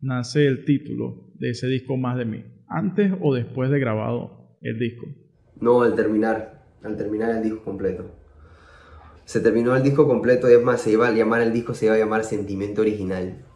nace 0.02 0.46
el 0.46 0.66
título 0.66 1.30
de 1.34 1.50
ese 1.50 1.66
disco 1.68 1.96
Más 1.96 2.18
de 2.18 2.26
mí? 2.26 2.44
¿Antes 2.68 3.12
o 3.20 3.34
después 3.34 3.70
de 3.70 3.80
grabado 3.80 4.58
el 4.60 4.78
disco? 4.78 5.06
No, 5.58 5.80
al 5.80 5.94
terminar, 5.94 6.66
al 6.82 6.96
terminar 6.98 7.30
el 7.30 7.42
disco 7.42 7.64
completo. 7.64 8.14
Se 9.24 9.40
terminó 9.40 9.74
el 9.74 9.82
disco 9.82 10.06
completo 10.06 10.50
y 10.50 10.52
es 10.52 10.62
más, 10.62 10.82
se 10.82 10.92
iba 10.92 11.08
a 11.08 11.12
llamar 11.12 11.40
el 11.40 11.52
disco, 11.52 11.72
se 11.72 11.86
iba 11.86 11.94
a 11.94 11.98
llamar 11.98 12.24
Sentimiento 12.24 12.82
Original. 12.82 13.46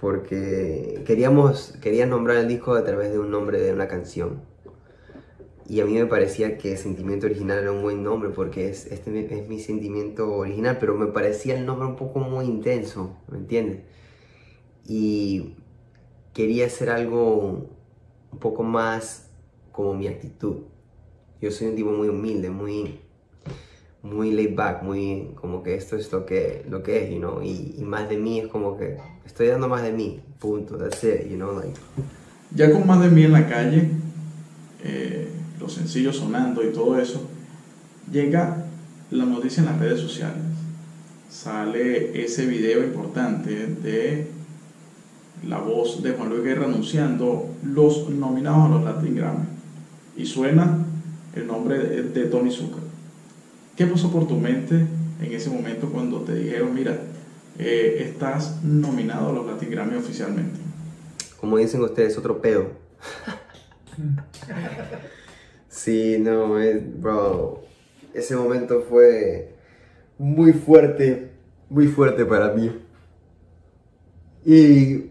Porque 0.00 1.02
queríamos, 1.06 1.76
quería 1.82 2.06
nombrar 2.06 2.38
el 2.38 2.48
disco 2.48 2.74
a 2.74 2.84
través 2.84 3.12
de 3.12 3.18
un 3.18 3.30
nombre 3.30 3.60
de 3.60 3.72
una 3.74 3.86
canción. 3.86 4.44
Y 5.68 5.80
a 5.80 5.84
mí 5.84 5.94
me 5.94 6.06
parecía 6.06 6.58
que 6.58 6.76
Sentimiento 6.76 7.26
Original 7.26 7.58
era 7.58 7.72
un 7.72 7.82
buen 7.82 8.02
nombre 8.02 8.30
porque 8.30 8.68
es, 8.68 8.86
este 8.86 9.36
es 9.36 9.48
mi 9.48 9.58
sentimiento 9.58 10.32
original, 10.32 10.78
pero 10.78 10.94
me 10.94 11.06
parecía 11.06 11.58
el 11.58 11.66
nombre 11.66 11.88
un 11.88 11.96
poco 11.96 12.20
muy 12.20 12.44
intenso, 12.44 13.16
¿me 13.28 13.38
entiendes? 13.38 13.80
y 14.88 15.54
quería 16.32 16.66
hacer 16.66 16.90
algo 16.90 17.68
un 18.32 18.38
poco 18.38 18.62
más 18.62 19.28
como 19.72 19.94
mi 19.94 20.06
actitud. 20.06 20.56
Yo 21.40 21.50
soy 21.50 21.68
un 21.68 21.76
tipo 21.76 21.90
muy 21.90 22.08
humilde, 22.08 22.50
muy, 22.50 23.00
muy 24.02 24.32
laid 24.32 24.54
back, 24.54 24.82
muy 24.82 25.32
como 25.34 25.62
que 25.62 25.74
esto 25.74 25.96
es 25.96 26.10
lo 26.12 26.24
que, 26.24 26.64
lo 26.68 26.82
que 26.82 27.04
es, 27.04 27.10
you 27.10 27.18
know? 27.18 27.42
y, 27.42 27.82
más 27.82 28.08
de 28.08 28.16
mí 28.16 28.40
es 28.40 28.48
como 28.48 28.76
que 28.76 28.96
estoy 29.24 29.48
dando 29.48 29.68
más 29.68 29.82
de 29.82 29.92
mí, 29.92 30.22
punto, 30.38 30.76
that's 30.76 31.02
it, 31.04 31.28
you 31.28 31.36
know, 31.36 31.58
like. 31.58 31.78
Ya 32.54 32.70
con 32.70 32.86
más 32.86 33.00
de 33.02 33.10
mí 33.10 33.24
en 33.24 33.32
la 33.32 33.46
calle, 33.48 33.90
eh, 34.82 35.28
los 35.66 35.74
sencillos 35.74 36.16
sonando 36.16 36.62
y 36.62 36.72
todo 36.72 36.96
eso, 36.96 37.22
llega 38.10 38.66
la 39.10 39.24
noticia 39.24 39.62
en 39.62 39.66
las 39.66 39.80
redes 39.80 40.00
sociales. 40.00 40.42
Sale 41.28 42.24
ese 42.24 42.46
video 42.46 42.84
importante 42.84 43.66
de 43.66 44.28
la 45.44 45.58
voz 45.58 46.04
de 46.04 46.12
Juan 46.12 46.28
Luis 46.28 46.44
Guerra 46.44 46.66
anunciando 46.66 47.50
los 47.64 48.08
nominados 48.10 48.66
a 48.66 48.68
los 48.68 48.84
Latin 48.84 49.16
Grammy. 49.16 49.46
Y 50.16 50.24
suena 50.24 50.86
el 51.34 51.48
nombre 51.48 51.78
de, 51.78 52.24
Tony 52.26 52.52
Zucker. 52.52 52.84
¿Qué 53.76 53.86
pasó 53.86 54.12
por 54.12 54.28
tu 54.28 54.36
mente 54.36 54.86
en 55.20 55.32
ese 55.32 55.50
momento 55.50 55.88
cuando 55.90 56.20
te 56.20 56.36
dijeron, 56.36 56.72
mira, 56.74 56.96
eh, 57.58 58.08
estás 58.08 58.62
nominado 58.62 59.30
a 59.30 59.32
los 59.32 59.46
Latin 59.46 59.70
Grammy 59.70 59.96
oficialmente? 59.96 60.60
Como 61.40 61.58
dicen 61.58 61.82
ustedes, 61.82 62.16
otro 62.16 62.40
pedo. 62.40 62.70
sí, 65.76 66.18
no, 66.18 66.54
bro. 66.98 67.62
Ese 68.14 68.34
momento 68.34 68.82
fue 68.88 69.54
muy 70.18 70.52
fuerte, 70.52 71.32
muy 71.68 71.86
fuerte 71.86 72.24
para 72.24 72.52
mí. 72.52 72.82
Y 74.44 75.10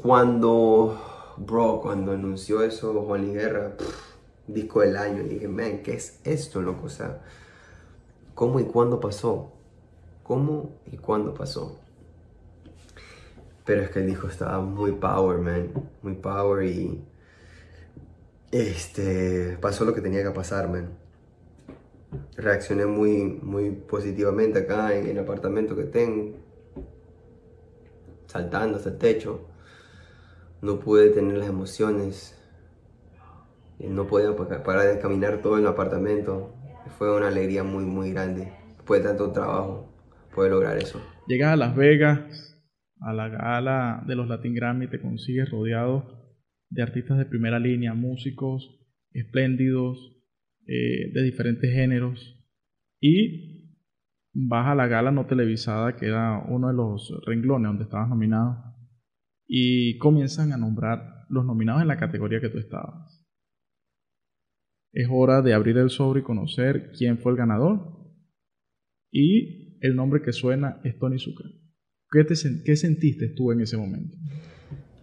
cuando, 0.00 1.34
bro, 1.36 1.80
cuando 1.82 2.12
anunció 2.12 2.62
eso 2.62 2.92
Juan 3.02 3.32
Guerra, 3.32 3.74
disco 4.46 4.80
del 4.80 4.96
año, 4.96 5.22
dije, 5.24 5.46
man, 5.46 5.82
¿qué 5.82 5.94
es 5.94 6.20
esto, 6.24 6.62
loco? 6.62 6.86
O 6.86 6.90
sea, 6.90 7.20
¿cómo 8.34 8.60
y 8.60 8.64
cuándo 8.64 9.00
pasó? 9.00 9.52
¿Cómo 10.22 10.70
y 10.90 10.96
cuándo 10.96 11.34
pasó? 11.34 11.78
Pero 13.64 13.82
es 13.82 13.90
que 13.90 13.98
el 13.98 14.06
disco 14.06 14.28
estaba 14.28 14.60
muy 14.60 14.92
power, 14.92 15.38
man, 15.38 15.70
muy 16.02 16.14
power 16.14 16.64
y 16.64 17.04
este, 18.50 19.58
pasó 19.60 19.84
lo 19.84 19.94
que 19.94 20.00
tenía 20.00 20.22
que 20.22 20.30
pasar. 20.30 20.70
Reaccioné 22.36 22.86
muy, 22.86 23.38
muy 23.42 23.70
positivamente 23.70 24.60
acá 24.60 24.94
en 24.94 25.06
el 25.06 25.18
apartamento 25.18 25.76
que 25.76 25.84
tengo, 25.84 26.36
saltando 28.26 28.78
hasta 28.78 28.90
el 28.90 28.98
techo 28.98 29.48
no 30.60 30.80
pude 30.80 31.10
tener 31.10 31.38
las 31.38 31.48
emociones, 31.48 32.34
no 33.78 34.06
podía 34.06 34.34
parar 34.64 34.94
de 34.94 34.98
caminar 34.98 35.40
todo 35.40 35.58
el 35.58 35.66
apartamento. 35.66 36.54
Fue 36.98 37.14
una 37.14 37.28
alegría 37.28 37.62
muy, 37.62 37.84
muy 37.84 38.12
grande 38.12 38.52
después 38.76 39.02
de 39.02 39.08
tanto 39.08 39.30
trabajo, 39.30 39.92
poder 40.34 40.52
lograr 40.52 40.78
eso. 40.78 41.00
Llegas 41.26 41.52
a 41.52 41.56
Las 41.56 41.76
Vegas, 41.76 42.56
a 43.00 43.12
la 43.12 43.28
gala 43.28 44.02
de 44.06 44.16
los 44.16 44.26
Latin 44.26 44.54
Grammy, 44.54 44.88
te 44.88 45.00
consigues 45.00 45.50
rodeado 45.50 46.17
de 46.70 46.82
artistas 46.82 47.18
de 47.18 47.26
primera 47.26 47.58
línea, 47.58 47.94
músicos 47.94 48.78
espléndidos, 49.12 49.98
eh, 50.66 51.10
de 51.12 51.22
diferentes 51.22 51.72
géneros, 51.72 52.44
y 53.00 53.74
vas 54.34 54.68
a 54.68 54.74
la 54.74 54.86
gala 54.86 55.10
no 55.10 55.26
televisada, 55.26 55.96
que 55.96 56.06
era 56.06 56.44
uno 56.48 56.68
de 56.68 56.74
los 56.74 57.12
renglones 57.26 57.68
donde 57.68 57.84
estabas 57.84 58.08
nominado, 58.08 58.68
y 59.46 59.96
comienzan 59.98 60.52
a 60.52 60.58
nombrar 60.58 61.24
los 61.28 61.44
nominados 61.44 61.82
en 61.82 61.88
la 61.88 61.98
categoría 61.98 62.40
que 62.40 62.50
tú 62.50 62.58
estabas. 62.58 63.26
Es 64.92 65.08
hora 65.10 65.42
de 65.42 65.54
abrir 65.54 65.76
el 65.78 65.90
sobre 65.90 66.20
y 66.20 66.22
conocer 66.22 66.92
quién 66.96 67.18
fue 67.18 67.32
el 67.32 67.38
ganador. 67.38 67.98
Y 69.10 69.78
el 69.80 69.94
nombre 69.96 70.22
que 70.22 70.32
suena 70.32 70.80
es 70.84 70.98
Tony 70.98 71.18
Zucker. 71.18 71.46
¿Qué, 72.10 72.24
te, 72.24 72.34
¿Qué 72.64 72.76
sentiste 72.76 73.28
tú 73.28 73.52
en 73.52 73.60
ese 73.60 73.76
momento? 73.76 74.16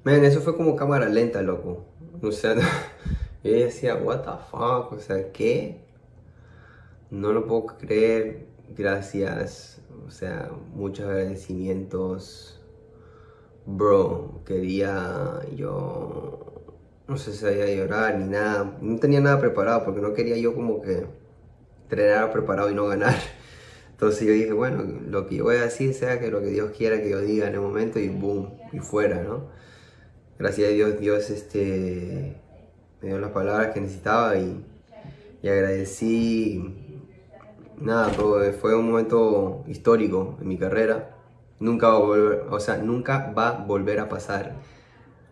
Man, 0.06 0.24
eso 0.24 0.39
fue 0.39 0.56
como 0.56 0.76
cámara 0.76 1.10
lenta, 1.10 1.41
loco. 1.41 1.84
O 2.22 2.32
sea, 2.32 2.53
yo 3.43 3.51
decía, 3.51 3.95
what 3.95 4.22
the 4.22 4.32
fuck, 4.51 4.93
o 4.93 4.99
sea, 4.99 5.32
¿qué? 5.32 5.82
No 7.10 7.34
lo 7.34 7.47
puedo 7.47 7.66
creer. 7.66 8.45
Gracias, 8.78 9.82
o 10.08 10.12
sea, 10.12 10.51
muchos 10.76 11.08
agradecimientos. 11.08 12.62
Bro, 13.66 14.41
quería 14.45 15.41
yo 15.56 16.53
no 17.08 17.18
sé 17.18 17.32
si 17.32 17.39
sabía 17.39 17.66
llorar 17.74 18.20
ni 18.20 18.26
nada. 18.26 18.78
No 18.82 18.99
tenía 18.99 19.22
nada 19.22 19.39
preparado 19.39 19.86
porque 19.86 20.01
no 20.01 20.14
quería 20.14 20.38
yo 20.38 20.53
como 20.53 20.84
que 20.84 21.08
tener 21.89 22.32
preparado 22.32 22.70
y 22.70 22.76
no 22.76 22.86
ganar. 22.86 23.16
Entonces 23.89 24.28
yo 24.28 24.34
dije, 24.34 24.53
bueno, 24.53 24.84
lo 25.08 25.26
que 25.26 25.38
yo 25.38 25.45
voy 25.45 25.56
a 25.56 25.64
decir 25.64 25.95
sea 25.95 26.20
que 26.20 26.30
lo 26.30 26.41
que 26.41 26.47
Dios 26.49 26.74
quiera 26.78 27.01
que 27.01 27.10
yo 27.10 27.22
diga 27.22 27.47
en 27.47 27.56
el 27.56 27.62
momento 27.62 27.97
y 27.97 28.10
boom, 28.10 28.53
y 28.72 28.78
fuera, 28.78 29.24
¿no? 29.24 29.64
Gracias 30.38 30.67
a 30.67 30.71
Dios, 30.71 30.99
Dios 30.99 31.29
este, 31.29 32.36
me 33.01 33.07
dio 33.07 33.19
las 33.19 33.31
palabras 33.31 33.73
que 33.73 33.79
necesitaba 33.79 34.36
y, 34.38 34.65
y 35.41 35.47
agradecí. 35.47 36.75
Nada, 37.77 38.09
fue 38.59 38.75
un 38.75 38.89
momento 38.89 39.63
histórico 39.67 40.38
en 40.41 40.47
mi 40.47 40.57
carrera. 40.57 41.15
Nunca 41.59 41.88
va 41.88 41.95
a 41.95 41.99
volver, 41.99 42.43
o 42.49 42.59
sea, 42.59 42.77
nunca 42.77 43.31
va 43.31 43.49
a 43.49 43.65
volver 43.65 43.99
a 44.01 44.09
pasar 44.09 44.55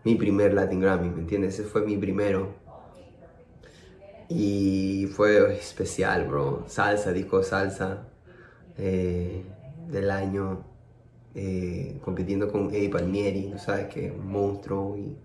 mi 0.04 0.14
primer 0.14 0.54
Latin 0.54 0.80
Grammy, 0.80 1.10
¿me 1.10 1.20
entiendes? 1.20 1.58
Ese 1.58 1.68
fue 1.68 1.82
mi 1.82 1.98
primero. 1.98 2.54
Y 4.28 5.08
fue 5.14 5.54
especial, 5.54 6.26
bro. 6.26 6.64
Salsa, 6.66 7.12
disco 7.12 7.42
salsa 7.42 8.08
eh, 8.78 9.44
del 9.88 10.10
año, 10.10 10.64
eh, 11.34 11.98
compitiendo 12.00 12.50
con 12.50 12.72
Eddie 12.72 12.88
Palmieri, 12.88 13.50
tú 13.50 13.58
sabes 13.58 13.86
que 13.86 14.10
un 14.10 14.30
monstruo 14.30 14.96
y 14.96 15.16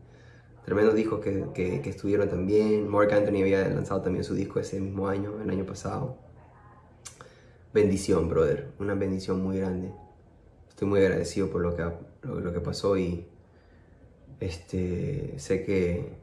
tremendos 0.65 0.95
discos 0.95 1.19
que, 1.19 1.45
que, 1.53 1.89
estuvieron 1.89 2.27
también. 2.27 2.87
Mark 2.87 3.13
Anthony 3.13 3.41
había 3.41 3.67
lanzado 3.69 4.01
también 4.01 4.23
su 4.23 4.33
disco 4.33 4.59
ese 4.59 4.79
mismo 4.79 5.07
año, 5.07 5.39
el 5.41 5.49
año 5.49 5.65
pasado. 5.65 6.17
Bendición, 7.73 8.27
brother, 8.27 8.71
una 8.79 8.95
bendición 8.95 9.43
muy 9.43 9.57
grande. 9.57 9.91
Estoy 10.69 10.87
muy 10.87 10.99
agradecido 11.01 11.49
por 11.51 11.61
lo 11.61 11.75
que, 11.75 11.83
lo 12.23 12.53
que 12.53 12.59
pasó 12.59 12.97
y 12.97 13.27
este, 14.39 15.35
sé 15.37 15.63
que 15.63 16.13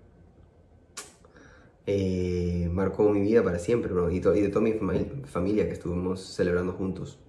eh, 1.86 2.68
marcó 2.72 3.08
mi 3.10 3.20
vida 3.20 3.44
para 3.44 3.60
siempre, 3.60 3.92
y, 4.10 4.18
de 4.18 4.48
toda 4.48 4.62
mi 4.62 4.72
familia 5.26 5.66
que 5.66 5.74
estuvimos 5.74 6.20
celebrando 6.34 6.72
juntos. 6.72 7.20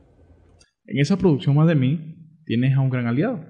En 0.85 0.97
esa 0.97 1.17
producción 1.17 1.55
más 1.55 1.67
de 1.67 1.75
mí 1.75 2.16
tienes 2.47 2.75
a 2.75 2.81
un 2.81 2.89
gran 2.89 3.05
aliado. 3.05 3.45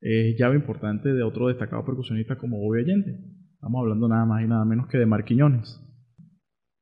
Es 0.00 0.36
llave 0.36 0.56
importante 0.56 1.12
de 1.12 1.22
otro 1.22 1.48
destacado 1.48 1.84
percusionista 1.84 2.36
como 2.36 2.58
Bobby 2.58 2.80
Allende. 2.80 3.20
Estamos 3.52 3.80
hablando 3.80 4.08
nada 4.08 4.24
más 4.24 4.42
y 4.42 4.48
nada 4.48 4.64
menos 4.64 4.88
que 4.88 4.98
de 4.98 5.06
Marquiñones. 5.06 5.80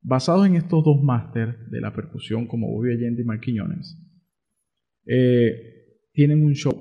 Basados 0.01 0.47
en 0.47 0.55
estos 0.57 0.85
dos 0.85 1.03
máster 1.03 1.67
de 1.69 1.81
la 1.81 1.95
percusión 1.95 2.47
como 2.47 2.69
Bobby 2.69 2.93
Allende 2.93 3.23
y 3.23 3.25
Marquiñones, 3.25 3.99
eh, 5.07 5.53
tienen 6.13 6.45
un 6.45 6.55
show 6.55 6.75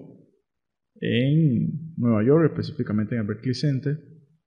en 1.00 1.96
Nueva 1.98 2.24
York, 2.24 2.52
específicamente 2.52 3.16
en 3.16 3.22
el 3.22 3.28
Berkeley 3.28 3.56
Center, 3.56 4.00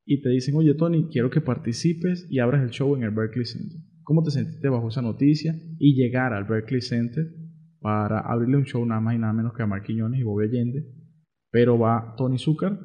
y 0.04 0.22
te 0.22 0.28
dicen, 0.28 0.54
oye 0.56 0.74
Tony, 0.74 1.08
quiero 1.10 1.30
que 1.30 1.40
participes 1.40 2.26
y 2.30 2.38
abras 2.38 2.62
el 2.62 2.70
show 2.70 2.94
en 2.96 3.02
el 3.02 3.10
Berkeley 3.10 3.46
Center. 3.46 3.78
¿Cómo 4.02 4.22
te 4.22 4.30
sentiste 4.30 4.68
bajo 4.68 4.88
esa 4.88 5.02
noticia 5.02 5.56
y 5.78 5.94
llegar 5.94 6.32
al 6.32 6.44
Berkeley 6.44 6.82
Center 6.82 7.26
para 7.84 8.20
abrirle 8.20 8.56
un 8.56 8.64
show 8.64 8.82
nada 8.86 9.02
más 9.02 9.14
y 9.14 9.18
nada 9.18 9.34
menos 9.34 9.52
que 9.52 9.62
a 9.62 9.66
Marquinhos 9.66 10.10
y 10.16 10.22
Bobby 10.22 10.46
Allende? 10.46 10.86
Pero 11.50 11.78
va 11.78 12.14
Tony 12.16 12.38
Zucker 12.38 12.78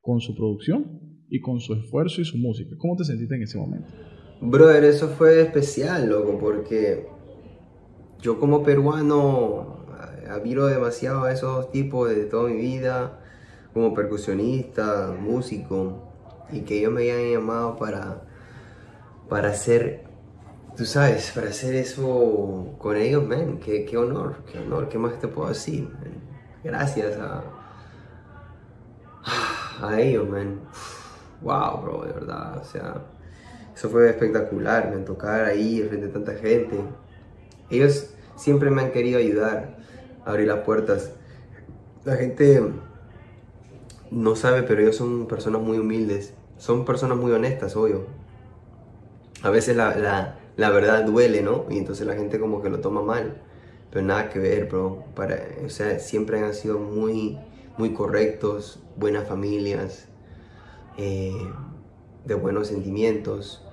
con 0.00 0.20
su 0.20 0.36
producción 0.36 1.00
y 1.28 1.40
con 1.40 1.58
su 1.58 1.74
esfuerzo 1.74 2.20
y 2.20 2.24
su 2.24 2.38
música. 2.38 2.76
¿Cómo 2.78 2.94
te 2.94 3.02
sentiste 3.02 3.34
en 3.34 3.42
ese 3.42 3.58
momento? 3.58 3.88
Brother, 4.40 4.84
eso 4.84 5.08
fue 5.08 5.40
especial, 5.40 6.08
loco, 6.08 6.38
porque 6.38 7.08
yo 8.20 8.38
como 8.38 8.62
peruano 8.62 9.84
admiro 10.30 10.66
demasiado 10.66 11.24
a 11.24 11.32
esos 11.32 11.72
tipos 11.72 12.08
de 12.08 12.26
toda 12.26 12.48
mi 12.48 12.58
vida, 12.58 13.18
como 13.74 13.92
percusionista, 13.92 15.16
músico, 15.20 16.12
y 16.52 16.60
que 16.60 16.78
ellos 16.78 16.92
me 16.92 17.10
hayan 17.10 17.32
llamado 17.32 17.76
para, 17.76 18.22
para 19.28 19.48
hacer, 19.48 20.04
tú 20.78 20.84
sabes, 20.84 21.32
para 21.34 21.48
hacer 21.50 21.74
eso 21.74 22.76
con 22.78 22.96
ellos, 22.96 23.26
man, 23.26 23.58
qué, 23.58 23.96
honor, 23.96 24.36
qué 24.50 24.60
honor, 24.60 24.88
qué 24.88 24.96
más 24.96 25.18
te 25.18 25.26
puedo 25.26 25.48
decir, 25.48 25.90
gracias 26.62 27.18
a, 27.18 27.42
a 29.82 30.00
ellos, 30.00 30.28
man. 30.28 30.60
Wow, 31.42 31.82
bro, 31.82 32.04
de 32.04 32.12
verdad, 32.12 32.58
o 32.58 32.64
sea, 32.64 33.02
eso 33.74 33.90
fue 33.90 34.08
espectacular, 34.08 34.94
me 34.94 35.02
tocar 35.02 35.44
ahí 35.46 35.82
frente 35.82 36.06
a 36.06 36.12
tanta 36.12 36.34
gente. 36.34 36.80
Ellos 37.70 38.14
siempre 38.36 38.70
me 38.70 38.82
han 38.82 38.92
querido 38.92 39.18
ayudar 39.18 39.78
abrir 40.24 40.46
las 40.46 40.60
puertas. 40.60 41.12
La 42.04 42.16
gente 42.16 42.62
no 44.10 44.36
sabe, 44.36 44.62
pero 44.62 44.82
ellos 44.82 44.96
son 44.96 45.26
personas 45.26 45.60
muy 45.60 45.78
humildes. 45.78 46.34
Son 46.56 46.84
personas 46.84 47.18
muy 47.18 47.32
honestas, 47.32 47.76
obvio. 47.76 48.06
A 49.42 49.50
veces 49.50 49.76
la, 49.76 50.37
verdad 50.70 51.04
duele, 51.04 51.40
¿no? 51.40 51.66
Y 51.70 51.78
entonces 51.78 52.06
la 52.06 52.14
gente 52.14 52.40
como 52.40 52.60
que 52.60 52.68
lo 52.68 52.80
toma 52.80 53.00
mal. 53.00 53.40
Pero 53.90 54.04
nada 54.04 54.28
que 54.28 54.40
ver, 54.40 54.66
bro. 54.66 55.04
Para, 55.14 55.40
o 55.64 55.70
sea, 55.70 55.98
siempre 56.00 56.40
han 56.40 56.52
sido 56.52 56.80
muy, 56.80 57.38
muy 57.78 57.94
correctos, 57.94 58.80
buenas 58.96 59.26
familias, 59.28 60.08
eh, 60.98 61.32
de 62.24 62.34
buenos 62.34 62.66
sentimientos 62.66 63.64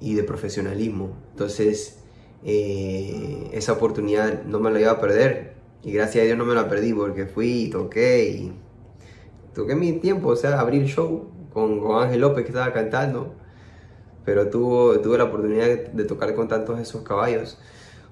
y 0.00 0.14
de 0.14 0.22
profesionalismo. 0.22 1.10
Entonces, 1.32 1.98
eh, 2.44 3.50
esa 3.52 3.72
oportunidad 3.72 4.44
no 4.44 4.60
me 4.60 4.70
la 4.70 4.80
iba 4.80 4.92
a 4.92 5.00
perder. 5.00 5.54
Y 5.82 5.92
gracias 5.92 6.22
a 6.22 6.26
Dios 6.26 6.38
no 6.38 6.44
me 6.44 6.54
la 6.54 6.68
perdí 6.68 6.92
porque 6.92 7.26
fui 7.26 7.64
y 7.64 7.70
toqué 7.70 8.28
y 8.30 8.52
toqué 9.54 9.74
mi 9.74 9.92
tiempo, 9.94 10.28
o 10.28 10.36
sea, 10.36 10.60
abrir 10.60 10.86
show 10.86 11.30
con, 11.52 11.80
con 11.80 12.00
Ángel 12.00 12.20
López 12.20 12.44
que 12.44 12.50
estaba 12.50 12.72
cantando. 12.72 13.34
Pero 14.28 14.50
tuve 14.50 15.16
la 15.16 15.24
oportunidad 15.24 15.66
de 15.66 16.04
tocar 16.04 16.34
con 16.34 16.48
tantos 16.48 16.78
esos 16.78 17.00
caballos. 17.00 17.56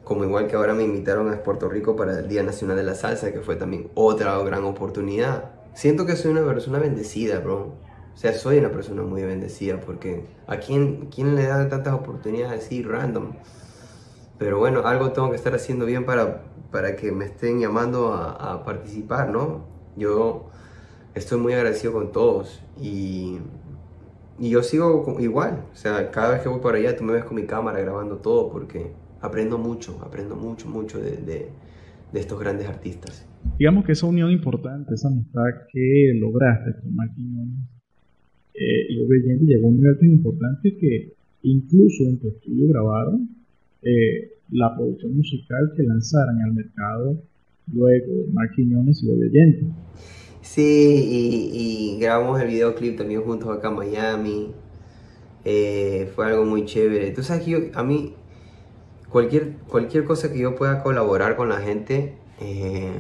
Como 0.03 0.25
igual 0.25 0.47
que 0.47 0.57
ahora 0.57 0.73
me 0.73 0.83
invitaron 0.83 1.31
a 1.31 1.43
Puerto 1.43 1.69
Rico 1.69 1.95
para 1.95 2.19
el 2.21 2.27
Día 2.27 2.43
Nacional 2.43 2.79
de 2.79 2.85
la 2.85 2.95
Salsa, 2.95 3.35
que 3.35 3.41
fue 3.41 3.57
también 3.57 3.91
otra 3.95 4.39
gran 4.39 4.65
oportunidad. 4.65 5.51
Siento 5.75 6.07
que 6.07 6.17
soy 6.17 6.31
una 6.31 6.43
persona 6.47 6.79
bendecida, 6.79 7.41
bro. 7.41 7.75
O 8.15 8.17
sea, 8.17 8.33
soy 8.33 8.57
una 8.57 8.71
persona 8.71 9.03
muy 9.03 9.25
bendecida 9.25 9.79
porque 9.79 10.25
a 10.47 10.57
quién, 10.57 11.11
quién 11.15 11.35
le 11.35 11.47
da 11.49 11.69
tantas 11.69 11.93
oportunidades 11.93 12.65
así 12.65 12.83
random. 12.83 13.35
Pero 14.39 14.59
bueno, 14.59 14.87
algo 14.87 15.13
tengo 15.13 15.29
que 15.29 15.37
estar 15.37 15.55
haciendo 15.55 15.85
bien 15.85 16.07
para 16.07 16.45
para 16.71 16.97
que 16.97 17.13
me 17.13 17.27
estén 17.27 17.61
llamando 17.61 18.13
a, 18.15 18.65
participar, 18.65 19.31
¿no? 19.31 19.65
Yo 19.97 20.47
estoy 21.15 21.39
muy 21.39 21.53
agradecido 21.53 21.93
con 21.93 22.13
todos 22.13 22.63
y, 22.81 23.39
y, 24.39 24.51
yo 24.51 24.63
sigo 24.63 25.17
igual, 25.21 25.65
o 25.73 25.77
sea, 25.77 26.11
cada 26.11 26.33
vez 26.33 26.43
que 26.43 26.49
voy 26.49 26.61
para 26.61 26.79
allá 26.79 26.97
tú 26.97 27.05
me 27.05 27.13
ves 27.13 27.25
con 27.25 27.37
mi 27.37 27.45
cámara 27.45 27.81
grabando 27.81 28.17
todo 28.17 28.51
porque 28.51 28.93
aprendo 29.21 29.59
mucho, 29.59 29.99
aprendo 30.03 30.37
mucho, 30.37 30.69
mucho 30.69 31.01
de, 31.01 31.17
de, 31.19 31.49
estos 32.15 32.41
grandes 32.41 32.67
artistas. 32.67 33.29
Digamos 33.59 33.85
que 33.85 33.93
esa 33.93 34.07
unión 34.07 34.31
importante, 34.31 34.95
esa 34.95 35.09
amistad 35.09 35.45
que 35.71 36.13
lograste 36.19 36.81
con 36.81 36.95
Marquinhos 36.95 37.49
eh, 38.55 38.87
y 38.89 39.01
obviamente 39.01 39.45
llegó 39.45 39.67
a 39.67 39.71
un 39.71 39.77
nivel 39.77 39.99
tan 39.99 40.11
importante 40.11 40.77
que 40.79 41.13
incluso 41.43 42.05
en 42.05 42.19
tu 42.19 42.29
estudio 42.29 42.69
grabaron 42.69 43.29
eh, 43.83 44.31
la 44.51 44.75
producción 44.75 45.15
musical 45.15 45.73
que 45.77 45.83
lanzaran 45.83 46.41
al 46.41 46.55
mercado 46.55 47.23
luego 47.73 48.27
Mark 48.33 48.53
Quiñones 48.55 49.03
y 49.03 49.11
Allende. 49.11 49.75
Sí, 50.47 50.63
y, 50.63 51.99
grabamos 52.01 52.41
el 52.41 52.47
videoclip 52.47 52.97
también 52.97 53.23
juntos 53.23 53.55
acá 53.55 53.69
en 53.69 53.75
Miami. 53.75 54.55
Eh, 55.45 56.11
fue 56.15 56.27
algo 56.27 56.45
muy 56.45 56.65
chévere. 56.65 57.11
Tú 57.11 57.23
sabes 57.23 57.45
que 57.45 57.51
yo, 57.51 57.59
a 57.75 57.83
mí, 57.83 58.15
cualquier, 59.11 59.57
cualquier 59.69 60.05
cosa 60.05 60.33
que 60.33 60.39
yo 60.39 60.55
pueda 60.55 60.83
colaborar 60.83 61.37
con 61.37 61.49
la 61.49 61.59
gente, 61.59 62.17
eh, 62.41 62.93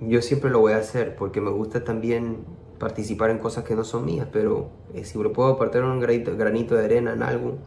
yo 0.00 0.22
siempre 0.22 0.48
lo 0.50 0.60
voy 0.60 0.72
a 0.74 0.78
hacer 0.78 1.16
porque 1.16 1.40
me 1.40 1.50
gusta 1.50 1.84
también 1.84 2.38
participar 2.78 3.30
en 3.30 3.38
cosas 3.38 3.64
que 3.64 3.74
no 3.74 3.84
son 3.84 4.04
mías, 4.06 4.28
pero 4.32 4.70
eh, 4.94 5.04
si 5.04 5.20
lo 5.20 5.32
puedo 5.32 5.50
apartar 5.50 5.82
un 5.82 6.00
granito, 6.00 6.34
de 6.76 6.84
arena 6.84 7.14
en 7.14 7.22
algo, 7.24 7.58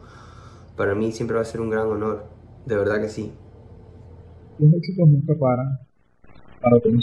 para 0.76 0.94
mí 0.94 1.12
siempre 1.12 1.36
va 1.36 1.42
a 1.42 1.44
ser 1.44 1.60
un 1.60 1.70
gran 1.70 1.86
honor, 1.88 2.24
de 2.64 2.76
verdad 2.76 3.00
que 3.02 3.10
sí. 3.10 3.32
Los 4.58 4.72
éxitos 4.74 5.08
nunca 5.08 5.34
paran 5.38 5.78
para 6.60 6.80
Tony 6.80 7.00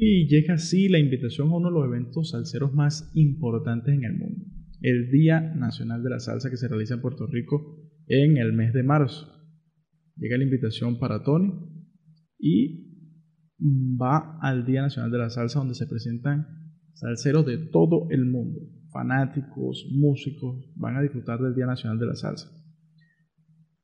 y 0.00 0.28
llega 0.28 0.54
así 0.54 0.88
la 0.88 1.00
invitación 1.00 1.48
a 1.48 1.56
uno 1.56 1.68
de 1.68 1.74
los 1.74 1.86
eventos 1.86 2.30
salseros 2.30 2.72
más 2.72 3.10
importantes 3.14 3.92
en 3.92 4.04
el 4.04 4.16
mundo, 4.16 4.44
el 4.80 5.10
Día 5.10 5.40
Nacional 5.40 6.04
de 6.04 6.10
la 6.10 6.20
Salsa 6.20 6.50
que 6.50 6.56
se 6.56 6.68
realiza 6.68 6.94
en 6.94 7.00
Puerto 7.00 7.26
Rico 7.26 7.82
en 8.06 8.36
el 8.36 8.52
mes 8.52 8.72
de 8.72 8.84
marzo. 8.84 9.26
Llega 10.16 10.38
la 10.38 10.44
invitación 10.44 11.00
para 11.00 11.24
Tony 11.24 11.52
y 12.38 12.86
va 14.00 14.38
al 14.40 14.64
Día 14.66 14.82
Nacional 14.82 15.10
de 15.10 15.18
la 15.18 15.30
Salsa 15.30 15.58
donde 15.58 15.74
se 15.74 15.88
presentan 15.88 16.46
salseros 16.94 17.44
de 17.44 17.58
todo 17.58 18.06
el 18.10 18.24
mundo, 18.24 18.60
fanáticos, 18.92 19.88
músicos, 19.92 20.72
van 20.76 20.96
a 20.96 21.02
disfrutar 21.02 21.40
del 21.40 21.56
Día 21.56 21.66
Nacional 21.66 21.98
de 21.98 22.06
la 22.06 22.14
Salsa. 22.14 22.48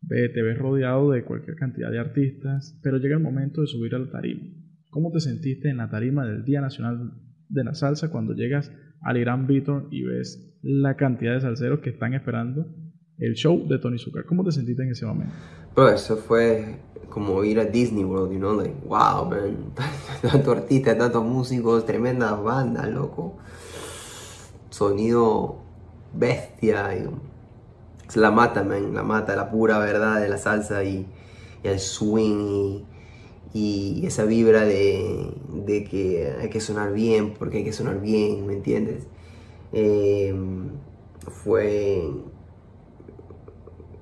Te 0.06 0.42
ves 0.42 0.58
rodeado 0.58 1.10
de 1.10 1.24
cualquier 1.24 1.56
cantidad 1.56 1.90
de 1.90 1.98
artistas, 1.98 2.78
pero 2.84 2.98
llega 2.98 3.16
el 3.16 3.22
momento 3.22 3.62
de 3.62 3.66
subir 3.66 3.94
al 3.94 4.10
tarima 4.10 4.63
¿Cómo 4.94 5.10
te 5.10 5.18
sentiste 5.18 5.68
en 5.70 5.78
la 5.78 5.90
tarima 5.90 6.24
del 6.24 6.44
Día 6.44 6.60
Nacional 6.60 7.14
de 7.48 7.64
la 7.64 7.74
Salsa 7.74 8.12
cuando 8.12 8.32
llegas 8.32 8.70
al 9.00 9.16
Irán 9.16 9.48
Beaton 9.48 9.88
y 9.90 10.04
ves 10.04 10.56
la 10.62 10.94
cantidad 10.94 11.34
de 11.34 11.40
salseros 11.40 11.80
que 11.80 11.90
están 11.90 12.14
esperando 12.14 12.64
el 13.18 13.34
show 13.34 13.66
de 13.66 13.80
Tony 13.80 13.98
Zucker? 13.98 14.24
¿Cómo 14.24 14.44
te 14.44 14.52
sentiste 14.52 14.84
en 14.84 14.92
ese 14.92 15.04
momento? 15.04 15.34
Pues 15.74 15.94
eso 15.94 16.16
fue 16.16 16.76
como 17.08 17.42
ir 17.42 17.58
a 17.58 17.64
Disney 17.64 18.04
World, 18.04 18.34
you 18.34 18.38
know, 18.38 18.56
like, 18.56 18.72
wow, 18.86 19.28
man, 19.28 19.72
tanto 20.22 20.52
artista, 20.52 20.96
tantos 20.96 21.24
músicos, 21.24 21.84
tremendas 21.84 22.40
bandas, 22.40 22.88
loco. 22.88 23.38
Sonido 24.70 25.60
bestia, 26.12 26.96
y, 26.96 27.10
la 28.16 28.30
mata, 28.30 28.62
man, 28.62 28.94
la 28.94 29.02
mata, 29.02 29.34
la 29.34 29.50
pura 29.50 29.80
verdad 29.80 30.20
de 30.20 30.28
la 30.28 30.38
salsa 30.38 30.84
y, 30.84 31.04
y 31.64 31.66
el 31.66 31.80
swing 31.80 32.84
y 32.86 32.93
y 33.54 34.04
esa 34.04 34.24
vibra 34.24 34.64
de, 34.64 35.32
que 35.88 36.34
hay 36.40 36.50
que 36.50 36.60
sonar 36.60 36.92
bien, 36.92 37.34
porque 37.38 37.58
hay 37.58 37.64
que 37.64 37.72
sonar 37.72 38.00
bien, 38.00 38.46
¿me 38.46 38.54
entiendes? 38.54 39.06
Em, 39.72 40.70
fue, 41.28 42.10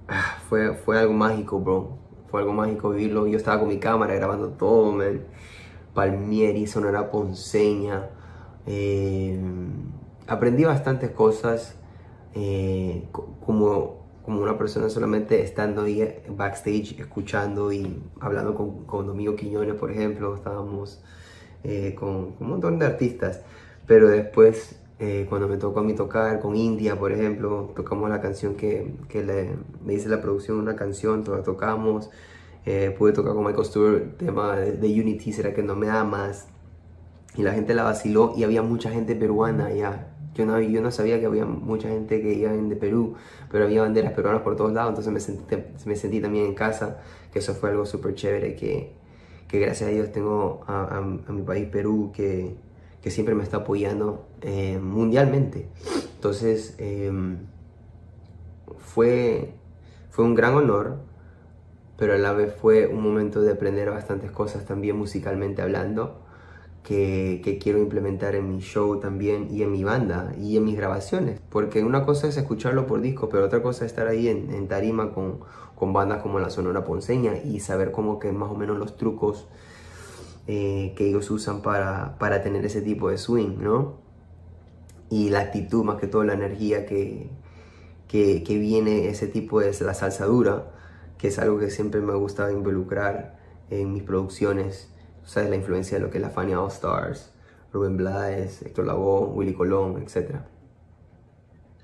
ah, 0.09 0.39
fue, 0.49 0.75
fue 0.75 0.99
algo 0.99 1.13
mágico, 1.13 1.61
bro. 1.61 1.99
Fue 2.31 2.41
algo 2.41 2.55
mágico 2.55 2.91
vivirlo. 2.91 3.27
Yo 3.27 3.37
estaba 3.37 3.61
con 3.61 3.69
mi 3.69 3.79
cámara 3.79 4.15
grabando 4.15 4.49
todo, 4.51 4.91
man. 4.93 5.23
Palmieri, 5.95 6.67
sonora 6.67 7.11
ponceña. 7.11 8.09
Em, 8.67 9.93
aprendí 10.27 10.65
bastantes 10.65 11.11
cosas 11.11 11.77
eh, 12.35 13.07
como 13.45 14.02
como 14.25 14.41
una 14.41 14.57
persona 14.57 14.89
solamente 14.89 15.43
estando 15.43 15.83
ahí 15.83 16.23
backstage, 16.29 16.99
escuchando 16.99 17.73
y 17.73 18.03
hablando 18.21 18.55
con, 18.55 18.85
con 18.85 19.07
Domingo 19.07 19.35
Quiñones, 19.35 19.75
por 19.75 19.91
ejemplo, 19.91 20.35
estábamos 20.35 21.03
eh, 21.65 21.95
con, 21.99 22.35
un 22.39 22.49
montón 22.49 22.79
de 22.79 22.87
artistas, 22.87 23.41
pero 23.87 24.09
después 24.09 24.79
eh, 25.01 25.27
cuando 25.29 25.49
me 25.49 25.57
tocó 25.57 25.81
a 25.81 25.83
mí 25.83 25.95
tocar 25.95 26.41
con 26.41 26.55
India, 26.55 26.97
por 26.97 27.11
ejemplo, 27.13 27.73
tocamos 27.75 28.09
la 28.09 28.21
canción 28.21 28.55
que, 28.55 28.95
que 29.09 29.57
me 29.85 29.95
hice 29.95 30.09
la 30.09 30.23
producción 30.23 30.59
una 30.59 30.77
canción, 30.77 31.25
la 31.27 31.43
tocamos, 31.43 32.11
eh, 32.65 32.95
pude 32.97 33.13
tocar 33.13 33.35
con 33.35 33.45
Michael 33.45 33.65
Stewart 33.65 34.17
tema 34.19 34.57
de, 34.57 34.73
de, 34.73 35.01
Unity, 35.01 35.33
¿será 35.33 35.53
que 35.53 35.65
no 35.65 35.75
me 35.75 35.91
amas? 35.91 36.47
Y 37.35 37.43
la 37.43 37.53
gente 37.55 37.75
la 37.75 37.83
vaciló 37.83 38.35
y 38.37 38.45
había 38.45 38.63
mucha 38.63 38.91
gente 38.91 39.17
peruana 39.17 39.67
allá 39.67 40.12
yo 40.35 40.47
no, 40.47 40.61
yo 40.61 40.81
no 40.81 40.91
sabía 40.91 41.21
que 41.21 41.27
había 41.27 41.45
mucha 41.45 41.89
gente 41.89 42.23
que 42.23 42.33
iba 42.33 42.53
de 42.53 42.77
Perú, 42.77 43.15
pero 43.51 43.65
había 43.65 43.83
banderas 43.83 44.13
peruanas 44.13 44.43
por 44.43 44.57
todos 44.57 44.73
lados, 44.73 44.91
entonces 44.91 45.13
me 45.13 45.21
sentí, 45.21 45.57
me 45.87 45.97
sentí 45.97 46.21
también 46.21 46.47
en 46.47 46.55
casa, 46.55 47.03
que 47.33 47.41
eso 47.41 47.55
fue 47.55 47.71
algo 47.71 47.85
súper 47.85 48.15
chévere, 48.15 48.57
que, 48.57 48.93
que, 49.49 49.59
gracias 49.59 49.91
a 49.91 49.93
Dios 49.93 50.11
tengo 50.11 50.65
a, 50.67 51.01
mi 51.01 51.43
país 51.43 51.69
Perú, 51.69 52.13
que, 52.15 52.55
que, 53.03 53.11
siempre 53.11 53.35
me 53.35 53.43
está 53.43 53.59
apoyando 53.59 54.27
eh, 54.41 54.79
mundialmente. 54.79 55.69
Entonces, 56.15 56.77
em, 56.79 57.39
fue, 58.79 59.53
fue 60.11 60.25
un 60.25 60.35
gran 60.35 60.55
honor, 60.55 61.01
pero 61.99 62.15
a 62.15 62.19
la 62.19 62.33
vez 62.33 62.55
fue 62.55 62.87
un 62.87 63.03
momento 63.03 63.43
de 63.43 63.53
aprender 63.53 63.91
bastantes 63.91 64.31
cosas 64.31 64.65
también 64.65 64.97
musicalmente 64.97 65.61
hablando 65.61 66.22
que, 66.83 67.59
quiero 67.63 67.79
implementar 67.79 68.35
en 68.35 68.49
mi 68.49 68.61
show 68.61 68.99
también 68.99 69.49
y 69.51 69.63
en 69.63 69.73
mi 69.73 69.85
banda 69.85 70.35
y 70.39 70.57
en 70.57 70.65
mis 70.65 70.77
grabaciones. 70.77 71.41
Porque 71.49 71.83
una 71.83 72.05
cosa 72.05 72.29
es 72.29 72.37
escucharlo 72.37 72.87
por 72.87 73.01
disco, 73.01 73.29
pero 73.29 73.45
otra 73.45 73.63
cosa 73.63 73.85
es 73.85 73.93
estar 73.93 74.09
ahí 74.09 74.29
en, 74.29 74.69
tarima 74.69 75.13
con, 75.13 75.41
con, 75.75 75.93
bandas 75.93 76.23
como 76.23 76.39
la 76.41 76.51
Sonora 76.51 76.85
Ponceña 76.85 77.35
y 77.39 77.61
saber 77.61 77.93
cómo 77.93 78.19
que 78.19 78.33
más 78.33 78.51
o 78.51 78.55
menos 78.55 78.79
los 78.79 78.97
trucos 78.97 79.47
eh, 80.47 80.93
que 80.97 81.09
ellos 81.09 81.31
usan 81.31 81.63
para, 81.63 82.19
para, 82.19 82.43
tener 82.43 82.65
ese 82.65 82.83
tipo 82.83 83.11
de 83.11 83.19
swing, 83.19 83.59
¿no? 83.61 84.01
Y 85.09 85.31
la 85.31 85.41
actitud, 85.41 85.85
más 85.85 86.01
que 86.01 86.07
todo 86.07 86.25
la 86.25 86.33
energía 86.33 86.87
que, 86.87 87.31
que, 88.09 88.43
que 88.43 88.59
viene 88.59 89.09
ese 89.09 89.29
tipo 89.29 89.61
de 89.61 89.73
la 89.81 89.95
salsa 89.95 90.25
dura, 90.27 90.73
que 91.19 91.29
es 91.29 91.39
algo 91.39 91.59
que 91.59 91.71
siempre 91.71 92.01
me 92.01 92.13
ha 92.13 92.17
gustado 92.17 92.51
involucrar 92.51 93.39
en 93.71 93.93
mis 93.93 94.03
producciones 94.03 94.92
sabes 95.25 95.51
la 95.51 95.57
influencia 95.57 95.99
de 95.99 96.05
lo 96.05 96.11
que 96.11 96.19
es 96.19 96.23
la 96.23 96.31
Fania 96.31 96.61
All 96.61 96.71
Stars, 96.71 97.33
Rubén 97.73 97.97
Blades, 97.97 98.63
Héctor 98.63 98.87
Lavoe, 98.87 99.35
Willy 99.35 99.55
Colón, 99.55 100.03
etc. 100.03 100.37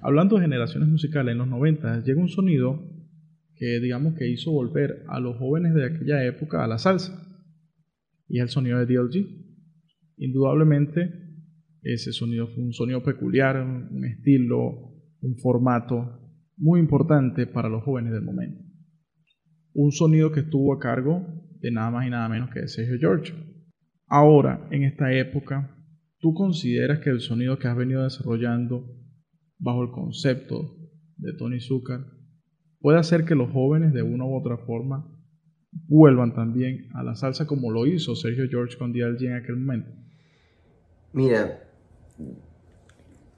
Hablando 0.01 0.36
de 0.36 0.43
generaciones 0.43 0.89
musicales, 0.89 1.32
en 1.32 1.39
los 1.39 1.49
90 1.49 2.01
llega 2.05 2.20
un 2.20 2.28
sonido 2.28 2.80
que 3.57 3.80
digamos 3.80 4.14
que 4.14 4.28
hizo 4.28 4.53
volver 4.53 5.03
a 5.09 5.18
los 5.18 5.36
jóvenes 5.36 5.74
de 5.74 5.86
aquella 5.86 6.24
época 6.24 6.62
a 6.62 6.68
la 6.68 6.78
salsa. 6.78 7.24
Y 8.28 8.39
es 8.39 8.43
el 8.43 8.49
sonido 8.51 8.78
de 8.78 8.86
DLG. 8.86 9.26
Indudablemente 10.18 11.28
ese 11.82 12.12
sonido 12.12 12.49
fue 12.49 12.62
un 12.62 12.72
sonido 12.72 13.03
peculiar, 13.03 13.57
un 13.62 14.05
estilo, 14.05 14.93
un 15.20 15.36
formato 15.39 16.20
muy 16.57 16.80
importante 16.80 17.47
para 17.47 17.68
los 17.68 17.82
jóvenes 17.84 18.12
del 18.12 18.22
momento. 18.22 18.62
Un 19.74 19.93
sonido 19.93 20.30
que 20.32 20.41
estuvo 20.41 20.72
a 20.74 20.78
cargo 20.78 21.26
de 21.61 21.70
nada 21.70 21.90
más 21.90 22.06
y 22.06 22.11
nada 22.11 22.28
menos 22.28 22.50
que 22.50 22.61
de 22.61 22.68
Sergio 22.68 22.98
George. 22.98 23.34
Ahora, 24.06 24.66
en 24.70 24.84
esta 24.84 25.12
época, 25.12 25.76
¿tú 26.18 26.34
consideras 26.34 27.00
que 27.00 27.11
el 27.11 27.20
sonido 27.20 27.59
que 27.59 27.68
has 27.68 27.76
venido 27.76 28.04
desarrollando 28.04 28.84
bajo 29.59 29.82
el 29.82 29.90
concepto 29.90 30.76
de 31.16 31.32
Tony 31.34 31.61
Zucker 31.61 32.00
puede 32.80 32.98
hacer 32.98 33.24
que 33.24 33.34
los 33.34 33.50
jóvenes 33.50 33.92
de 33.92 34.02
una 34.02 34.24
u 34.24 34.36
otra 34.36 34.56
forma 34.59 35.14
vuelvan 35.86 36.34
también 36.34 36.88
a 36.94 37.02
la 37.02 37.14
salsa 37.14 37.46
como 37.46 37.70
lo 37.70 37.86
hizo 37.86 38.14
Sergio 38.14 38.48
George 38.48 38.78
con 38.78 38.92
DLG 38.92 39.24
en 39.24 39.34
aquel 39.34 39.56
momento? 39.56 39.90
Mira, 41.12 41.62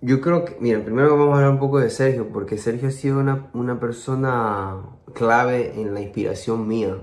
yo 0.02 0.20
creo 0.20 0.44
que, 0.44 0.56
mira, 0.60 0.84
primero 0.84 1.16
vamos 1.16 1.34
a 1.34 1.36
hablar 1.36 1.52
un 1.52 1.58
poco 1.58 1.78
de 1.78 1.90
Sergio, 1.90 2.30
porque 2.32 2.56
Sergio 2.56 2.88
ha 2.88 2.92
sido 2.92 3.20
una, 3.20 3.50
una 3.52 3.78
persona 3.78 4.76
clave 5.14 5.80
en 5.80 5.94
la 5.94 6.00
inspiración 6.00 6.66
mía. 6.66 6.96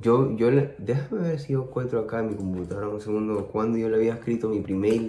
Yo, 0.00 0.34
yo 0.36 0.50
le, 0.50 0.74
déjame 0.78 1.22
ver 1.22 1.38
si 1.38 1.52
yo 1.52 1.62
encuentro 1.62 2.00
acá 2.00 2.18
en 2.18 2.30
mi 2.30 2.34
computadora 2.34 2.88
un 2.88 3.00
segundo 3.00 3.46
cuando 3.46 3.78
yo 3.78 3.88
le 3.88 3.96
había 3.96 4.14
escrito 4.14 4.48
mi 4.48 4.60
primer, 4.60 5.06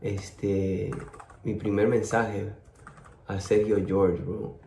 este, 0.00 0.90
mi 1.44 1.54
primer 1.54 1.86
mensaje 1.86 2.52
a 3.28 3.38
Sergio 3.38 3.76
George, 3.86 4.20
bro. 4.24 4.58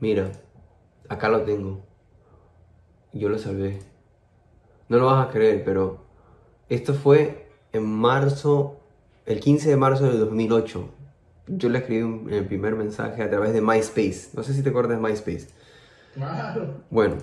Mira, 0.00 0.32
acá 1.08 1.28
lo 1.28 1.42
tengo. 1.42 1.84
Yo 3.12 3.28
lo 3.28 3.38
salvé. 3.38 3.80
No 4.88 4.96
lo 4.98 5.06
vas 5.06 5.28
a 5.28 5.30
creer, 5.30 5.62
pero 5.62 6.06
esto 6.70 6.94
fue 6.94 7.50
en 7.72 7.84
marzo, 7.84 8.80
el 9.26 9.40
15 9.40 9.68
de 9.68 9.76
marzo 9.76 10.08
del 10.08 10.18
2008. 10.18 10.88
Yo 11.48 11.68
le 11.68 11.78
escribí 11.78 12.34
el 12.34 12.46
primer 12.46 12.74
mensaje 12.74 13.22
a 13.22 13.28
través 13.28 13.52
de 13.52 13.60
MySpace. 13.60 14.30
No 14.32 14.42
sé 14.42 14.54
si 14.54 14.62
te 14.62 14.70
acuerdas 14.70 14.96
de 14.96 15.06
MySpace. 15.06 15.48
Claro. 16.14 16.84
Bueno, 16.88 17.16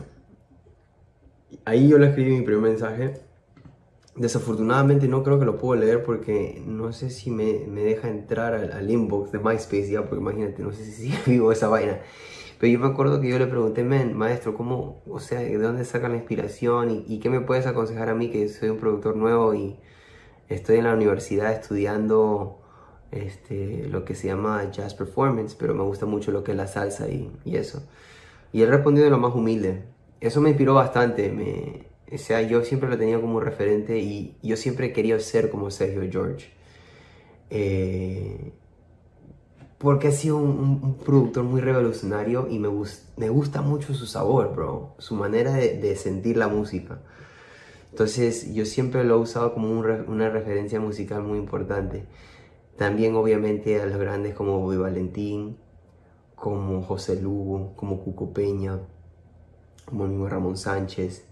ahí 1.65 1.87
yo 1.89 1.97
le 1.97 2.07
escribí 2.07 2.31
mi 2.31 2.41
primer 2.41 2.61
mensaje. 2.61 3.13
Desafortunadamente 4.15 5.07
no 5.07 5.23
creo 5.23 5.39
que 5.39 5.45
lo 5.45 5.57
puedo 5.57 5.79
leer 5.79 6.03
porque 6.03 6.61
no 6.65 6.93
sé 6.93 7.09
si 7.09 7.31
me, 7.31 7.65
me 7.67 7.81
deja 7.81 8.09
entrar 8.09 8.53
al, 8.53 8.89
inbox 8.91 9.31
de 9.31 9.39
MySpace 9.39 9.89
ya, 9.89 10.01
porque 10.01 10.21
imagínate, 10.21 10.61
no 10.61 10.71
sé 10.71 10.85
si 10.85 11.13
vivo 11.25 11.51
esa 11.51 11.67
vaina. 11.67 11.99
Pero 12.59 12.71
yo 12.71 12.79
me 12.79 12.87
acuerdo 12.87 13.19
que 13.19 13.29
yo 13.29 13.39
le 13.39 13.47
pregunté, 13.47 13.83
maestro, 13.83 14.53
¿cómo, 14.53 15.01
o 15.09 15.19
sea, 15.19 15.39
de 15.39 15.57
dónde 15.57 15.83
saca 15.83 16.07
la 16.09 16.15
inspiración 16.15 16.91
y, 16.91 17.05
y, 17.07 17.19
qué 17.19 17.29
me 17.29 17.41
puedes 17.41 17.65
aconsejar 17.65 18.09
a 18.09 18.15
mí 18.15 18.29
que 18.29 18.47
soy 18.47 18.69
un 18.69 18.77
productor 18.77 19.17
nuevo 19.17 19.53
y 19.53 19.77
estoy 20.47 20.77
en 20.77 20.85
la 20.85 20.93
universidad 20.93 21.51
estudiando 21.51 22.63
este, 23.11 23.87
lo 23.89 24.05
que 24.05 24.15
se 24.15 24.27
llama 24.27 24.71
jazz 24.71 24.93
performance, 24.95 25.55
pero 25.55 25.73
me 25.75 25.83
gusta 25.83 26.05
mucho 26.05 26.31
lo 26.31 26.43
que 26.43 26.51
es 26.51 26.57
la 26.57 26.67
salsa 26.67 27.09
y, 27.09 27.31
y 27.45 27.57
eso. 27.57 27.83
Y 28.51 28.61
él 28.61 28.69
respondió 28.69 29.03
de 29.03 29.09
lo 29.09 29.17
más 29.17 29.33
humilde. 29.35 29.83
Eso 30.23 30.39
me 30.39 30.49
inspiró 30.51 30.73
bastante. 30.73 31.29
Me, 31.29 31.85
o 32.09 32.17
sea, 32.17 32.41
yo 32.41 32.63
siempre 32.63 32.89
lo 32.89 32.97
tenía 32.97 33.19
como 33.19 33.41
referente 33.41 33.99
y 33.99 34.37
yo 34.41 34.55
siempre 34.55 34.93
quería 34.93 35.19
ser 35.19 35.49
como 35.49 35.69
Sergio 35.69 36.01
George. 36.09 36.49
Eh, 37.49 38.53
porque 39.77 40.07
ha 40.07 40.11
sido 40.13 40.37
un, 40.37 40.95
productor 41.03 41.43
muy 41.43 41.59
revolucionario 41.59 42.47
y 42.49 42.57
me, 42.57 42.69
gusta 43.27 43.61
mucho 43.61 43.93
su 43.93 44.05
sabor, 44.05 44.55
bro. 44.55 44.95
Su 44.97 45.15
manera 45.15 45.55
de, 45.55 45.95
sentir 45.97 46.37
la 46.37 46.47
música. 46.47 47.01
Entonces 47.91 48.53
yo 48.53 48.65
siempre 48.65 49.03
lo 49.03 49.15
he 49.15 49.19
usado 49.19 49.53
como 49.53 49.77
una 49.77 50.29
referencia 50.29 50.79
musical 50.79 51.21
muy 51.23 51.37
importante. 51.37 52.05
También 52.77 53.15
obviamente 53.15 53.81
a 53.81 53.85
los 53.87 53.99
grandes 53.99 54.33
como 54.33 54.59
Bobby 54.59 54.77
Valentín, 54.77 55.57
como 56.35 56.81
José 56.81 57.21
Lugo, 57.21 57.73
como 57.75 57.99
Cuco 57.99 58.31
Peña, 58.31 58.79
como 59.85 60.07
mismo 60.07 60.27
Ramón 60.27 60.57
Sánchez, 60.57 61.25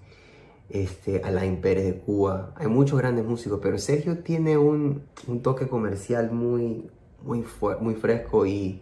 este, 0.70 1.22
Alain 1.24 1.62
Pérez 1.62 1.86
de 1.86 2.00
Cuba. 2.00 2.54
Hay 2.56 2.68
muchos 2.68 3.00
grandes 3.00 3.26
músicos, 3.26 3.60
pero 3.62 3.78
Sergio 3.78 4.20
tiene 4.20 4.58
un, 4.58 5.04
un 5.28 5.42
toque 5.42 5.68
comercial 5.68 6.32
muy, 6.32 6.90
muy, 7.24 7.46
muy 7.80 7.96
fresco 7.96 8.46
y 8.46 8.82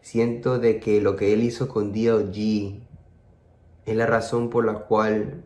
siento 0.00 0.58
de 0.58 0.80
que 0.80 1.00
lo 1.00 1.16
que 1.16 1.32
él 1.32 1.42
hizo 1.42 1.68
con 1.68 1.92
DLG 1.92 2.80
es 3.86 3.96
la 3.96 4.06
razón 4.06 4.50
por 4.50 4.64
la 4.64 4.86
cual 4.86 5.44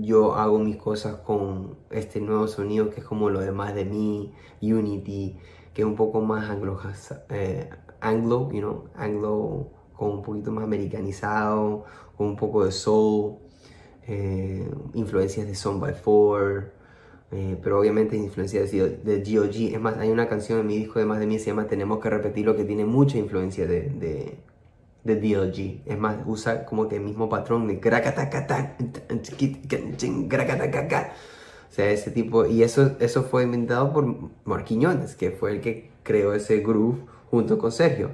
yo 0.00 0.34
hago 0.34 0.58
mis 0.58 0.76
cosas 0.76 1.16
con 1.16 1.76
este 1.90 2.20
nuevo 2.20 2.46
sonido 2.46 2.90
que 2.90 3.00
es 3.00 3.06
como 3.06 3.30
lo 3.30 3.40
demás 3.40 3.74
de 3.74 3.84
mí, 3.84 4.32
Unity, 4.60 5.36
que 5.74 5.82
es 5.82 5.86
un 5.86 5.96
poco 5.96 6.20
más 6.20 6.50
anglo, 6.50 6.78
eh, 7.30 7.68
anglo, 8.00 8.50
you 8.52 8.60
know, 8.60 8.84
anglo 8.94 9.70
con 9.96 10.10
un 10.10 10.22
poquito 10.22 10.50
más 10.50 10.64
americanizado, 10.64 11.84
con 12.16 12.28
un 12.28 12.36
poco 12.36 12.64
de 12.64 12.72
soul, 12.72 13.36
eh, 14.06 14.68
influencias 14.94 15.46
de 15.46 15.54
Son 15.54 15.80
by 15.80 15.94
Four, 15.94 16.72
eh, 17.30 17.56
pero 17.62 17.80
obviamente 17.80 18.16
influencia 18.16 18.62
de, 18.62 18.98
de 18.98 19.18
GOG. 19.18 19.74
Es 19.74 19.80
más, 19.80 19.96
hay 19.98 20.10
una 20.10 20.28
canción 20.28 20.60
en 20.60 20.66
mi 20.66 20.76
disco 20.76 20.98
de 20.98 21.06
Más 21.06 21.18
de 21.18 21.26
mí 21.26 21.38
se 21.38 21.46
llama 21.46 21.66
Tenemos 21.66 21.98
que 22.00 22.10
repetirlo 22.10 22.56
que 22.56 22.64
tiene 22.64 22.84
mucha 22.84 23.18
influencia 23.18 23.66
de, 23.66 23.90
de, 23.90 24.38
de. 25.04 25.80
Es 25.86 25.98
más, 25.98 26.18
usa 26.26 26.66
como 26.66 26.88
que 26.88 26.96
el 26.96 27.02
mismo 27.02 27.28
patrón 27.28 27.66
de 27.68 27.80
o 31.72 31.74
sea, 31.74 31.90
ese 31.90 32.10
tipo, 32.10 32.44
y 32.44 32.62
eso, 32.62 32.96
eso 33.00 33.22
fue 33.22 33.44
inventado 33.44 33.94
por 33.94 34.04
Marquiñones, 34.44 35.16
que 35.16 35.30
fue 35.30 35.52
el 35.52 35.62
que 35.62 35.90
creó 36.02 36.34
ese 36.34 36.58
groove 36.58 36.98
junto 37.30 37.56
con 37.56 37.72
Sergio, 37.72 38.10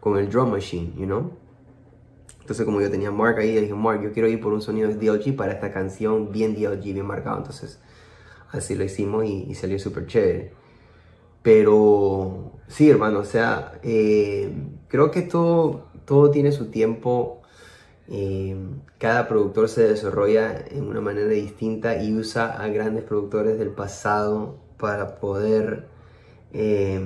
con 0.00 0.18
el 0.18 0.28
drum 0.30 0.50
machine, 0.50 0.92
you 0.96 1.06
know. 1.06 1.32
Entonces 2.40 2.64
como 2.64 2.80
yo 2.80 2.90
tenía 2.90 3.10
Mark 3.10 3.38
ahí, 3.38 3.54
dije, 3.60 3.74
Mark, 3.74 4.02
yo 4.02 4.12
quiero 4.12 4.26
ir 4.28 4.40
por 4.40 4.52
un 4.52 4.62
sonido 4.62 4.88
de 4.88 4.94
DLG 4.94 5.36
para 5.36 5.52
esta 5.52 5.70
canción 5.70 6.32
bien 6.32 6.54
DLG, 6.54 6.94
bien 6.94 7.06
marcado. 7.06 7.38
Entonces 7.38 7.78
así 8.50 8.74
lo 8.74 8.84
hicimos 8.84 9.24
y, 9.26 9.54
salió 9.54 9.78
súper 9.78 10.06
chévere. 10.06 10.52
Pero 11.42 12.52
sí, 12.66 12.90
hermano, 12.90 13.20
o 13.20 13.24
sea, 13.24 13.78
eh, 13.82 14.52
creo 14.88 15.10
que 15.10 15.22
todo, 15.22 15.88
todo 16.04 16.30
tiene 16.30 16.52
su 16.52 16.70
tiempo. 16.70 17.42
Eh, 18.08 18.56
cada 18.98 19.28
productor 19.28 19.68
se 19.68 19.86
desarrolla 19.86 20.64
en 20.70 20.88
una 20.88 21.00
manera 21.00 21.28
distinta 21.28 22.02
y 22.02 22.14
usa 22.14 22.50
a 22.50 22.68
grandes 22.68 23.04
productores 23.04 23.58
del 23.58 23.70
pasado 23.70 24.56
para 24.78 25.20
poder, 25.20 25.86
eh, 26.52 27.00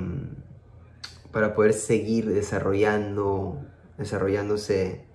para 1.32 1.54
poder 1.54 1.72
seguir 1.72 2.26
desarrollando, 2.26 3.64
desarrollándose 3.98 5.06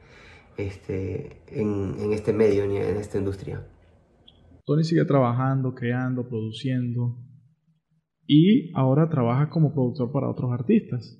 este, 0.57 1.43
en, 1.47 2.11
este 2.13 2.33
medio, 2.33 2.63
en 2.63 2.97
esta 2.97 3.17
industria. 3.17 3.65
Tony 4.65 4.83
sigue 4.83 5.05
trabajando, 5.05 5.73
creando, 5.73 6.27
produciendo 6.27 7.17
y 8.25 8.71
ahora 8.75 9.09
trabaja 9.09 9.49
como 9.49 9.73
productor 9.73 10.11
para 10.11 10.29
otros 10.29 10.51
artistas. 10.51 11.17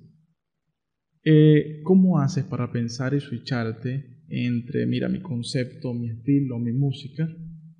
Eh, 1.24 1.80
¿Cómo 1.82 2.18
haces 2.18 2.44
para 2.44 2.70
pensar 2.70 3.14
y 3.14 3.20
switcharte 3.20 4.24
entre, 4.28 4.86
mira, 4.86 5.08
mi 5.08 5.22
concepto, 5.22 5.94
mi 5.94 6.10
estilo, 6.10 6.58
mi 6.58 6.72
música, 6.72 7.26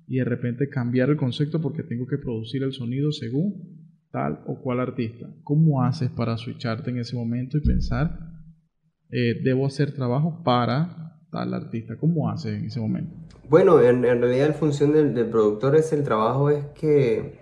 y 0.07 0.17
de 0.17 0.25
repente 0.25 0.69
cambiar 0.69 1.11
el 1.11 1.17
concepto 1.17 1.61
porque 1.61 1.83
tengo 1.83 2.07
que 2.07 2.17
producir 2.17 2.63
el 2.63 2.73
sonido 2.73 3.11
según 3.11 3.78
tal 4.11 4.43
o 4.47 4.59
cual 4.61 4.79
artista? 4.79 5.27
¿Cómo 5.43 5.83
haces 5.83 6.09
para 6.09 6.37
switcharte 6.37 6.89
en 6.89 6.99
ese 6.99 7.15
momento 7.15 7.57
y 7.57 7.61
pensar, 7.61 8.17
eh, 9.11 9.41
debo 9.43 9.65
hacer 9.65 9.93
trabajo 9.93 10.41
para 10.43 11.19
tal 11.31 11.53
artista? 11.53 11.97
¿Cómo 11.97 12.29
haces 12.29 12.57
en 12.57 12.65
ese 12.65 12.79
momento? 12.79 13.15
Bueno, 13.49 13.81
en, 13.81 14.03
realidad 14.03 14.49
la 14.49 14.53
función 14.53 14.93
del, 14.93 15.27
productor 15.27 15.75
es 15.75 15.91
el 15.91 16.03
trabajo, 16.03 16.51
es 16.51 16.65
que 16.79 17.39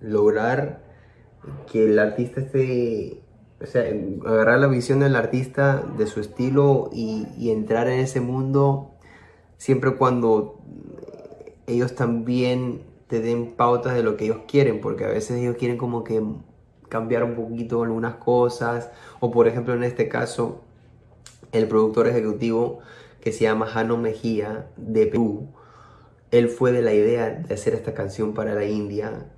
lograr 0.00 0.82
que 1.70 1.84
el 1.84 1.98
artista 1.98 2.40
esté, 2.40 3.20
o 3.60 3.66
sea, 3.66 3.84
agarrar 4.26 4.58
la 4.58 4.68
visión 4.68 5.00
del 5.00 5.16
artista, 5.16 5.84
de 5.98 6.06
su 6.06 6.20
estilo 6.20 6.88
y, 6.94 7.50
entrar 7.50 7.88
en 7.88 8.00
ese 8.00 8.22
mundo 8.22 8.92
siempre 9.58 9.96
cuando 9.96 10.62
ellos 11.66 11.94
también 11.94 12.80
te 13.08 13.20
den 13.20 13.54
pautas 13.54 13.94
de 13.94 14.02
lo 14.02 14.16
que 14.16 14.24
ellos 14.24 14.42
quieren, 14.48 14.80
porque 14.80 15.04
a 15.04 15.08
veces 15.08 15.38
ellos 15.38 15.56
quieren 15.56 15.76
como 15.76 16.04
que 16.04 16.22
cambiar 16.88 17.24
un 17.24 17.34
poquito 17.34 17.82
algunas 17.82 18.16
cosas, 18.16 18.90
o 19.20 19.30
por 19.30 19.48
ejemplo 19.48 19.74
en 19.74 19.84
este 19.84 20.08
caso, 20.08 20.62
el 21.52 21.68
productor 21.68 22.08
ejecutivo 22.08 22.80
que 23.20 23.32
se 23.32 23.44
llama 23.44 23.66
Jano 23.66 23.96
Mejía 23.96 24.68
de 24.76 25.06
Perú. 25.06 25.48
Él 26.30 26.48
fue 26.48 26.72
de 26.72 26.82
la 26.82 26.92
idea 26.92 27.30
de 27.30 27.54
hacer 27.54 27.74
esta 27.74 27.94
canción 27.94 28.34
para 28.34 28.54
la 28.54 28.64
India, 28.64 29.30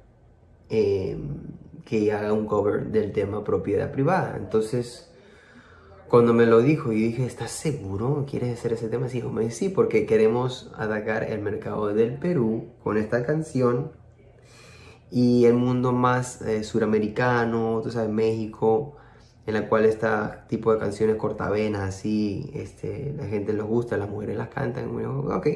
em, 0.68 1.38
que 1.84 2.12
haga 2.12 2.32
un 2.32 2.46
cover 2.46 2.86
del 2.86 3.12
tema 3.12 3.44
propiedad 3.44 3.92
privada. 3.92 4.36
Entonces, 4.36 5.12
cuando 6.08 6.32
me 6.32 6.46
lo 6.46 6.62
dijo, 6.62 6.92
yo 6.92 6.98
dije, 6.98 7.26
¿estás 7.26 7.50
seguro? 7.50 8.26
¿Quieres 8.28 8.58
hacer 8.58 8.72
ese 8.72 8.88
tema? 8.88 9.08
Sí, 9.08 9.20
dijo, 9.20 9.32
sí, 9.50 9.68
porque 9.68 10.06
queremos 10.06 10.72
atacar 10.76 11.24
el 11.24 11.40
mercado 11.40 11.88
del 11.92 12.14
Perú 12.14 12.72
con 12.82 12.96
esta 12.96 13.24
canción 13.24 13.92
y 15.10 15.44
el 15.44 15.54
mundo 15.54 15.92
más 15.92 16.42
eh, 16.42 16.64
suramericano, 16.64 17.80
tú 17.82 17.90
sabes, 17.90 18.10
México 18.10 18.96
en 19.46 19.54
la 19.54 19.68
cual 19.68 19.84
este 19.84 20.08
tipo 20.48 20.72
de 20.72 20.78
canciones 20.78 21.16
cortavenas, 21.16 21.82
así, 21.82 22.50
este, 22.52 23.14
la 23.16 23.26
gente 23.26 23.52
les 23.52 23.62
gusta, 23.62 23.96
las 23.96 24.10
mujeres 24.10 24.36
las 24.36 24.48
cantan, 24.48 24.88
ok, 24.88 25.46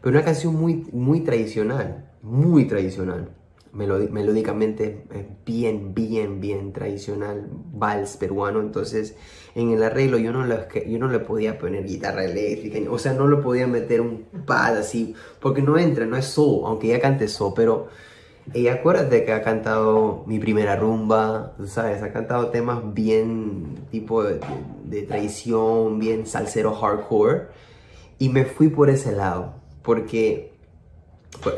pero 0.00 0.16
una 0.16 0.24
canción 0.24 0.54
muy, 0.54 0.86
muy 0.92 1.20
tradicional, 1.22 2.08
muy 2.22 2.66
tradicional, 2.66 3.34
melódicamente 3.72 5.04
bien, 5.46 5.94
bien, 5.94 6.40
bien 6.40 6.72
tradicional, 6.72 7.48
vals 7.72 8.16
peruano, 8.16 8.60
entonces 8.60 9.16
en 9.54 9.70
el 9.70 9.82
arreglo 9.82 10.18
yo 10.18 10.32
no, 10.32 10.44
le, 10.44 10.68
yo 10.86 10.98
no 10.98 11.08
le 11.08 11.18
podía 11.20 11.58
poner 11.58 11.86
guitarra 11.86 12.24
eléctrica, 12.24 12.78
o 12.90 12.98
sea, 12.98 13.14
no 13.14 13.28
le 13.28 13.36
podía 13.38 13.66
meter 13.66 14.00
un 14.00 14.26
pad 14.46 14.76
así, 14.76 15.14
porque 15.40 15.62
no 15.62 15.78
entra, 15.78 16.04
no 16.04 16.16
es 16.16 16.26
soul, 16.26 16.64
aunque 16.66 16.88
ella 16.88 17.00
cante 17.00 17.28
soul, 17.28 17.54
pero 17.56 17.88
y 18.54 18.66
acuérdate 18.68 19.24
que 19.24 19.32
ha 19.32 19.42
cantado 19.42 20.24
Mi 20.26 20.38
Primera 20.38 20.76
Rumba, 20.76 21.54
¿sabes? 21.66 22.02
Ha 22.02 22.12
cantado 22.12 22.48
temas 22.48 22.92
bien 22.92 23.86
tipo 23.90 24.24
de, 24.24 25.02
traición, 25.02 25.98
bien 25.98 26.26
salsero 26.26 26.74
hardcore. 26.74 27.46
Y 28.18 28.28
me 28.28 28.44
fui 28.44 28.68
por 28.68 28.90
ese 28.90 29.12
lado, 29.12 29.54
porque 29.82 30.51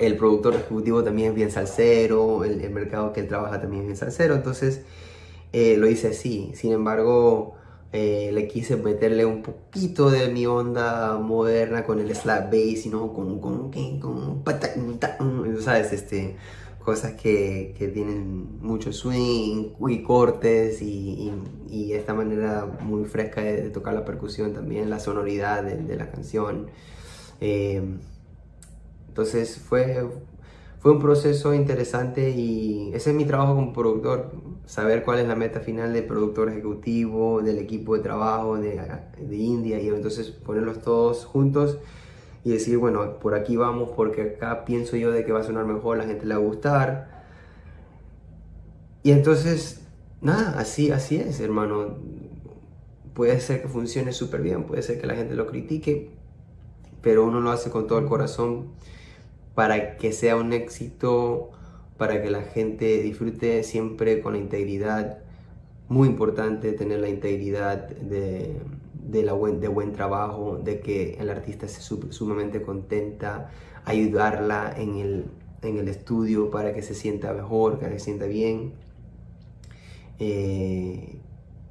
el 0.01 0.17
productor 0.17 0.55
ejecutivo 0.55 1.03
también 1.05 1.31
es 1.31 1.35
bien 1.35 1.51
salsero, 1.51 2.45
el, 2.45 2.71
mercado 2.71 3.13
que 3.13 3.21
él 3.21 3.29
trabaja 3.29 3.61
también 3.61 3.83
es 3.83 3.87
bien 3.87 3.97
salsero, 3.97 4.35
entonces 4.35 4.83
eh, 5.53 5.77
lo 5.77 5.89
hice 5.89 6.09
así. 6.09 6.53
Sin 6.55 6.73
embargo, 6.73 7.55
eh, 7.93 8.31
le 8.33 8.49
quise 8.49 8.77
meterle 8.77 9.25
un 9.25 9.43
poquito 9.43 10.11
de 10.11 10.29
mi 10.29 10.47
onda 10.47 11.17
moderna 11.19 11.85
con 11.85 12.01
el 12.01 12.15
slap 12.15 12.51
bass, 12.51 12.87
¿no? 12.87 13.13
Con, 13.13 13.41
con, 13.41 13.71
con, 14.01 14.43
con 14.43 15.63
¿sabes? 15.63 15.93
Este, 15.93 16.37
cosas 16.85 17.13
que, 17.15 17.75
que, 17.79 17.89
tienen 17.89 18.61
mucho 18.61 18.93
swing 18.93 19.73
y 19.89 20.03
cortes 20.03 20.83
y, 20.83 21.33
y, 21.71 21.93
esta 21.93 22.15
manera 22.15 22.67
muy 22.81 23.05
fresca 23.07 23.43
de, 23.43 23.71
tocar 23.71 23.95
la 23.95 24.05
percusión 24.05 24.53
también, 24.53 24.91
la 24.91 25.01
sonoridad 25.01 25.63
de, 25.63 25.97
la 25.97 26.11
canción. 26.11 26.67
Eh, 27.41 27.83
entonces 29.15 29.59
fue, 29.61 30.05
fue 30.81 30.91
un 30.91 30.99
proceso 30.99 31.55
interesante 31.55 32.31
y 32.31 32.91
ese 32.95 33.11
es 33.11 33.17
mi 33.17 33.25
trabajo 33.25 33.55
como 33.55 33.73
productor, 33.73 34.33
saber 34.67 35.05
cuál 35.05 35.21
es 35.21 35.29
la 35.29 35.37
meta 35.37 35.61
final 35.61 35.93
del 35.93 36.05
productor 36.05 36.49
ejecutivo, 36.49 37.41
del 37.41 37.59
equipo 37.59 37.95
de 37.97 38.03
trabajo 38.03 38.59
de, 38.59 38.81
de 39.21 39.37
India 39.37 39.79
y 39.79 39.87
entonces 39.87 40.31
ponerlos 40.31 40.83
todos 40.83 41.27
juntos 41.27 41.79
y 42.43 42.51
decir, 42.51 42.77
bueno, 42.77 43.21
por 43.21 43.37
aquí 43.37 43.57
vamos 43.57 43.91
porque 43.95 44.35
acá 44.35 44.65
pienso 44.65 44.97
yo 44.97 45.13
de 45.13 45.25
que 45.25 45.31
va 45.31 45.39
a 45.39 45.45
sonar 45.45 45.65
mejor, 45.65 45.97
la 45.97 46.07
gente 46.07 46.27
le 46.27 46.35
va 46.35 46.41
a 46.41 46.45
gustar. 46.45 47.25
Y 49.05 49.13
entonces, 49.13 49.87
nada, 50.23 50.59
así, 50.59 50.91
así 50.91 51.19
es, 51.19 51.39
hermano. 51.39 51.99
Puede 53.15 53.39
ser 53.39 53.63
que 53.63 53.69
funcione 53.69 54.13
súper 54.13 54.43
bien, 54.43 54.65
puede 54.65 54.83
ser 54.83 55.01
que 55.01 55.07
la 55.07 55.15
gente 55.15 55.37
lo 55.37 55.47
critique, 55.47 56.11
pero 57.01 57.25
uno 57.25 57.41
lo 57.41 57.53
hace 57.53 57.71
con 57.71 57.87
todo 57.87 58.01
el 58.01 58.07
corazón 58.07 58.75
para 59.55 59.97
que 59.97 60.13
sea 60.13 60.37
un 60.37 60.53
éxito, 60.53 61.51
para 61.97 62.23
que 62.23 62.31
la 62.31 62.43
gente 62.43 63.03
disfrute 63.03 63.63
siempre 63.63 64.21
con 64.21 64.33
la 64.35 64.39
integridad. 64.39 65.19
Muy 65.89 66.09
importante 66.09 66.73
tener 66.73 67.01
la 67.01 67.09
integridad 67.09 67.89
de, 67.89 68.61
de, 68.95 69.69
buen 69.69 69.93
trabajo, 69.93 70.59
de 70.63 70.81
que 70.81 71.15
el 71.21 71.31
artista 71.31 71.67
esté 71.67 71.83
sumamente 72.11 72.63
contenta, 72.63 73.51
ayudarla 73.85 74.75
en 74.77 74.97
el, 74.97 75.25
en 75.63 75.79
el 75.79 75.89
estudio 75.89 76.51
para 76.51 76.73
que 76.75 76.83
se 76.83 76.95
sienta 76.95 77.33
mejor, 77.33 77.79
que 77.79 77.89
se 77.91 77.99
sienta 78.01 78.27
bien. 78.27 78.73
Eh, 80.19 81.19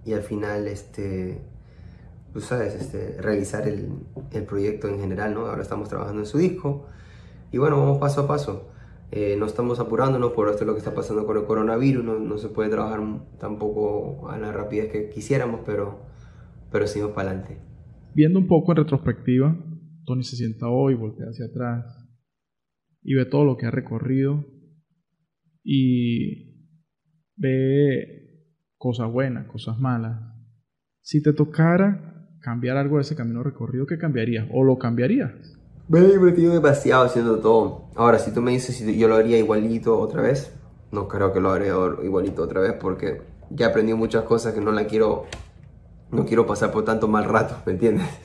y 0.05 0.13
al 0.13 0.21
final, 0.21 0.67
este, 0.67 1.39
tú 2.33 2.39
sabes, 2.39 2.75
este, 2.75 3.21
realizar 3.21 3.67
el, 3.67 3.89
el, 4.31 4.43
proyecto 4.43 4.87
en 4.89 4.99
general, 4.99 5.33
¿no? 5.33 5.47
Ahora 5.47 5.63
estamos 5.63 5.89
trabajando 5.89 6.21
en 6.21 6.25
su 6.25 6.37
disco 6.37 6.85
y 7.53 7.59
bueno, 7.59 7.77
vamos 7.77 7.99
paso 7.99 8.21
a 8.21 8.27
paso. 8.27 8.71
Eh, 9.11 9.35
no 9.37 9.45
estamos 9.45 9.79
apurándonos 9.79 10.33
por 10.33 10.49
esto 10.49 10.63
es 10.63 10.67
lo 10.67 10.73
que 10.73 10.79
está 10.79 10.95
pasando 10.95 11.27
con 11.27 11.37
el 11.37 11.45
coronavirus, 11.45 12.03
no, 12.03 12.17
no, 12.17 12.39
se 12.39 12.49
puede 12.49 12.71
trabajar 12.71 12.99
tampoco 13.39 14.27
a 14.27 14.39
la 14.39 14.51
rapidez 14.51 14.91
que 14.91 15.09
quisiéramos, 15.09 15.61
pero, 15.63 16.01
pero 16.71 16.87
seguimos 16.87 17.13
para 17.13 17.29
adelante. 17.29 17.61
Viendo 18.15 18.39
un 18.39 18.47
poco 18.47 18.71
en 18.71 18.77
retrospectiva, 18.77 19.55
Tony 20.03 20.23
se 20.23 20.35
sienta 20.35 20.67
hoy, 20.67 20.95
voltea 20.95 21.27
hacia 21.27 21.45
atrás 21.45 21.85
y 23.03 23.13
ve 23.13 23.25
todo 23.25 23.45
lo 23.45 23.55
que 23.55 23.67
ha 23.67 23.71
recorrido 23.71 24.43
y 25.63 26.71
ve 27.35 28.49
cosas 28.77 29.11
buenas, 29.11 29.45
cosas 29.45 29.79
malas. 29.79 30.19
Si 31.01 31.21
te 31.21 31.33
tocara 31.33 32.31
cambiar 32.41 32.77
algo 32.77 32.95
de 32.95 33.03
ese 33.03 33.15
camino 33.15 33.43
recorrido, 33.43 33.85
¿qué 33.85 33.99
cambiarías? 33.99 34.47
¿O 34.51 34.63
lo 34.63 34.79
cambiarías? 34.79 35.59
Me 35.87 35.99
he 35.99 36.11
divertido 36.11 36.53
demasiado 36.53 37.05
haciendo 37.05 37.39
todo. 37.39 37.83
Ahora, 37.95 38.19
si 38.19 38.31
tú 38.31 38.41
me 38.41 38.51
dices 38.51 38.77
si 38.77 38.97
yo 38.97 39.07
lo 39.07 39.15
haría 39.15 39.37
igualito 39.37 39.99
otra 39.99 40.21
vez, 40.21 40.51
no 40.91 41.07
creo 41.07 41.33
que 41.33 41.39
lo 41.39 41.51
haría 41.51 41.73
igualito 42.03 42.43
otra 42.43 42.61
vez 42.61 42.73
porque 42.73 43.21
ya 43.49 43.67
aprendí 43.67 43.93
muchas 43.93 44.23
cosas 44.23 44.53
que 44.53 44.61
no 44.61 44.71
la 44.71 44.85
quiero, 44.85 45.25
no 46.11 46.25
quiero 46.25 46.45
pasar 46.45 46.71
por 46.71 46.85
tanto 46.85 47.07
mal 47.07 47.25
rato, 47.25 47.55
¿me 47.65 47.73
entiendes? 47.73 48.07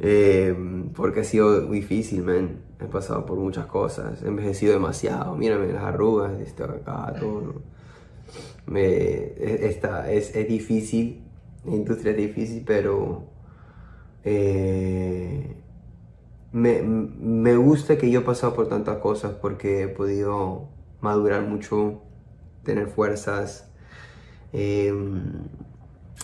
Eh, 0.00 0.52
porque 0.96 1.20
ha 1.20 1.24
sido 1.24 1.70
difícil, 1.70 2.24
man. 2.24 2.58
He 2.80 2.86
pasado 2.86 3.24
por 3.24 3.38
muchas 3.38 3.66
cosas, 3.66 4.22
he 4.22 4.26
envejecido 4.26 4.72
demasiado. 4.72 5.36
Mírame 5.36 5.72
las 5.72 5.84
arrugas, 5.84 6.32
este 6.40 6.64
acá, 6.64 7.14
todo. 7.18 7.62
Me, 8.66 8.82
e, 8.82 9.80
es, 10.10 10.34
es 10.34 10.48
difícil 10.48 11.24
la 11.64 11.74
industria 11.76 12.10
es 12.10 12.16
difícil, 12.18 12.62
pero 12.66 13.24
eh, 14.22 15.56
me, 16.54 17.56
gusta 17.56 17.98
que 17.98 18.10
yo 18.10 18.20
he 18.20 18.22
pasado 18.22 18.54
por 18.54 18.68
tantas 18.68 18.98
cosas 18.98 19.34
porque 19.34 19.82
he 19.82 19.88
podido 19.88 20.68
madurar 21.00 21.42
mucho, 21.42 22.02
tener 22.62 22.86
fuerzas, 22.86 23.70
em, 24.52 25.48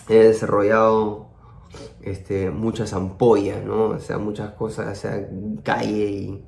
he 0.09 0.15
desarrollado 0.15 1.27
este, 2.01 2.49
muchas 2.49 2.93
ampollas, 2.93 3.63
¿no? 3.65 3.89
O 3.89 3.99
sea, 3.99 4.17
muchas 4.17 4.51
cosas, 4.53 4.97
sea, 4.97 5.27
calle 5.63 6.41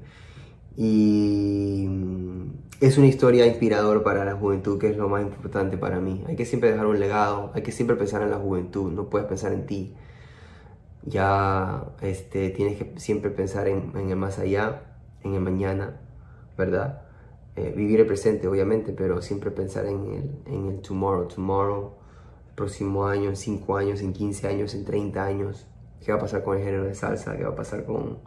y 0.76 1.88
es 2.80 2.98
una 2.98 3.08
historia 3.08 3.46
inspiradora 3.46 4.04
para 4.04 4.26
la 4.26 4.34
juventud, 4.36 4.80
que 4.80 4.90
es 4.90 4.98
lo 4.98 5.10
más 5.10 5.22
importante 5.22 5.78
para 5.78 6.00
mí. 6.00 6.24
Hay 6.28 6.36
que 6.36 6.46
siempre 6.46 6.72
dejar 6.72 6.88
un 6.88 7.00
legado, 7.00 7.52
hay 7.54 7.64
que 7.64 7.72
siempre 7.72 7.96
pensar 7.96 8.22
en 8.22 8.32
la 8.32 8.38
juventud, 8.38 8.92
no 8.92 9.10
puedes 9.10 9.28
pensar 9.28 9.54
en 9.54 9.66
ti. 9.66 9.94
Ya 11.06 11.86
este, 12.02 12.50
tienes 12.50 12.78
que 12.78 13.00
siempre 13.00 13.30
pensar 13.30 13.68
en, 13.68 13.96
el 13.96 14.16
más 14.16 14.40
allá, 14.40 14.84
en 15.24 15.34
el 15.36 15.42
mañana, 15.42 16.00
¿verdad? 16.58 17.04
Eh, 17.56 17.74
vivir 17.76 18.00
el 18.00 18.08
presente, 18.08 18.48
obviamente, 18.48 18.94
pero 18.94 19.22
siempre 19.22 19.52
pensar 19.52 19.86
en 19.86 20.14
el, 20.14 20.54
en 20.54 20.70
el 20.70 20.82
tomorrow, 20.82 21.28
tomorrow, 21.28 21.94
próximo 22.56 23.06
año, 23.08 23.30
en 23.30 23.36
5 23.36 23.78
años, 23.78 24.02
en 24.02 24.14
15 24.14 24.48
años, 24.48 24.74
en 24.74 24.86
30 24.86 25.24
años. 25.24 25.68
¿Qué 26.04 26.12
va 26.12 26.18
a 26.18 26.22
pasar 26.22 26.44
con 26.44 26.58
el 26.58 26.64
género 26.64 26.86
de 26.86 26.96
salsa? 26.96 27.38
¿Qué 27.38 27.44
va 27.44 27.52
a 27.52 27.56
pasar 27.56 27.86
con, 27.86 28.20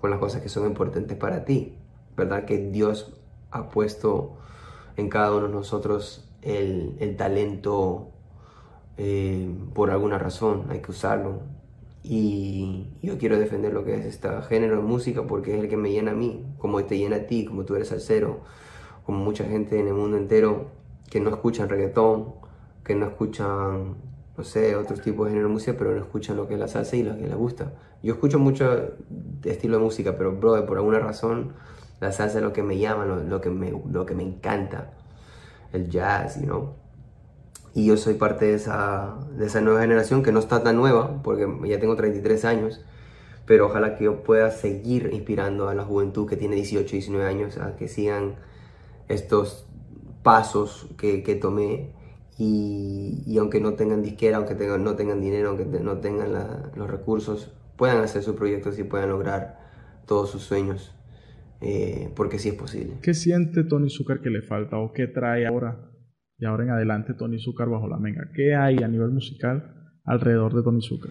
con 0.00 0.10
las 0.10 0.18
cosas 0.18 0.42
que 0.42 0.48
son 0.48 0.66
importantes 0.66 1.16
para 1.16 1.44
ti? 1.44 1.76
¿Verdad? 2.16 2.44
Que 2.44 2.58
Dios 2.58 3.20
ha 3.50 3.68
puesto 3.68 4.36
en 4.96 5.08
cada 5.08 5.34
uno 5.34 5.48
de 5.48 5.54
nosotros 5.54 6.30
el, 6.42 7.16
talento 7.16 8.10
eh, 8.96 9.50
por 9.74 9.90
alguna 9.90 10.18
razón, 10.18 10.66
hay 10.70 10.80
que 10.80 10.90
usarlo. 10.90 11.42
Y 12.02 12.88
yo 13.02 13.18
quiero 13.18 13.38
defender 13.38 13.74
lo 13.74 13.84
que 13.84 13.94
es 13.94 14.06
este 14.06 14.28
género 14.48 14.76
de 14.76 14.82
música 14.82 15.22
porque 15.26 15.54
es 15.54 15.62
el 15.62 15.68
que 15.68 15.76
me 15.76 15.92
llena 15.92 16.12
a 16.12 16.14
mí, 16.14 16.46
como 16.58 16.82
te 16.84 16.96
llena 16.96 17.16
a 17.16 17.26
ti, 17.26 17.44
como 17.44 17.64
tú 17.64 17.74
eres 17.74 17.88
salsero, 17.88 18.40
como 19.04 19.18
mucha 19.18 19.44
gente 19.44 19.78
en 19.78 19.88
el 19.88 19.94
mundo 19.94 20.16
entero 20.16 20.70
que 21.10 21.20
no 21.20 21.30
escuchan 21.30 21.68
reggaetón, 21.68 22.34
que 22.84 22.94
no 22.94 23.06
escuchan, 23.06 23.96
no 24.36 24.44
sé, 24.44 24.76
otros 24.76 25.02
tipos 25.02 25.26
de 25.26 25.32
género 25.32 25.48
de 25.48 25.54
música, 25.54 25.74
pero 25.76 25.94
no 25.94 25.98
escuchan 25.98 26.36
lo 26.36 26.48
que 26.48 26.54
es 26.54 26.60
la 26.60 26.68
salsa 26.68 26.96
y 26.96 27.02
lo 27.02 27.16
que 27.16 27.26
les 27.26 27.36
gusta. 27.36 27.74
Yo 28.02 28.14
escucho 28.14 28.38
mucho 28.38 28.94
estilo 29.44 29.76
de 29.76 29.84
música, 29.84 30.16
pero 30.16 30.32
bro, 30.32 30.64
por 30.64 30.78
alguna 30.78 31.00
razón 31.00 31.52
la 32.00 32.12
salsa 32.12 32.38
es 32.38 32.44
lo 32.44 32.52
que 32.52 32.62
me 32.62 32.78
llama, 32.78 33.04
lo, 33.04 33.40
que, 33.42 33.50
me, 33.50 33.70
lo 33.70 34.06
que 34.06 34.14
me 34.14 34.22
encanta. 34.22 34.92
El 35.72 35.88
jazz, 35.90 36.40
you 36.40 36.46
know. 36.46 36.79
Y 37.72 37.86
yo 37.86 37.96
soy 37.96 38.14
parte 38.14 38.46
de 38.46 38.54
esa, 38.54 39.16
de 39.36 39.46
esa 39.46 39.60
nueva 39.60 39.80
generación 39.80 40.22
que 40.22 40.32
no 40.32 40.40
está 40.40 40.62
tan 40.62 40.76
nueva, 40.76 41.22
porque 41.22 41.46
ya 41.66 41.78
tengo 41.78 41.94
33 41.94 42.44
años. 42.44 42.84
Pero 43.46 43.66
ojalá 43.66 43.96
que 43.96 44.04
yo 44.04 44.22
pueda 44.22 44.50
seguir 44.50 45.10
inspirando 45.12 45.68
a 45.68 45.74
la 45.74 45.84
juventud 45.84 46.28
que 46.28 46.36
tiene 46.36 46.56
18, 46.56 46.90
19 46.90 47.26
años 47.26 47.58
a 47.58 47.76
que 47.76 47.88
sigan 47.88 48.36
estos 49.08 49.66
pasos 50.22 50.88
que, 50.98 51.22
que 51.22 51.36
tomé. 51.36 51.92
Y, 52.38 53.22
y, 53.26 53.38
aunque 53.38 53.60
no 53.60 53.74
tengan 53.74 54.02
disquera, 54.02 54.38
aunque 54.38 54.54
tengan, 54.54 54.82
no 54.82 54.96
tengan 54.96 55.20
dinero, 55.20 55.50
aunque 55.50 55.66
no 55.66 55.98
tengan 55.98 56.32
los 56.74 56.90
recursos, 56.90 57.52
puedan 57.76 57.98
hacer 57.98 58.22
sus 58.22 58.34
proyectos 58.34 58.78
y 58.78 58.84
puedan 58.84 59.10
lograr 59.10 59.60
todos 60.06 60.30
sus 60.30 60.42
sueños. 60.42 60.94
Eh, 61.60 62.10
porque 62.16 62.38
sí 62.38 62.48
es 62.48 62.54
posible. 62.54 62.94
¿Qué 63.02 63.12
siente 63.12 63.62
Tony 63.62 63.90
Zucker 63.90 64.20
que 64.20 64.30
le 64.30 64.40
falta 64.40 64.78
o 64.78 64.94
qué 64.94 65.06
trae 65.06 65.46
ahora 65.46 65.89
y 66.40 66.46
ahora 66.46 66.64
en 66.64 66.70
adelante 66.70 67.14
Tony 67.14 67.38
Zucker 67.38 67.68
bajo 67.68 67.86
la 67.86 67.98
menga? 67.98 68.28
¿Qué 68.34 68.54
hay 68.54 68.82
a 68.82 68.88
nivel 68.88 69.10
musical 69.10 69.90
alrededor 70.04 70.54
de 70.54 70.62
Tony 70.62 70.80
Zucker? 70.80 71.10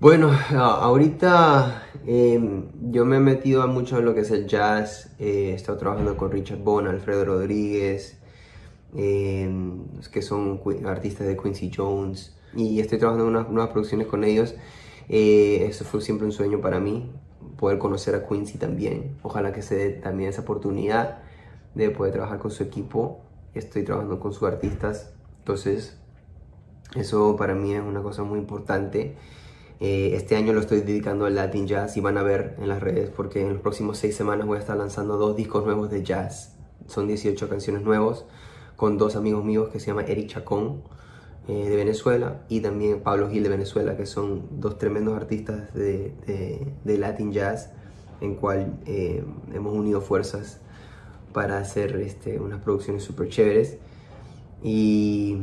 Bueno, 0.00 0.30
ahorita 0.50 1.82
em, 2.06 2.64
yo 2.90 3.04
me 3.04 3.16
he 3.16 3.20
metido 3.20 3.66
mucho 3.68 3.98
en 3.98 4.06
lo 4.06 4.14
que 4.14 4.20
es 4.20 4.30
el 4.30 4.46
jazz, 4.46 5.14
eh, 5.18 5.50
he 5.50 5.54
estado 5.54 5.76
trabajando 5.76 6.16
con 6.16 6.30
Richard 6.30 6.60
Bona, 6.60 6.88
Alfredo 6.90 7.26
Rodríguez, 7.26 8.18
em, 8.94 9.84
que 10.10 10.22
son 10.22 10.58
artistas 10.86 11.26
de 11.26 11.36
Quincy 11.36 11.70
Jones, 11.74 12.34
y 12.54 12.80
estoy 12.80 12.98
trabajando 12.98 13.28
en 13.28 13.36
unas, 13.36 13.48
unas 13.50 13.68
producciones 13.68 14.06
con 14.06 14.24
ellos. 14.24 14.54
Eh, 15.08 15.66
eso 15.68 15.84
fue 15.84 16.00
siempre 16.00 16.26
un 16.26 16.32
sueño 16.32 16.60
para 16.60 16.80
mí, 16.80 17.12
poder 17.58 17.78
conocer 17.78 18.14
a 18.14 18.26
Quincy 18.26 18.58
también. 18.58 19.18
Ojalá 19.22 19.52
que 19.52 19.60
se 19.60 19.74
dé 19.74 19.90
también 19.90 20.30
esa 20.30 20.42
oportunidad 20.42 21.18
de 21.74 21.90
poder 21.90 22.12
trabajar 22.12 22.38
con 22.38 22.50
su 22.50 22.62
equipo. 22.62 23.20
Estoy 23.54 23.84
trabajando 23.84 24.20
con 24.20 24.32
sus 24.32 24.48
artistas, 24.48 25.12
entonces 25.38 25.96
eso 26.94 27.36
para 27.36 27.54
mí 27.54 27.74
es 27.74 27.82
una 27.82 28.02
cosa 28.02 28.22
muy 28.22 28.38
importante. 28.38 29.16
Eh, 29.80 30.12
este 30.14 30.36
año 30.36 30.52
lo 30.52 30.60
estoy 30.60 30.80
dedicando 30.80 31.24
al 31.24 31.34
Latin 31.34 31.66
Jazz 31.66 31.96
y 31.96 32.00
van 32.00 32.18
a 32.18 32.22
ver 32.22 32.56
en 32.58 32.68
las 32.68 32.80
redes 32.80 33.10
porque 33.10 33.40
en 33.40 33.54
los 33.54 33.62
próximos 33.62 33.98
seis 33.98 34.14
semanas 34.14 34.46
voy 34.46 34.58
a 34.58 34.60
estar 34.60 34.76
lanzando 34.76 35.16
dos 35.16 35.36
discos 35.36 35.64
nuevos 35.64 35.90
de 35.90 36.02
jazz. 36.02 36.56
Son 36.86 37.06
18 37.06 37.48
canciones 37.48 37.82
nuevos 37.82 38.26
con 38.76 38.98
dos 38.98 39.16
amigos 39.16 39.44
míos 39.44 39.68
que 39.70 39.80
se 39.80 39.86
llaman 39.86 40.06
Eric 40.08 40.28
Chacón 40.28 40.82
eh, 41.48 41.68
de 41.68 41.76
Venezuela 41.76 42.42
y 42.48 42.60
también 42.60 43.00
Pablo 43.00 43.30
Gil 43.30 43.42
de 43.42 43.48
Venezuela, 43.48 43.96
que 43.96 44.06
son 44.06 44.60
dos 44.60 44.78
tremendos 44.78 45.16
artistas 45.16 45.72
de, 45.74 46.14
de, 46.84 46.98
Latin 46.98 47.32
Jazz, 47.32 47.72
en 48.20 48.34
cual 48.34 48.78
eh, 48.86 49.24
hemos 49.54 49.74
unido 49.74 50.00
fuerzas 50.00 50.60
para 51.32 51.58
hacer 51.58 51.96
este, 51.96 52.38
unas 52.38 52.62
producciones 52.62 53.02
súper 53.02 53.28
chéveres. 53.28 53.78
Y, 54.62 55.38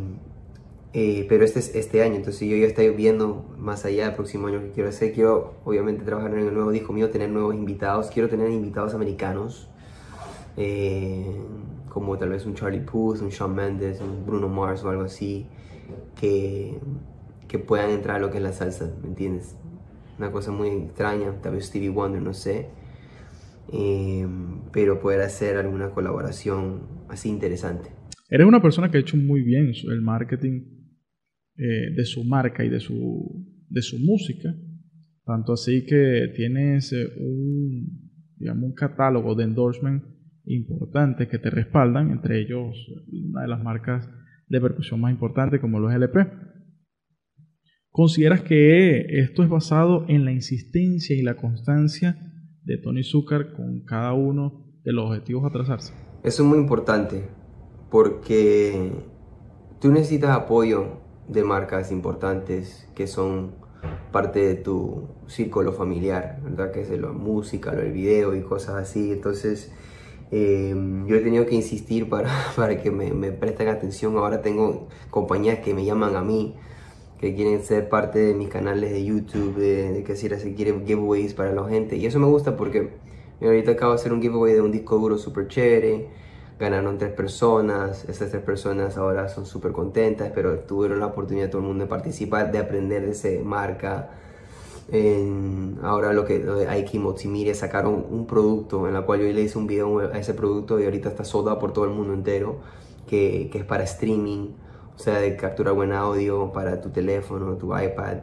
eh, 0.94 1.26
pero 1.30 1.44
este 1.44 1.60
es 1.60 1.76
este 1.76 2.04
año, 2.04 2.16
entonces 2.16 2.48
yo 2.48 2.56
ya 2.56 2.68
estoy 2.68 2.90
viendo 2.90 3.46
más 3.58 3.86
allá 3.86 4.06
del 4.06 4.16
próximo 4.16 4.48
año 4.48 4.62
que 4.62 4.72
quiero 4.72 4.90
hacer. 4.90 5.14
Quiero 5.14 5.56
obviamente 5.66 6.04
trabajar 6.04 6.34
en 6.34 6.48
el 6.48 6.54
nuevo 6.54 6.72
disco 6.72 6.94
mío, 6.94 7.10
tener 7.10 7.30
nuevos 7.30 7.56
invitados. 7.56 8.08
Quiero 8.08 8.30
tener 8.30 8.50
invitados 8.52 8.94
americanos, 8.94 9.70
como 11.90 12.18
tal 12.18 12.30
vez 12.30 12.46
un 12.46 12.56
Charlie 12.56 12.82
Puth, 12.82 13.22
un 13.22 13.30
Shawn 13.30 13.54
Mendes, 13.54 14.02
un 14.02 14.26
Bruno 14.26 14.50
Mars 14.50 14.84
o 14.84 14.90
algo 14.90 15.04
así 15.04 15.48
que, 16.20 16.80
que 17.48 17.60
puedan 17.60 17.90
entrar 17.92 18.18
a 18.18 18.20
lo 18.20 18.32
que 18.32 18.38
es 18.38 18.44
la 18.44 18.54
salsa, 18.54 18.90
¿me 19.02 19.10
entiendes? 19.10 19.56
Una 20.18 20.32
cosa 20.32 20.52
muy 20.52 20.70
extraña, 20.70 21.34
tal 21.42 21.54
vez 21.54 21.68
Stevie 21.68 21.90
Wonder, 21.90 22.22
no 22.22 22.34
sé. 22.34 22.70
Em, 23.72 24.57
pero 24.72 25.00
poder 25.00 25.22
hacer 25.22 25.58
alguna 25.58 25.92
colaboración 25.92 27.06
así 27.10 27.30
interesante. 27.30 27.90
Eres 28.30 28.48
una 28.48 28.62
persona 28.62 28.92
que 28.92 28.98
ha 28.98 29.02
hecho 29.02 29.18
muy 29.18 29.42
bien 29.42 29.72
el 29.90 30.02
marketing 30.02 30.62
eh, 31.58 31.92
de 31.96 32.06
su 32.06 32.24
marca 32.24 32.64
y 32.64 32.70
de 32.70 32.80
su, 32.80 33.46
de 33.70 33.82
su 33.82 33.98
música. 34.00 34.54
Tanto 35.26 35.54
así 35.54 35.86
que 35.86 36.32
tienes 36.36 36.92
eh, 36.94 37.08
un, 37.20 38.12
digamos, 38.38 38.64
un 38.64 38.74
catálogo 38.74 39.36
de 39.36 39.46
endorsement 39.46 40.04
importantes 40.46 41.28
que 41.28 41.40
te 41.40 41.50
respaldan, 41.50 42.12
entre 42.12 42.40
ellos 42.40 42.76
una 43.12 43.42
de 43.42 43.48
las 43.48 43.64
marcas 43.64 44.10
de 44.48 44.62
percusión 44.62 45.02
más 45.02 45.12
importantes 45.12 45.60
como 45.60 45.80
los 45.80 45.94
LP. 45.94 46.28
¿Consideras 47.90 48.42
que 48.42 49.20
esto 49.20 49.44
es 49.44 49.50
basado 49.50 50.06
en 50.08 50.26
la 50.26 50.32
insistencia 50.32 51.16
y 51.16 51.22
la 51.22 51.36
constancia 51.36 52.18
de 52.68 52.78
Tony 52.78 53.02
Zucker 53.02 53.54
con 53.54 53.80
cada 53.80 54.14
uno 54.14 54.66
de 54.84 54.92
los 54.92 55.06
objetivos 55.06 55.46
a 55.46 55.50
trazarse? 55.50 55.94
Eso 56.22 56.44
es 56.44 56.50
muy 56.50 56.60
importante 56.60 57.30
porque 57.90 58.92
tú 59.80 59.90
necesitas 59.92 60.32
apoyo 60.32 61.00
de 61.30 61.44
marcas 61.44 61.92
importantes 61.92 62.90
que 62.94 63.08
son 63.08 63.56
parte 64.12 64.40
de 64.40 64.56
tu 64.56 65.08
círculo 65.28 65.72
familiar, 65.72 66.42
¿verdad? 66.44 66.72
Que 66.72 66.82
es 66.82 66.90
la 66.90 67.12
música, 67.12 67.72
el 67.72 67.94
video 67.94 68.36
y 68.36 68.42
cosas 68.42 68.76
así. 68.76 69.14
Entonces, 69.14 69.72
eh, 70.32 70.76
yo 71.08 71.16
he 71.16 71.20
tenido 71.20 71.46
que 71.46 71.56
insistir 71.56 72.10
para, 72.10 72.30
para 72.56 72.82
que 72.82 72.92
me, 72.92 73.14
me, 73.14 73.32
presten 73.32 73.70
atención. 73.70 74.18
Ahora 74.18 74.42
tengo 74.42 74.90
compañías 75.10 75.60
que 75.60 75.74
me 75.74 75.86
llaman 75.86 76.18
a 76.18 76.22
mí, 76.22 76.56
que 77.20 77.34
quieren 77.36 77.64
ser 77.64 77.90
parte 77.90 78.20
de 78.20 78.34
mis 78.34 78.50
canales 78.50 78.92
de 78.92 79.04
YouTube, 79.04 79.56
de, 79.56 80.04
que 80.06 80.16
si 80.16 80.30
se 80.30 80.54
quieren 80.54 80.86
giveaways 80.86 81.34
para 81.34 81.52
la 81.52 81.68
gente. 81.68 81.98
Y 81.98 82.06
eso 82.06 82.20
me 82.20 82.28
gusta 82.28 82.56
porque 82.56 82.92
ahorita 83.42 83.72
acabo 83.72 83.94
de 83.94 83.96
hacer 83.96 84.14
un 84.14 84.22
giveaway 84.22 84.54
de 84.54 84.62
un 84.62 84.72
disco 84.72 84.98
duro 84.98 85.18
súper 85.18 85.48
chévere. 85.48 86.08
Ganaron 86.60 86.98
tres 86.98 87.12
personas, 87.12 88.06
esas 88.10 88.32
tres 88.32 88.42
personas 88.42 88.98
ahora 88.98 89.30
son 89.30 89.46
súper 89.46 89.72
contentas, 89.72 90.32
pero 90.34 90.60
tuvieron 90.60 91.00
la 91.00 91.08
oportunidad 91.08 91.50
todo 91.50 91.62
el 91.62 91.68
mundo 91.68 91.84
de 91.84 91.90
participar, 91.90 92.52
de 92.52 92.60
aprender 92.60 93.06
de 93.06 93.12
esa 93.12 93.30
marca 93.44 94.10
ahora 95.84 96.14
lo 96.14 96.24
que 96.24 96.40
de 96.40 96.68
Aiki 96.68 96.98
Motsimiria 96.98 97.54
sacaron 97.54 98.06
un 98.10 98.26
producto 98.26 98.88
en 98.88 98.94
la 98.94 99.02
cual 99.02 99.20
yo 99.20 99.26
le 99.26 99.42
hice 99.42 99.58
un 99.58 99.68
video 99.68 100.00
a 100.00 100.18
ese 100.18 100.34
producto 100.34 100.80
y 100.80 100.86
ahorita 100.86 101.10
está 101.10 101.26
soldado 101.26 101.60
por 101.60 101.74
todo 101.74 101.86
el 101.86 101.92
mundo 101.92 102.14
entero 102.14 102.60
que, 103.06 103.50
que, 103.52 103.60
es 103.60 103.66
para 103.66 103.84
streaming 103.84 104.52
o 104.98 105.00
sea 105.00 105.20
de 105.20 105.36
capturar 105.36 105.76
buen 105.76 105.94
audio 105.94 106.52
para 106.52 106.82
tu 106.82 106.90
teléfono 106.90 107.56
tu 107.58 107.78
iPad. 107.78 108.18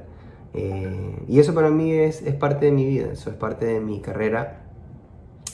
Eh, 0.53 1.25
y 1.29 1.39
eso 1.39 1.55
para 1.55 1.71
mí 1.71 1.93
es, 1.93 2.23
es, 2.23 2.35
parte 2.35 2.67
de 2.67 2.73
mi 2.73 2.87
vida 2.87 3.11
eso 3.13 3.31
es 3.31 3.37
parte 3.37 3.67
de 3.67 3.81
mi 3.81 4.01
carrera. 4.01 4.61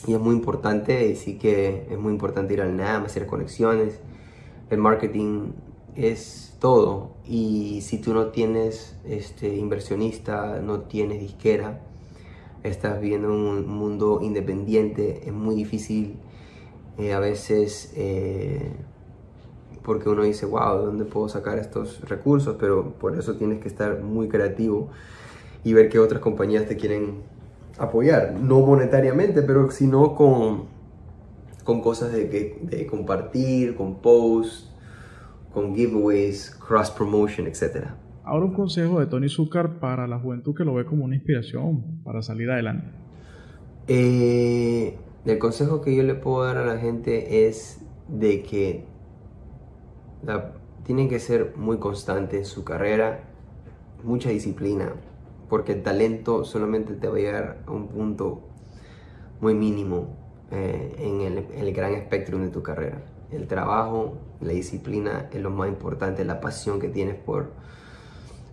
Y 0.07 0.13
es 0.13 0.19
muy 0.19 0.35
importante 0.35 1.07
y 1.07 1.15
sí 1.15 1.37
que 1.37 1.87
es 1.89 1.97
muy 1.99 2.11
importante 2.11 2.53
ir 2.53 2.61
al 2.61 2.75
NAM 2.75 3.05
hacer 3.05 3.27
conexiones. 3.27 3.99
El 4.71 4.79
marketing 4.79 5.51
es 5.95 6.55
todo. 6.59 7.11
Y 7.25 7.81
si 7.81 7.99
tú 7.99 8.13
no 8.13 8.27
tienes 8.27 8.95
este, 9.05 9.55
inversionista, 9.55 10.59
no 10.59 10.81
tienes 10.81 11.19
disquera, 11.19 11.81
estás 12.63 12.99
viviendo 12.99 13.29
un 13.29 13.67
mundo 13.67 14.19
independiente, 14.21 15.21
es 15.25 15.33
muy 15.33 15.55
difícil 15.55 16.17
eh, 16.97 17.13
a 17.13 17.19
veces 17.19 17.93
eh, 17.95 18.71
porque 19.83 20.09
uno 20.09 20.23
dice, 20.23 20.45
wow, 20.45 20.79
¿de 20.79 20.85
dónde 20.85 21.05
puedo 21.05 21.29
sacar 21.29 21.57
estos 21.57 22.01
recursos? 22.07 22.55
Pero 22.59 22.93
por 22.99 23.17
eso 23.17 23.35
tienes 23.35 23.59
que 23.59 23.67
estar 23.67 24.01
muy 24.01 24.27
creativo 24.27 24.89
y 25.63 25.73
ver 25.73 25.89
que 25.89 25.99
otras 25.99 26.21
compañías 26.21 26.67
te 26.67 26.77
quieren 26.77 27.23
apoyar, 27.77 28.33
no 28.33 28.59
monetariamente, 28.59 29.41
pero 29.41 29.71
sino 29.71 30.15
con, 30.15 30.65
con 31.63 31.81
cosas 31.81 32.11
de, 32.11 32.59
de 32.61 32.87
compartir, 32.87 33.75
con 33.75 34.01
posts, 34.01 34.71
con 35.53 35.75
giveaways, 35.75 36.57
cross 36.67 36.91
promotion, 36.91 37.47
etc. 37.47 37.87
Ahora 38.23 38.45
un 38.45 38.53
consejo 38.53 38.99
de 38.99 39.07
Tony 39.07 39.29
Zucker 39.29 39.79
para 39.79 40.07
la 40.07 40.19
juventud 40.19 40.55
que 40.55 40.63
lo 40.63 40.73
ve 40.73 40.85
como 40.85 41.05
una 41.05 41.15
inspiración 41.15 42.01
para 42.03 42.21
salir 42.21 42.49
adelante. 42.51 42.87
Eh, 43.87 44.97
el 45.25 45.39
consejo 45.39 45.81
que 45.81 45.95
yo 45.95 46.03
le 46.03 46.15
puedo 46.15 46.43
dar 46.43 46.57
a 46.57 46.65
la 46.65 46.77
gente 46.77 47.47
es 47.47 47.83
de 48.07 48.43
que 48.43 48.85
tienen 50.83 51.09
que 51.09 51.19
ser 51.19 51.53
muy 51.55 51.77
constantes 51.77 52.39
en 52.39 52.45
su 52.45 52.63
carrera, 52.63 53.23
mucha 54.03 54.29
disciplina, 54.29 54.93
porque 55.49 55.73
el 55.73 55.83
talento 55.83 56.43
solamente 56.43 56.93
te 56.93 57.07
va 57.07 57.15
a 57.15 57.19
llegar 57.19 57.63
a 57.65 57.71
un 57.71 57.87
punto 57.87 58.41
muy 59.39 59.53
mínimo 59.53 60.15
eh, 60.51 60.95
en 60.97 61.21
el 61.21 61.73
gran 61.73 61.93
espectro 61.93 62.37
de 62.39 62.49
tu 62.49 62.61
carrera. 62.61 63.03
El 63.31 63.47
trabajo, 63.47 64.17
la 64.41 64.51
disciplina 64.51 65.29
es 65.31 65.41
lo 65.41 65.49
más 65.49 65.69
importante, 65.69 66.25
la 66.25 66.41
pasión 66.41 66.79
que 66.79 66.89
tienes 66.89 67.15
por, 67.15 67.51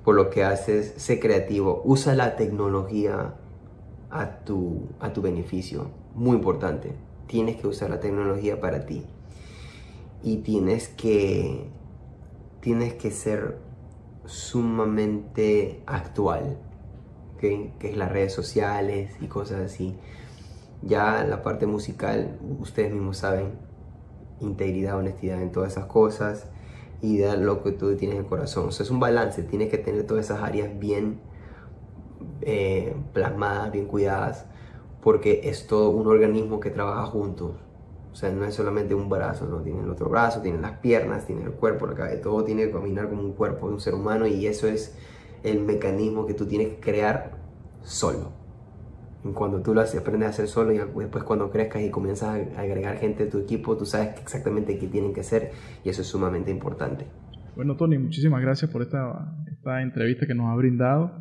por 0.05 0.15
lo 0.15 0.31
que 0.31 0.45
haces, 0.45 0.95
sé 0.97 1.19
creativo, 1.19 1.83
usa 1.85 2.15
la 2.15 2.37
tecnología 2.37 3.35
a 4.11 4.39
tu, 4.45 4.89
a 5.01 5.13
tu 5.13 5.21
beneficio, 5.21 5.91
muy 6.15 6.37
importante, 6.37 6.93
tienes 7.27 7.57
que 7.57 7.67
usar 7.67 7.91
la 7.91 8.01
tecnología 8.01 8.61
para 8.61 8.87
ti 8.87 9.05
y 10.23 10.39
tienes 10.39 10.89
que, 10.89 11.71
tienes 12.61 12.95
que 12.95 13.11
ser 13.11 13.59
sumamente 14.25 15.83
actual, 15.87 16.59
que 17.39 17.73
es 17.81 17.97
las 17.97 18.11
redes 18.11 18.33
sociales 18.33 19.17
y 19.21 19.27
cosas 19.27 19.61
así. 19.61 19.97
Ya 20.83 21.25
la 21.25 21.43
parte 21.43 21.67
musical, 21.67 22.39
ustedes 22.61 22.93
mismos 22.93 23.19
saben, 23.19 23.59
integridad, 24.41 24.97
honestidad 24.97 25.43
en 25.43 25.51
todas 25.51 25.73
esas 25.73 25.87
cosas 25.87 26.49
y 27.01 27.19
dar 27.19 27.39
lo 27.39 27.63
que 27.63 27.73
tú 27.73 27.95
tienes 27.97 28.17
en 28.17 28.25
el 28.25 28.29
corazón. 28.29 28.69
O 28.69 28.71
sea, 28.71 28.85
es 28.85 28.91
un 28.91 29.01
balance, 29.01 29.43
tienes 29.43 29.71
que 29.71 29.79
tener 29.79 30.07
todas 30.07 30.27
esas 30.27 30.43
áreas 30.43 30.79
bien 30.79 31.21
eh, 32.43 32.95
plasmadas, 33.13 33.73
bien 33.73 33.87
cuidadas, 33.87 34.47
porque 35.03 35.43
es 35.45 35.67
todo 35.67 35.91
un 35.91 36.07
organismo 36.07 36.61
que 36.61 36.71
trabaja 36.71 37.05
juntos. 37.07 37.53
O 38.19 38.21
sea, 38.21 38.33
no 38.33 38.45
es 38.45 38.53
solamente 38.53 38.97
un 38.97 39.09
brazo, 39.09 39.47
¿no? 39.47 39.63
Tiene 39.63 39.81
el 39.81 39.89
otro 39.89 40.09
brazo, 40.09 40.43
tiene 40.43 40.59
las 40.59 40.79
piernas, 40.79 41.25
tiene 41.25 41.45
el 41.45 41.53
cuerpo, 41.53 41.87
la 41.87 41.95
cabeza, 41.95 42.21
todo 42.21 42.43
tiene 42.43 42.65
que 42.65 42.73
caminar 42.73 43.09
como 43.09 43.23
un 43.23 43.33
cuerpo 43.33 43.69
un 43.69 43.79
ser 43.79 43.95
humano 43.95 44.27
y 44.27 44.45
eso 44.49 44.67
es 44.67 44.99
el 45.45 45.61
mecanismo 45.61 46.27
que 46.27 46.35
tú 46.35 46.45
tienes 46.45 46.71
que 46.71 46.81
crear 46.81 47.39
solo. 47.83 48.33
Cuando 49.35 49.63
tú 49.63 49.73
lo 49.73 49.83
aprendes 49.83 50.27
a 50.27 50.31
hacer 50.31 50.49
solo 50.49 50.73
y 50.73 50.79
después 50.79 51.23
cuando 51.23 51.49
crezcas 51.49 51.81
y 51.81 51.91
comienzas 51.91 52.45
a 52.57 52.61
agregar 52.61 52.97
gente 52.97 53.27
de 53.27 53.31
tu 53.31 53.39
equipo, 53.39 53.77
tú 53.77 53.87
sabes 53.87 54.21
exactamente 54.21 54.77
qué 54.81 54.89
tienen 54.89 55.15
que 55.15 55.21
hacer 55.21 55.53
y 55.85 55.89
eso 55.89 56.03
es 56.03 56.09
sumamente 56.09 56.51
importante. 56.51 57.07
Bueno, 57.55 57.77
Tony, 57.77 57.99
muchísimas 57.99 58.43
gracias 58.43 58.69
por 58.69 58.83
esta, 58.83 59.33
esta 59.49 59.81
entrevista 59.81 60.27
que 60.27 60.35
nos 60.35 60.47
ha 60.47 60.57
brindado. 60.57 61.13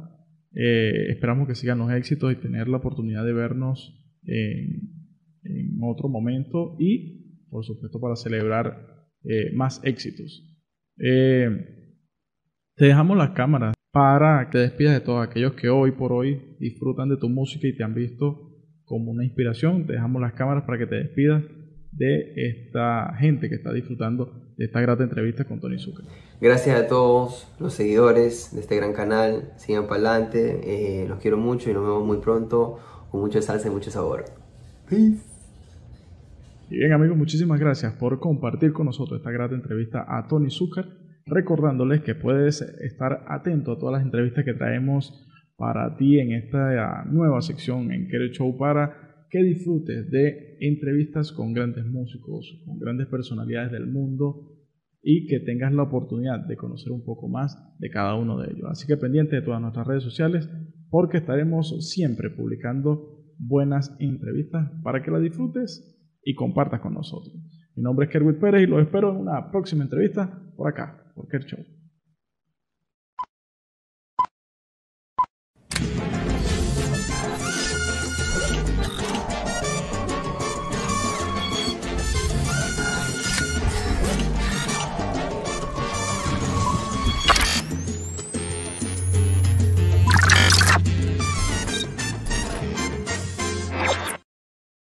Eh, 0.51 1.11
esperamos 1.11 1.47
que 1.47 1.53
sigan 1.53 1.77
los 1.77 1.91
éxitos 1.91 2.31
y 2.31 2.37
tener 2.37 2.67
la 2.67 2.77
oportunidad 2.77 3.23
de 3.23 3.33
vernos 3.33 4.03
en, 4.23 4.96
otro 5.81 6.09
momento 6.09 6.75
y, 6.79 7.45
por 7.49 7.63
supuesto, 7.63 7.99
para 7.99 8.15
celebrar 8.15 8.97
eh, 9.23 9.51
más 9.53 9.81
éxitos. 9.83 10.43
Eh, 10.99 11.49
te 12.75 12.85
dejamos 12.85 13.17
las 13.17 13.31
cámaras 13.31 13.73
para 13.91 14.45
que 14.45 14.51
te 14.51 14.57
despidas 14.59 14.93
de 14.93 15.01
todos 15.01 15.27
aquellos 15.27 15.53
que 15.53 15.69
hoy 15.69 15.91
por 15.91 16.13
hoy 16.13 16.55
disfrutan 16.59 17.09
de 17.09 17.17
tu 17.17 17.29
música 17.29 17.67
y 17.67 17.75
te 17.75 17.83
han 17.83 17.93
visto 17.93 18.51
como 18.85 19.11
una 19.11 19.25
inspiración. 19.25 19.85
Te 19.85 19.93
dejamos 19.93 20.21
las 20.21 20.33
cámaras 20.33 20.63
para 20.65 20.77
que 20.77 20.87
te 20.87 20.95
despidas 20.95 21.43
de 21.91 22.33
esta 22.35 23.13
gente 23.17 23.49
que 23.49 23.55
está 23.55 23.73
disfrutando 23.73 24.53
de 24.57 24.65
esta 24.65 24.81
grata 24.81 25.03
entrevista 25.03 25.45
con 25.45 25.59
Tony 25.59 25.79
Zucker. 25.79 26.05
Gracias 26.39 26.79
a 26.79 26.87
todos 26.87 27.47
los 27.59 27.73
seguidores 27.73 28.53
de 28.53 28.61
este 28.61 28.75
gran 28.75 28.93
canal. 28.93 29.53
Sigan 29.57 29.87
para 29.87 30.11
adelante. 30.11 31.01
Eh, 31.03 31.07
los 31.07 31.19
quiero 31.19 31.37
mucho 31.37 31.69
y 31.69 31.73
nos 31.73 31.83
vemos 31.83 32.05
muy 32.05 32.17
pronto 32.17 32.79
con 33.09 33.21
mucha 33.21 33.41
salsa 33.41 33.67
y 33.67 33.71
mucho 33.71 33.91
sabor. 33.91 34.25
Peace. 34.89 35.26
Y 36.70 36.80
bien 36.80 36.91
amigos, 36.91 37.18
muchísimas 37.18 37.61
gracias 37.61 37.93
por 37.93 38.20
compartir 38.20 38.74
con 38.74 38.88
nosotros 38.88 39.20
esta 39.20 39.32
grata 39.32 39.55
entrevista 39.55 40.05
a 40.05 40.28
Tony 40.28 40.49
Zucker 40.49 40.86
recordándoles 41.26 42.01
que 42.01 42.13
puedes 42.13 42.61
estar 42.61 43.24
atento 43.30 43.72
a 43.72 43.80
todas 43.80 43.93
las 43.93 44.03
entrevistas 44.03 44.43
que 44.43 44.53
traemos 44.53 45.26
para 45.55 45.95
ti 45.95 46.20
en 46.20 46.34
esta 46.34 47.05
nueva 47.05 47.41
sección 47.41 47.93
en 47.93 48.09
Querer 48.09 48.32
Show 48.32 48.57
para 48.57 49.26
que 49.30 49.43
disfrutes 49.43 50.11
de 50.11 50.57
entrevistas 50.59 51.32
con 51.32 51.53
grandes 51.53 51.86
músicos, 51.86 52.61
con 52.65 52.80
grandes 52.80 53.07
personalidades 53.07 53.72
del 53.72 53.88
mundo 53.88 54.53
y 55.01 55.26
que 55.28 55.39
tengas 55.39 55.74
la 55.74 55.84
oportunidad 55.84 56.45
de 56.47 56.57
conocer 56.57 56.91
un 56.91 57.05
poco 57.05 57.30
más 57.30 57.57
de 57.80 57.89
cada 57.89 58.15
uno 58.15 58.38
de 58.39 58.51
ellos. 58.51 58.68
Así 58.70 58.88
que 58.88 58.97
pendiente 58.97 59.38
de 59.38 59.41
todas 59.41 59.61
nuestras 59.61 59.88
redes 59.88 60.03
sociales 60.03 60.49
porque 60.89 61.18
estaremos 61.18 61.89
siempre 61.89 62.30
publicando 62.30 63.24
buenas 63.38 63.95
entrevistas 63.99 64.70
para 64.84 65.01
que 65.01 65.11
las 65.11 65.22
disfrutes 65.22 65.96
y 66.28 66.36
compartas 66.36 66.82
con 66.82 66.93
nosotros. 66.93 67.34
Mi 67.73 67.82
nombre 67.82 68.05
es 68.05 68.11
Kerwin 68.11 68.38
Pérez 68.38 68.63
y 68.63 68.65
los 68.65 68.82
espero 68.82 69.11
en 69.11 69.15
una 69.15 69.49
próxima 69.49 69.84
entrevista 69.84 70.30
por 70.57 70.67
acá, 70.67 71.05
por 71.15 71.25
Kerchow. 71.30 71.63